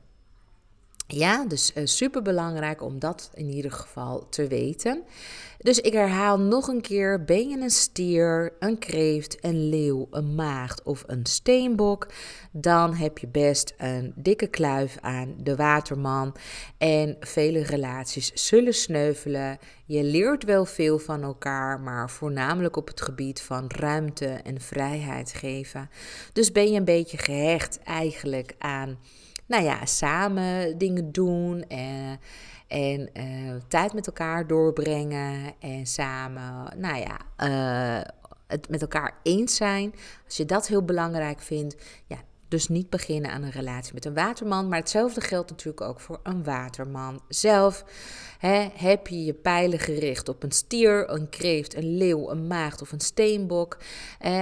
Ja, 1.14 1.46
dus 1.46 1.72
uh, 1.76 1.86
super 1.86 2.22
belangrijk 2.22 2.82
om 2.82 3.00
dat 3.00 3.32
in 3.34 3.50
ieder 3.50 3.72
geval 3.72 4.30
te 4.30 4.48
weten. 4.48 5.04
Dus 5.58 5.80
ik 5.80 5.94
herhaal 5.94 6.40
nog 6.40 6.68
een 6.68 6.82
keer: 6.82 7.24
ben 7.24 7.50
je 7.50 7.58
een 7.58 7.70
stier, 7.70 8.54
een 8.60 8.78
kreeft, 8.78 9.44
een 9.46 9.70
leeuw, 9.70 10.08
een 10.12 10.36
maagd 10.36 10.84
of 10.84 11.04
een 11.08 11.26
steenbok, 11.26 12.08
dan 12.52 12.94
heb 12.94 13.18
je 13.18 13.28
best 13.28 13.74
een 13.78 14.14
dikke 14.16 14.48
kluif 14.48 14.98
aan 15.02 15.36
de 15.38 15.56
waterman. 15.56 16.36
En 16.78 17.16
vele 17.20 17.64
relaties 17.64 18.32
zullen 18.34 18.74
sneuvelen. 18.74 19.60
Je 19.86 20.04
leert 20.04 20.44
wel 20.44 20.66
veel 20.66 21.00
van 21.00 21.24
elkaar, 21.24 21.80
maar 21.80 22.10
voornamelijk 22.10 22.76
op 22.76 22.88
het 22.88 23.02
gebied 23.02 23.42
van 23.42 23.66
ruimte 23.68 24.28
en 24.28 24.62
vrijheid 24.62 25.34
geven. 25.34 25.90
Dus 26.34 26.52
ben 26.52 26.72
je 26.72 26.78
een 26.78 26.86
beetje 26.86 27.18
gehecht 27.18 27.80
eigenlijk 27.84 28.56
aan 28.58 28.98
nou 29.52 29.64
ja, 29.64 29.86
samen 29.86 30.78
dingen 30.78 31.12
doen 31.12 31.64
en, 31.68 32.20
en 32.68 33.10
uh, 33.14 33.54
tijd 33.68 33.94
met 33.94 34.08
elkaar 34.08 34.48
doorbrengen 34.48 35.54
en 35.60 35.86
samen, 35.86 36.80
nou 36.80 36.98
ja, 36.98 37.18
uh, 37.38 38.04
het 38.48 38.70
met 38.70 38.82
elkaar 38.82 39.14
eens 39.24 39.56
zijn. 39.56 39.94
Als 40.26 40.38
je 40.38 40.46
dat 40.46 40.68
heel 40.68 40.86
belangrijk 40.86 41.40
vindt, 41.40 41.76
ja, 42.08 42.18
dus 42.52 42.68
niet 42.68 42.90
beginnen 42.90 43.32
aan 43.32 43.44
een 43.44 43.52
relatie 43.52 43.94
met 43.94 44.06
een 44.06 44.14
waterman. 44.14 44.68
Maar 44.68 44.80
hetzelfde 44.80 45.22
geldt 45.22 45.50
natuurlijk 45.50 45.82
ook 45.82 46.00
voor 46.00 46.20
een 46.24 46.44
waterman 46.44 47.22
zelf. 47.28 47.86
heb 48.76 49.08
je 49.08 49.26
je 49.26 49.34
pijlen 49.34 49.80
gericht 49.80 50.30
op 50.30 50.44
een 50.44 50.52
stier, 50.52 51.10
een 51.10 51.30
kreeft, 51.30 51.76
een 51.76 51.98
leeuw, 51.98 52.30
een 52.30 52.48
maagd 52.48 52.82
of 52.82 52.92
een 52.92 53.00
steenbok? 53.00 53.78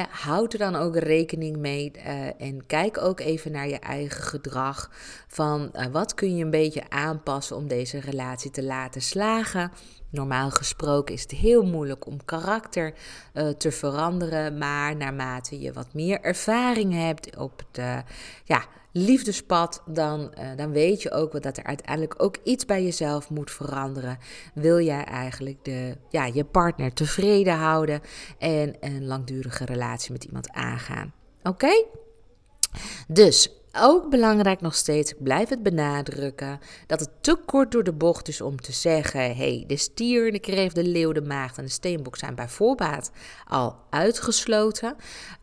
Houd 0.09 0.53
er 0.53 0.59
dan 0.59 0.75
ook 0.75 0.97
rekening 0.97 1.57
mee 1.57 1.91
eh, 1.91 2.41
en 2.41 2.65
kijk 2.65 2.97
ook 2.97 3.19
even 3.19 3.51
naar 3.51 3.67
je 3.67 3.79
eigen 3.79 4.23
gedrag. 4.23 4.89
Van 5.27 5.73
eh, 5.73 5.85
wat 5.91 6.13
kun 6.13 6.35
je 6.35 6.43
een 6.43 6.49
beetje 6.49 6.89
aanpassen 6.89 7.55
om 7.55 7.67
deze 7.67 7.99
relatie 7.99 8.51
te 8.51 8.63
laten 8.63 9.01
slagen? 9.01 9.71
Normaal 10.09 10.49
gesproken 10.51 11.13
is 11.13 11.21
het 11.21 11.31
heel 11.31 11.63
moeilijk 11.63 12.05
om 12.05 12.25
karakter 12.25 12.93
uh, 13.33 13.49
te 13.49 13.71
veranderen, 13.71 14.57
maar 14.57 14.95
naarmate 14.95 15.59
je 15.59 15.73
wat 15.73 15.93
meer 15.93 16.21
ervaring 16.21 16.93
hebt 16.93 17.37
op 17.37 17.63
het 17.71 18.05
ja, 18.43 18.65
liefdespad, 18.91 19.83
dan, 19.85 20.33
uh, 20.39 20.49
dan 20.55 20.71
weet 20.71 21.01
je 21.01 21.11
ook 21.11 21.41
dat 21.41 21.57
er 21.57 21.63
uiteindelijk 21.63 22.23
ook 22.23 22.37
iets 22.43 22.65
bij 22.65 22.83
jezelf 22.83 23.29
moet 23.29 23.51
veranderen. 23.51 24.17
Wil 24.53 24.79
jij 24.79 25.03
eigenlijk 25.03 25.65
de, 25.65 25.97
ja, 26.09 26.25
je 26.25 26.43
partner 26.43 26.93
tevreden 26.93 27.55
houden 27.55 28.01
en 28.37 28.75
een 28.79 29.05
langdurige 29.05 29.65
relatie 29.65 30.11
met 30.11 30.23
iemand 30.23 30.49
aangaan? 30.49 31.13
Oké? 31.43 31.85
Dus 33.07 33.58
ook 33.71 34.09
belangrijk 34.09 34.61
nog 34.61 34.75
steeds, 34.75 35.11
ik 35.11 35.23
blijf 35.23 35.49
het 35.49 35.63
benadrukken, 35.63 36.59
dat 36.87 36.99
het 36.99 37.09
te 37.21 37.37
kort 37.45 37.71
door 37.71 37.83
de 37.83 37.93
bocht 37.93 38.27
is 38.27 38.41
om 38.41 38.61
te 38.61 38.71
zeggen: 38.71 39.35
hey, 39.35 39.63
de 39.67 39.77
stier, 39.77 40.31
de 40.31 40.39
kreeft, 40.39 40.75
de 40.75 40.83
leeuw, 40.83 41.11
de 41.11 41.21
maagd 41.21 41.57
en 41.57 41.63
de 41.63 41.69
steenbok 41.69 42.17
zijn 42.17 42.35
bij 42.35 42.47
voorbaat 42.47 43.11
al 43.47 43.75
uitgesloten. 43.89 44.95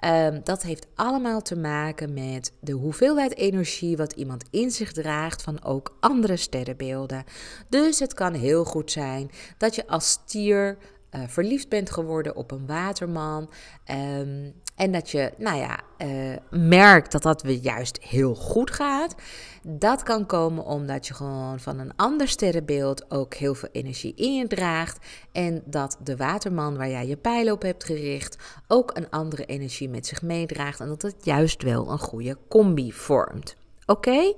Um, 0.05 0.41
dat 0.45 0.63
heeft 0.63 0.87
allemaal 0.95 1.43
te 1.43 1.57
maken 1.57 2.13
met 2.15 2.53
de 2.61 2.73
hoeveelheid 2.73 3.37
energie 3.37 3.97
wat 3.97 4.13
iemand 4.13 4.45
in 4.51 4.71
zich 4.71 4.93
draagt 4.93 5.43
van 5.43 5.65
ook 5.65 5.97
andere 6.01 6.37
sterrenbeelden. 6.37 7.25
Dus 7.69 7.99
het 7.99 8.15
kan 8.15 8.35
heel 8.35 8.65
goed 8.65 8.91
zijn 8.91 9.31
dat 9.59 9.75
je 9.75 9.87
als 9.87 10.11
stier 10.11 10.79
uh, 11.11 11.21
verliefd 11.27 11.69
bent 11.69 11.91
geworden 11.91 12.37
op 12.37 12.51
een 12.51 12.67
waterman. 12.67 13.51
Um, 13.91 14.55
en 14.77 14.93
dat 14.93 15.11
je, 15.11 15.33
nou 15.39 15.59
ja, 15.59 15.81
uh, 15.99 16.37
merkt 16.51 17.13
dat 17.13 17.23
dat 17.23 17.43
weer 17.43 17.59
juist 17.59 18.03
heel 18.03 18.35
goed 18.35 18.71
gaat. 18.71 19.15
Dat 19.63 20.03
kan 20.03 20.27
komen 20.27 20.65
omdat 20.65 21.07
je 21.07 21.15
gewoon 21.15 21.61
van 21.61 21.79
een 21.79 21.97
ander 21.97 22.29
sterrenbeeld 22.29 23.11
ook 23.11 23.35
heel 23.35 23.55
veel 23.55 23.69
energie 23.73 24.15
in 24.15 24.35
je 24.35 24.47
draagt. 24.47 25.07
En 25.33 25.63
dat 25.65 25.99
de 26.03 26.17
waterman 26.17 26.77
waar 26.77 26.91
jij 26.91 27.07
je 27.07 27.17
pijl 27.17 27.53
op 27.53 27.63
hebt 27.63 27.85
gericht 27.85 28.37
ook 28.67 28.97
een 28.97 29.11
andere 29.11 29.45
energie 29.45 29.89
met 29.89 30.07
zich 30.07 30.23
meedraagt. 30.23 30.81
En 30.81 30.89
dat 30.89 31.03
het 31.03 31.25
juist 31.25 31.63
wel 31.63 31.91
een 31.91 31.99
goede 31.99 32.37
combi 32.49 32.93
vormt. 32.93 33.57
Oké? 33.87 34.35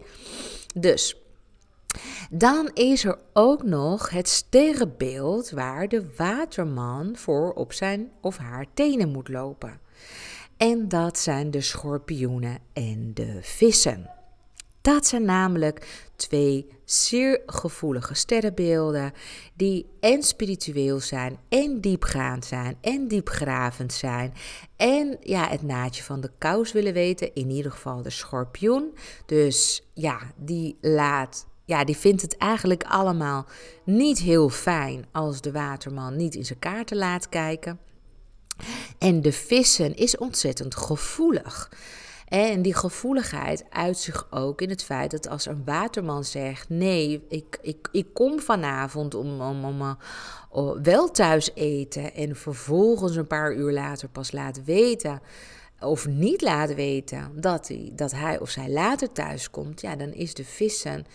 Dus 0.74 1.16
dan 2.30 2.70
is 2.74 3.04
er 3.04 3.18
ook 3.32 3.62
nog 3.62 4.10
het 4.10 4.28
sterrenbeeld 4.28 5.50
waar 5.50 5.88
de 5.88 6.06
waterman 6.16 7.16
voor 7.16 7.52
op 7.52 7.72
zijn 7.72 8.10
of 8.20 8.36
haar 8.36 8.66
tenen 8.74 9.08
moet 9.08 9.28
lopen. 9.28 9.80
En 10.58 10.88
dat 10.88 11.18
zijn 11.18 11.50
de 11.50 11.60
schorpioenen 11.60 12.58
en 12.72 13.10
de 13.14 13.38
vissen. 13.42 14.10
Dat 14.80 15.06
zijn 15.06 15.24
namelijk 15.24 16.08
twee 16.16 16.66
zeer 16.84 17.42
gevoelige 17.46 18.14
sterrenbeelden 18.14 19.12
die 19.54 19.86
en 20.00 20.22
spiritueel 20.22 21.00
zijn 21.00 21.38
en 21.48 21.80
diepgaand 21.80 22.44
zijn 22.44 22.76
en 22.80 23.08
diepgravend 23.08 23.92
zijn 23.92 24.32
en 24.76 25.16
ja, 25.20 25.48
het 25.48 25.62
naadje 25.62 26.02
van 26.02 26.20
de 26.20 26.30
kous 26.38 26.72
willen 26.72 26.92
weten, 26.92 27.34
in 27.34 27.50
ieder 27.50 27.72
geval 27.72 28.02
de 28.02 28.10
schorpioen. 28.10 28.94
Dus 29.26 29.82
ja, 29.94 30.18
die 30.36 30.76
laat 30.80 31.46
ja, 31.64 31.84
die 31.84 31.96
vindt 31.96 32.22
het 32.22 32.36
eigenlijk 32.36 32.84
allemaal 32.84 33.46
niet 33.84 34.18
heel 34.18 34.48
fijn 34.48 35.06
als 35.12 35.40
de 35.40 35.52
waterman 35.52 36.16
niet 36.16 36.34
in 36.34 36.44
zijn 36.44 36.58
kaarten 36.58 36.96
laat 36.96 37.28
kijken. 37.28 37.78
En 38.98 39.22
de 39.22 39.32
vissen 39.32 39.96
is 39.96 40.16
ontzettend 40.16 40.76
gevoelig. 40.76 41.70
En 42.28 42.62
die 42.62 42.74
gevoeligheid 42.74 43.64
uit 43.70 43.98
zich 43.98 44.26
ook 44.30 44.60
in 44.60 44.68
het 44.68 44.84
feit 44.84 45.10
dat 45.10 45.28
als 45.28 45.46
een 45.46 45.64
waterman 45.64 46.24
zegt: 46.24 46.68
Nee, 46.68 47.24
ik, 47.28 47.58
ik, 47.62 47.88
ik 47.92 48.06
kom 48.12 48.40
vanavond 48.40 49.14
om, 49.14 49.40
om, 49.40 49.64
om, 49.64 49.80
om 50.50 50.76
uh, 50.76 50.82
wel 50.82 51.10
thuis 51.10 51.50
eten. 51.54 52.14
En 52.14 52.36
vervolgens 52.36 53.16
een 53.16 53.26
paar 53.26 53.54
uur 53.54 53.72
later 53.72 54.08
pas 54.08 54.32
laat 54.32 54.64
weten. 54.64 55.20
Of 55.80 56.06
niet 56.06 56.42
laat 56.42 56.74
weten 56.74 57.32
dat 57.34 57.68
hij, 57.68 57.92
dat 57.94 58.10
hij 58.10 58.38
of 58.40 58.50
zij 58.50 58.70
later 58.70 59.12
thuis 59.12 59.50
komt. 59.50 59.80
Ja, 59.80 59.96
dan 59.96 60.12
is 60.12 60.34
de 60.34 60.44
vissen 60.44 61.06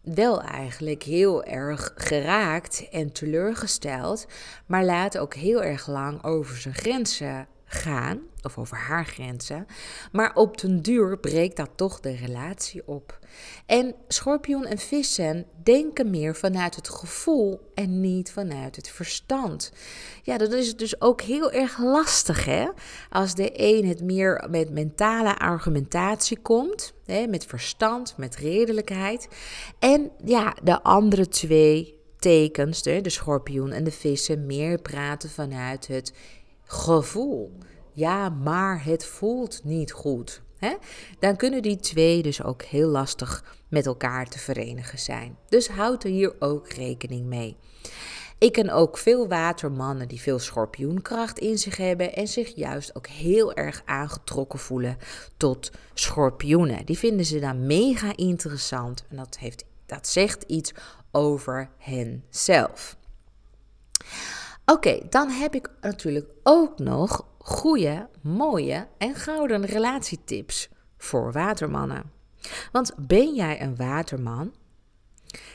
wel 0.00 0.42
eigenlijk 0.42 1.02
heel 1.02 1.44
erg 1.44 1.92
geraakt 1.94 2.88
en 2.90 3.12
teleurgesteld, 3.12 4.26
maar 4.66 4.84
laat 4.84 5.18
ook 5.18 5.34
heel 5.34 5.62
erg 5.62 5.86
lang 5.86 6.24
over 6.24 6.56
zijn 6.56 6.74
grenzen 6.74 7.46
gaan, 7.72 8.20
of 8.42 8.58
over 8.58 8.76
haar 8.76 9.06
grenzen. 9.06 9.66
Maar 10.12 10.34
op 10.34 10.60
den 10.60 10.82
duur 10.82 11.18
breekt 11.18 11.56
dat 11.56 11.70
toch 11.74 12.00
de 12.00 12.16
relatie 12.16 12.82
op. 12.86 13.18
En 13.66 13.94
schorpioen 14.08 14.64
en 14.64 14.78
vissen 14.78 15.46
denken 15.62 16.10
meer 16.10 16.36
vanuit 16.36 16.76
het 16.76 16.88
gevoel 16.88 17.70
en 17.74 18.00
niet 18.00 18.32
vanuit 18.32 18.76
het 18.76 18.88
verstand. 18.88 19.72
Ja, 20.22 20.38
dat 20.38 20.52
is 20.52 20.76
dus 20.76 21.00
ook 21.00 21.20
heel 21.20 21.52
erg 21.52 21.78
lastig, 21.78 22.44
hè? 22.44 22.68
Als 23.10 23.34
de 23.34 23.50
een 23.52 23.86
het 23.86 24.02
meer 24.02 24.46
met 24.50 24.70
mentale 24.70 25.38
argumentatie 25.38 26.38
komt, 26.38 26.92
hè, 27.04 27.26
met 27.26 27.46
verstand, 27.46 28.14
met 28.16 28.36
redelijkheid. 28.36 29.28
En 29.78 30.10
ja, 30.24 30.56
de 30.62 30.82
andere 30.82 31.28
twee 31.28 31.98
tekens, 32.18 32.82
de, 32.82 33.00
de 33.00 33.10
schorpioen 33.10 33.72
en 33.72 33.84
de 33.84 33.90
vissen, 33.90 34.46
meer 34.46 34.78
praten 34.78 35.30
vanuit 35.30 35.86
het 35.86 36.12
gevoel. 36.70 37.58
Ja, 37.92 38.28
maar 38.28 38.84
het 38.84 39.04
voelt 39.04 39.60
niet 39.64 39.92
goed. 39.92 40.42
Hè? 40.58 40.76
Dan 41.18 41.36
kunnen 41.36 41.62
die 41.62 41.76
twee 41.76 42.22
dus 42.22 42.42
ook 42.42 42.62
heel 42.62 42.88
lastig 42.88 43.44
met 43.68 43.86
elkaar 43.86 44.28
te 44.28 44.38
verenigen 44.38 44.98
zijn. 44.98 45.36
Dus 45.48 45.68
houd 45.68 46.04
er 46.04 46.10
hier 46.10 46.34
ook 46.38 46.68
rekening 46.68 47.26
mee. 47.26 47.56
Ik 48.38 48.52
ken 48.52 48.70
ook 48.70 48.98
veel 48.98 49.28
watermannen 49.28 50.08
die 50.08 50.20
veel 50.20 50.38
schorpioenkracht 50.38 51.38
in 51.38 51.58
zich 51.58 51.76
hebben 51.76 52.14
en 52.14 52.28
zich 52.28 52.54
juist 52.54 52.96
ook 52.96 53.06
heel 53.06 53.54
erg 53.54 53.82
aangetrokken 53.84 54.58
voelen 54.58 54.96
tot 55.36 55.70
schorpioenen. 55.94 56.86
Die 56.86 56.98
vinden 56.98 57.26
ze 57.26 57.40
dan 57.40 57.66
mega 57.66 58.16
interessant 58.16 59.04
en 59.08 59.16
dat, 59.16 59.38
heeft, 59.38 59.64
dat 59.86 60.08
zegt 60.08 60.42
iets 60.42 60.72
over 61.10 61.70
hen 61.78 62.24
Oké, 64.70 64.98
dan 65.08 65.28
heb 65.28 65.54
ik 65.54 65.70
natuurlijk 65.80 66.30
ook 66.42 66.78
nog 66.78 67.26
goede, 67.38 68.08
mooie 68.22 68.86
en 68.98 69.14
gouden 69.14 69.64
relatietips 69.66 70.68
voor 70.98 71.32
watermannen. 71.32 72.10
Want 72.72 72.94
ben 72.96 73.34
jij 73.34 73.62
een 73.62 73.76
waterman? 73.76 74.52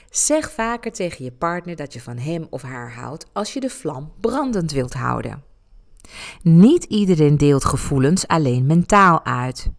Zeg 0.09 0.51
vaker 0.51 0.91
tegen 0.91 1.25
je 1.25 1.31
partner 1.31 1.75
dat 1.75 1.93
je 1.93 2.01
van 2.01 2.17
hem 2.17 2.47
of 2.49 2.61
haar 2.61 2.93
houdt 2.93 3.25
als 3.33 3.53
je 3.53 3.59
de 3.59 3.69
vlam 3.69 4.13
brandend 4.19 4.71
wilt 4.71 4.93
houden. 4.93 5.43
Niet 6.41 6.83
iedereen 6.83 7.37
deelt 7.37 7.65
gevoelens 7.65 8.27
alleen 8.27 8.65
mentaal 8.65 9.25
uit. 9.25 9.69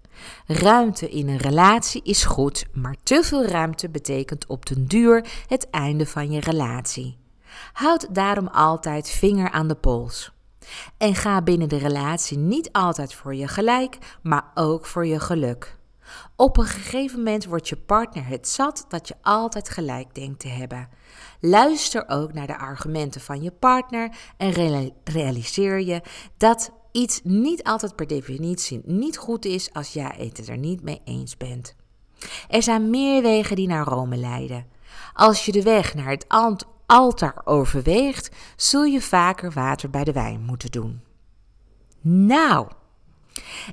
Ruimte 0.47 1.11
in 1.11 1.28
een 1.28 1.39
relatie 1.39 2.03
is 2.05 2.24
goed, 2.24 2.66
maar 2.72 2.97
te 3.03 3.22
veel 3.22 3.47
ruimte 3.47 3.89
betekent 3.89 4.47
op 4.47 4.66
den 4.66 4.87
duur 4.87 5.45
het 5.47 5.70
einde 5.70 6.07
van 6.07 6.30
je 6.30 6.41
relatie. 6.41 7.24
Houd 7.72 8.14
daarom 8.14 8.46
altijd 8.46 9.11
vinger 9.11 9.50
aan 9.50 9.68
de 9.68 9.74
pols. 9.74 10.32
En 10.96 11.14
ga 11.14 11.42
binnen 11.42 11.68
de 11.68 11.78
relatie 11.78 12.38
niet 12.38 12.72
altijd 12.72 13.14
voor 13.14 13.34
je 13.34 13.48
gelijk, 13.48 13.98
maar 14.22 14.50
ook 14.54 14.86
voor 14.86 15.07
je 15.07 15.20
geluk. 15.20 15.76
Op 16.36 16.57
een 16.57 16.64
gegeven 16.66 17.18
moment 17.18 17.44
wordt 17.44 17.68
je 17.68 17.76
partner 17.76 18.26
het 18.26 18.48
zat 18.48 18.84
dat 18.88 19.09
je 19.09 19.14
altijd 19.22 19.68
gelijk 19.68 20.14
denkt 20.14 20.40
te 20.40 20.48
hebben. 20.48 20.88
Luister 21.40 22.09
ook 22.09 22.32
naar 22.32 22.46
de 22.46 22.59
argumenten 22.59 23.20
van 23.20 23.42
je 23.42 23.50
partner 23.50 24.16
en 24.36 24.52
realiseer 25.04 25.80
je 25.80 26.00
dat 26.36 26.72
iets 26.92 27.20
niet 27.24 27.64
altijd 27.64 27.96
per 27.96 28.07
definitie 28.07 28.80
niet 28.84 29.16
goed 29.18 29.44
is 29.44 29.72
als 29.72 29.92
jij 29.92 30.14
het 30.18 30.48
er 30.48 30.59
niet 30.59 30.82
mee 30.82 31.00
eens 31.04 31.36
bent. 31.36 31.74
Er 32.48 32.62
zijn 32.62 32.90
meer 32.90 33.22
wegen 33.22 33.57
die 33.57 33.68
naar 33.68 33.86
Rome 33.86 34.16
leiden. 34.16 34.66
Als 35.12 35.44
je 35.44 35.52
de 35.52 35.62
weg 35.62 35.94
naar 35.94 36.11
het 36.11 36.28
altaar 36.87 37.41
overweegt, 37.45 38.30
zul 38.57 38.84
je 38.84 39.01
vaker 39.01 39.51
water 39.53 39.91
bij 39.91 40.05
de 40.05 40.12
wijn 40.12 40.41
moeten 40.41 40.70
doen. 40.70 41.01
Nou, 42.01 42.66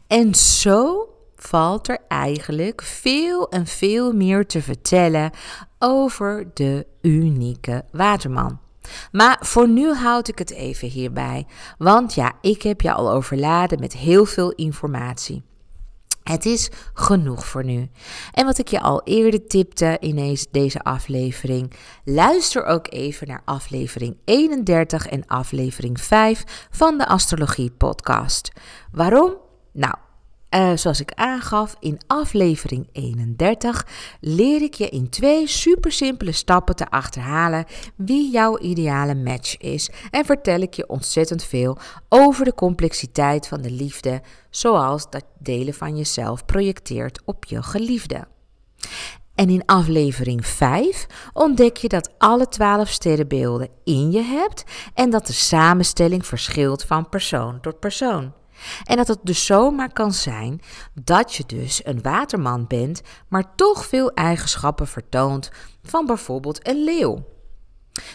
en 0.08 0.36
zo 0.36 1.08
valt 1.36 1.88
er 1.88 2.00
eigenlijk 2.08 2.82
veel 2.82 3.50
en 3.50 3.66
veel 3.66 4.14
meer 4.14 4.46
te 4.46 4.62
vertellen 4.62 5.32
over 5.80 6.48
de 6.54 6.86
unieke 7.02 7.86
waterman. 7.92 8.60
Maar 9.12 9.38
voor 9.42 9.68
nu 9.68 9.94
houd 9.94 10.28
ik 10.28 10.38
het 10.38 10.52
even 10.52 10.88
hierbij, 10.88 11.46
want 11.78 12.14
ja, 12.14 12.32
ik 12.42 12.62
heb 12.62 12.82
je 12.82 12.94
al 12.94 13.12
overladen 13.12 13.80
met 13.80 13.94
heel 13.94 14.26
veel 14.26 14.52
informatie. 14.52 15.44
Het 16.24 16.46
is 16.46 16.70
genoeg 16.94 17.46
voor 17.46 17.64
nu. 17.64 17.90
En 18.32 18.46
wat 18.46 18.58
ik 18.58 18.68
je 18.68 18.80
al 18.80 19.02
eerder 19.04 19.48
tipte 19.48 19.98
in 20.00 20.38
deze, 20.52 20.80
aflevering, 20.84 21.74
luister 22.04 22.66
ook 22.66 22.88
even 22.90 23.28
naar 23.28 23.42
aflevering 23.46 24.18
31 24.26 25.08
en 25.08 25.28
aflevering 25.28 26.00
5 26.00 26.68
van 26.72 26.98
de 26.98 27.08
Astrologie 27.08 27.72
Podcast. 27.72 28.52
Waarom? 28.92 29.38
Nou, 29.72 29.96
uh, 30.54 30.72
zoals 30.76 31.00
ik 31.00 31.12
aangaf 31.14 31.76
in 31.80 32.00
aflevering 32.08 32.90
31, 32.92 33.88
leer 34.20 34.62
ik 34.62 34.74
je 34.74 34.90
in 34.90 35.10
twee 35.10 35.48
super 35.48 35.92
simpele 35.92 36.32
stappen 36.32 36.76
te 36.76 36.90
achterhalen 36.90 37.66
wie 37.96 38.32
jouw 38.32 38.60
ideale 38.60 39.16
match 39.16 39.58
is. 39.58 39.90
En 40.12 40.26
vertel 40.26 40.60
ik 40.60 40.74
je 40.74 40.90
ontzettend 40.90 41.44
veel 41.44 41.78
over 42.10 42.46
de 42.46 42.54
complexiteit 42.54 43.48
van 43.48 43.62
de 43.62 43.72
liefde, 43.72 44.22
zoals 44.50 45.10
dat 45.10 45.26
delen 45.40 45.74
van 45.74 45.98
jezelf 45.98 46.46
projecteert 46.46 47.22
op 47.26 47.46
je 47.46 47.64
geliefde. 47.64 48.28
En 49.36 49.50
in 49.50 49.66
aflevering 49.66 50.46
5 50.46 51.08
ontdek 51.34 51.78
je 51.78 51.88
dat 51.88 52.10
alle 52.18 52.48
12 52.48 52.90
sterrenbeelden 52.90 53.70
in 53.84 54.12
je 54.12 54.22
hebt 54.22 54.64
en 54.94 55.10
dat 55.10 55.28
de 55.28 55.34
samenstelling 55.34 56.26
verschilt 56.26 56.84
van 56.84 57.10
persoon 57.10 57.62
tot 57.62 57.80
persoon. 57.80 58.43
En 58.84 58.98
dat 58.98 59.08
het 59.08 59.20
dus 59.24 59.46
zomaar 59.46 59.94
kan 59.94 60.14
zijn 60.14 60.62
dat 60.94 61.34
je 61.34 61.44
dus 61.46 61.86
een 61.86 62.02
waterman 62.02 62.68
bent, 62.68 63.02
maar 63.28 63.56
toch 63.56 63.86
veel 63.86 64.12
eigenschappen 64.12 64.88
vertoont 64.88 65.52
van 65.84 66.06
bijvoorbeeld 66.06 66.68
een 66.68 66.84
leeuw. 66.84 67.24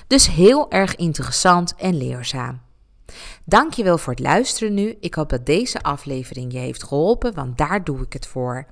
Dus 0.07 0.29
heel 0.29 0.71
erg 0.71 0.97
interessant 0.97 1.75
en 1.75 1.97
leerzaam. 1.97 2.61
Dankjewel 3.45 3.99
voor 3.99 4.13
het 4.13 4.23
luisteren 4.23 4.75
nu. 4.75 4.97
Ik 5.01 5.15
hoop 5.15 5.29
dat 5.29 5.47
deze 5.47 5.83
aflevering 5.83 6.53
je 6.53 6.59
heeft 6.59 6.85
geholpen, 6.85 7.35
want 7.35 7.59
daar 7.59 7.85
doe 7.85 8.01
ik 8.01 8.13
het 8.13 8.27
voor. 8.27 8.67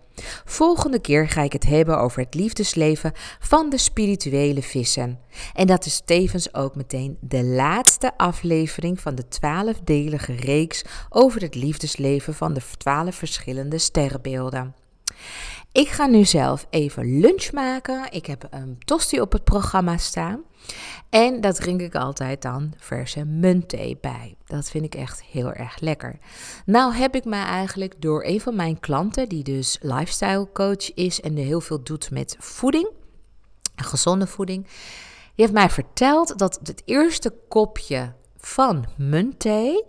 Volgende 0.44 1.00
keer 1.00 1.28
ga 1.28 1.42
ik 1.42 1.52
het 1.52 1.64
hebben 1.64 1.98
over 1.98 2.20
het 2.22 2.34
liefdesleven 2.34 3.12
van 3.40 3.70
de 3.70 3.78
spirituele 3.78 4.62
vissen. 4.62 5.18
En 5.54 5.66
dat 5.66 5.86
is 5.86 6.02
tevens 6.04 6.54
ook 6.54 6.74
meteen 6.74 7.16
de 7.20 7.44
laatste 7.44 8.12
aflevering 8.16 9.00
van 9.00 9.14
de 9.14 9.28
twaalfdelige 9.28 10.34
reeks 10.34 10.84
over 11.08 11.40
het 11.40 11.54
liefdesleven 11.54 12.34
van 12.34 12.54
de 12.54 12.60
twaalf 12.78 13.14
verschillende 13.14 13.78
sterrenbeelden. 13.78 14.74
Ik 15.72 15.88
ga 15.88 16.06
nu 16.06 16.24
zelf 16.24 16.66
even 16.70 17.20
lunch 17.20 17.52
maken. 17.52 18.06
Ik 18.10 18.26
heb 18.26 18.46
een 18.50 18.78
tosti 18.84 19.20
op 19.20 19.32
het 19.32 19.44
programma 19.44 19.96
staan. 19.96 20.42
En 21.08 21.40
dat 21.40 21.56
drink 21.56 21.80
ik 21.80 21.94
altijd 21.94 22.42
dan 22.42 22.72
verse 22.76 23.24
muntthee 23.24 23.98
bij. 24.00 24.36
Dat 24.46 24.70
vind 24.70 24.84
ik 24.84 24.94
echt 24.94 25.22
heel 25.22 25.52
erg 25.52 25.80
lekker. 25.80 26.18
Nou 26.64 26.94
heb 26.94 27.14
ik 27.14 27.24
mij 27.24 27.44
eigenlijk 27.44 27.94
door 27.98 28.24
een 28.24 28.40
van 28.40 28.56
mijn 28.56 28.80
klanten, 28.80 29.28
die 29.28 29.42
dus 29.42 29.78
lifestyle 29.80 30.48
coach 30.52 30.94
is 30.94 31.20
en 31.20 31.36
heel 31.36 31.60
veel 31.60 31.82
doet 31.82 32.10
met 32.10 32.36
voeding, 32.38 32.90
gezonde 33.76 34.26
voeding, 34.26 34.64
die 34.64 35.44
heeft 35.44 35.52
mij 35.52 35.70
verteld 35.70 36.38
dat 36.38 36.60
het 36.62 36.82
eerste 36.84 37.34
kopje 37.48 38.12
van 38.36 38.84
muntthee 38.96 39.84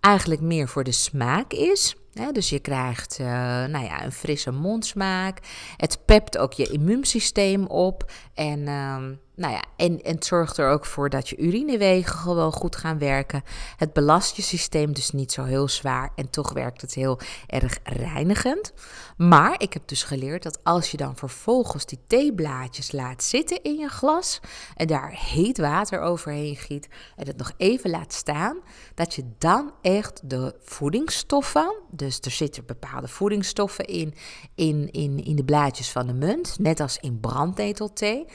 eigenlijk 0.00 0.40
meer 0.40 0.68
voor 0.68 0.84
de 0.84 0.92
smaak 0.92 1.52
is 1.52 1.96
dus 2.32 2.48
je 2.48 2.58
krijgt 2.58 3.18
uh, 3.20 3.26
nou 3.64 3.84
ja, 3.84 4.04
een 4.04 4.12
frisse 4.12 4.50
mondsmaak. 4.50 5.38
Het 5.76 5.98
pept 6.04 6.38
ook 6.38 6.52
je 6.52 6.66
immuunsysteem 6.66 7.66
op. 7.66 8.12
En, 8.34 8.58
uh, 8.58 8.96
nou 9.36 9.52
ja, 9.52 9.64
en, 9.76 10.02
en 10.02 10.14
het 10.14 10.24
zorgt 10.24 10.56
er 10.56 10.68
ook 10.68 10.86
voor 10.86 11.10
dat 11.10 11.28
je 11.28 11.36
urinewegen 11.36 12.18
gewoon 12.18 12.52
goed 12.52 12.76
gaan 12.76 12.98
werken. 12.98 13.42
Het 13.76 13.92
belast 13.92 14.36
je 14.36 14.42
systeem 14.42 14.92
dus 14.92 15.10
niet 15.10 15.32
zo 15.32 15.44
heel 15.44 15.68
zwaar. 15.68 16.12
En 16.14 16.30
toch 16.30 16.52
werkt 16.52 16.80
het 16.80 16.94
heel 16.94 17.18
erg 17.46 17.78
reinigend. 17.82 18.72
Maar 19.16 19.54
ik 19.58 19.72
heb 19.72 19.88
dus 19.88 20.02
geleerd 20.02 20.42
dat 20.42 20.64
als 20.64 20.90
je 20.90 20.96
dan 20.96 21.16
vervolgens 21.16 21.86
die 21.86 21.98
theeblaadjes 22.06 22.92
laat 22.92 23.22
zitten 23.22 23.62
in 23.62 23.76
je 23.76 23.88
glas. 23.88 24.40
En 24.74 24.86
daar 24.86 25.10
heet 25.10 25.58
water 25.58 26.00
overheen 26.00 26.56
giet. 26.56 26.88
En 27.16 27.26
het 27.26 27.36
nog 27.36 27.52
even 27.56 27.90
laat 27.90 28.12
staan. 28.12 28.58
Dat 28.94 29.14
je 29.14 29.24
dan 29.38 29.72
echt 29.82 30.30
de 30.30 30.54
voedingsstoffen. 30.60 31.74
Dus 31.90 32.20
er 32.20 32.30
zitten 32.30 32.66
bepaalde 32.66 33.08
voedingsstoffen 33.08 33.84
in, 33.84 34.14
in, 34.54 34.90
in, 34.92 35.24
in 35.24 35.36
de 35.36 35.44
blaadjes 35.44 35.90
van 35.90 36.06
de 36.06 36.14
munt. 36.14 36.58
Net 36.58 36.80
als 36.80 36.98
in 36.98 37.20
brandnetelthee. 37.20 38.26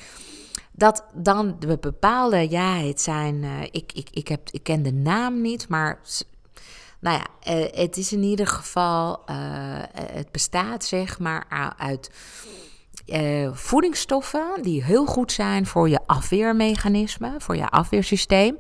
Dat 0.82 1.06
dan 1.14 1.56
de 1.60 1.78
bepaalde, 1.78 2.50
ja, 2.50 2.76
het 2.78 3.02
zijn, 3.02 3.44
uh, 3.44 3.62
ik, 3.64 3.92
ik, 3.94 4.08
ik, 4.12 4.28
heb, 4.28 4.50
ik 4.52 4.64
ken 4.64 4.84
de 4.84 4.94
naam 4.94 5.42
niet, 5.42 5.68
maar 5.68 6.00
nou 7.00 7.18
ja, 7.18 7.54
uh, 7.54 7.66
het 7.72 7.98
is 7.98 8.12
in 8.12 8.24
ieder 8.24 8.48
geval, 8.48 9.22
uh, 9.30 9.36
het 9.94 10.32
bestaat 10.32 10.84
zeg 10.84 11.20
maar 11.20 11.74
uit 11.78 12.12
voedingsstoffen 13.54 14.62
die 14.62 14.84
heel 14.84 15.06
goed 15.06 15.32
zijn 15.32 15.66
voor 15.66 15.90
je 15.90 16.00
afweermechanisme, 16.06 17.36
voor 17.38 17.56
je 17.56 17.70
afweersysteem. 17.70 18.58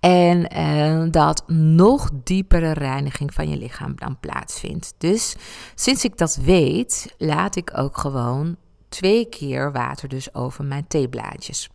En 0.00 1.10
dat 1.10 1.44
nog 1.46 2.10
diepere 2.24 2.72
reiniging 2.72 3.34
van 3.34 3.48
je 3.48 3.56
lichaam 3.56 3.94
dan 3.96 4.20
plaatsvindt. 4.20 4.94
Dus 4.98 5.36
sinds 5.74 6.04
ik 6.04 6.18
dat 6.18 6.36
weet, 6.36 7.14
laat 7.18 7.56
ik 7.56 7.78
ook 7.78 7.98
gewoon 7.98 8.56
twee 8.92 9.28
keer 9.28 9.72
water 9.72 10.08
dus 10.08 10.34
over 10.34 10.64
mijn 10.64 10.86
theeblaadjes 10.86 11.70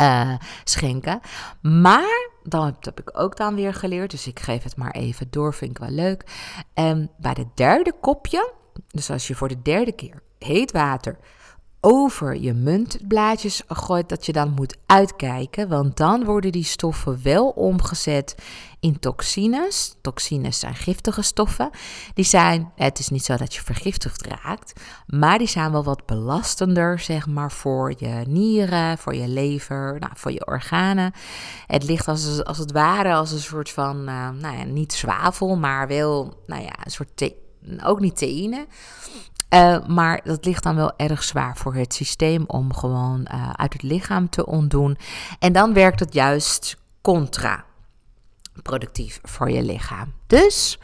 uh, 0.00 0.34
schenken. 0.64 1.20
Maar 1.62 2.30
dan 2.42 2.76
heb 2.80 3.00
ik 3.00 3.18
ook 3.18 3.36
dan 3.36 3.54
weer 3.54 3.74
geleerd, 3.74 4.10
dus 4.10 4.26
ik 4.26 4.40
geef 4.40 4.62
het 4.62 4.76
maar 4.76 4.90
even 4.90 5.26
door, 5.30 5.54
vind 5.54 5.70
ik 5.70 5.78
wel 5.78 5.90
leuk. 5.90 6.24
En 6.74 7.10
bij 7.18 7.34
de 7.34 7.46
derde 7.54 7.92
kopje, 8.00 8.52
dus 8.88 9.10
als 9.10 9.26
je 9.26 9.34
voor 9.34 9.48
de 9.48 9.62
derde 9.62 9.92
keer 9.92 10.22
heet 10.38 10.72
water 10.72 11.18
over 11.88 12.36
je 12.36 12.52
muntblaadjes 12.52 13.62
gooit, 13.68 14.08
dat 14.08 14.26
je 14.26 14.32
dan 14.32 14.52
moet 14.54 14.76
uitkijken. 14.86 15.68
Want 15.68 15.96
dan 15.96 16.24
worden 16.24 16.52
die 16.52 16.64
stoffen 16.64 17.20
wel 17.22 17.48
omgezet 17.48 18.34
in 18.80 18.98
toxines. 18.98 19.96
Toxines 20.00 20.58
zijn 20.58 20.74
giftige 20.74 21.22
stoffen. 21.22 21.70
Die 22.14 22.24
zijn, 22.24 22.72
het 22.74 22.98
is 22.98 23.08
niet 23.08 23.24
zo 23.24 23.36
dat 23.36 23.54
je 23.54 23.60
vergiftigd 23.60 24.26
raakt, 24.26 24.80
maar 25.06 25.38
die 25.38 25.46
zijn 25.46 25.72
wel 25.72 25.84
wat 25.84 26.06
belastender, 26.06 26.98
zeg 26.98 27.26
maar, 27.26 27.52
voor 27.52 27.94
je 27.96 28.24
nieren, 28.26 28.98
voor 28.98 29.14
je 29.14 29.28
lever, 29.28 29.96
nou, 29.98 30.12
voor 30.14 30.32
je 30.32 30.46
organen. 30.46 31.12
Het 31.66 31.84
ligt 31.84 32.08
als, 32.08 32.44
als 32.44 32.58
het 32.58 32.72
ware 32.72 33.14
als 33.14 33.32
een 33.32 33.38
soort 33.38 33.70
van, 33.70 33.96
uh, 33.96 34.28
nou 34.40 34.56
ja, 34.56 34.64
niet 34.64 34.92
zwavel, 34.92 35.56
maar 35.56 35.88
wel, 35.88 36.42
nou 36.46 36.62
ja, 36.62 36.74
een 36.84 36.90
soort, 36.90 37.30
ook 37.82 38.00
niet 38.00 38.16
theïne. 38.16 38.66
Uh, 39.50 39.86
maar 39.86 40.20
dat 40.24 40.44
ligt 40.44 40.62
dan 40.62 40.76
wel 40.76 40.92
erg 40.96 41.22
zwaar 41.22 41.56
voor 41.56 41.74
het 41.74 41.94
systeem 41.94 42.44
om 42.46 42.74
gewoon 42.74 43.26
uh, 43.32 43.50
uit 43.52 43.72
het 43.72 43.82
lichaam 43.82 44.28
te 44.30 44.46
ontdoen. 44.46 44.98
En 45.38 45.52
dan 45.52 45.72
werkt 45.72 46.00
het 46.00 46.12
juist 46.12 46.76
contra 47.00 47.65
productief 48.62 49.20
voor 49.22 49.50
je 49.50 49.62
lichaam. 49.62 50.12
Dus 50.26 50.78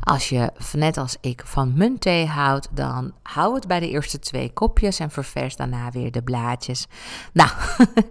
als 0.00 0.28
je, 0.28 0.52
net 0.72 0.96
als 0.96 1.16
ik, 1.20 1.42
van 1.44 1.72
muntthee 1.76 2.26
houdt, 2.26 2.68
dan 2.70 3.12
hou 3.22 3.54
het 3.54 3.66
bij 3.66 3.80
de 3.80 3.88
eerste 3.88 4.18
twee 4.18 4.52
kopjes 4.52 4.98
en 4.98 5.10
ververs 5.10 5.56
daarna 5.56 5.90
weer 5.90 6.10
de 6.10 6.22
blaadjes. 6.22 6.86
Nou, 7.32 7.50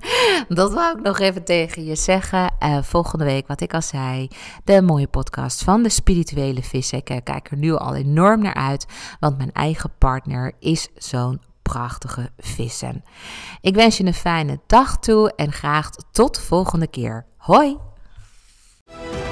dat 0.48 0.74
wou 0.74 0.98
ik 0.98 1.04
nog 1.04 1.20
even 1.20 1.44
tegen 1.44 1.86
je 1.86 1.96
zeggen. 1.96 2.54
Uh, 2.60 2.82
volgende 2.82 3.26
week, 3.26 3.48
wat 3.48 3.62
ik 3.62 3.74
al 3.74 3.82
zei, 3.82 4.28
de 4.64 4.82
mooie 4.82 5.08
podcast 5.08 5.64
van 5.64 5.84
de 5.84 5.90
spirituele 5.90 6.64
vissen. 6.64 6.98
Ik 6.98 7.22
kijk 7.24 7.52
er 7.52 7.58
nu 7.58 7.74
al 7.74 7.96
enorm 7.96 8.42
naar 8.42 8.54
uit, 8.54 8.86
want 9.20 9.38
mijn 9.38 9.52
eigen 9.52 9.92
partner 9.98 10.54
is 10.60 10.90
zo'n 10.96 11.42
prachtige 11.62 12.32
vissen. 12.38 13.04
Ik 13.62 13.76
wens 13.76 13.98
je 13.98 14.06
een 14.06 14.14
fijne 14.14 14.60
dag 14.68 14.98
toe 15.00 15.36
en 15.36 15.52
graag 15.52 15.90
tot 16.12 16.36
de 16.36 16.42
volgende 16.42 16.88
keer. 16.88 17.26
Hoi! 17.38 17.93
Thank 18.96 19.16
you. 19.16 19.23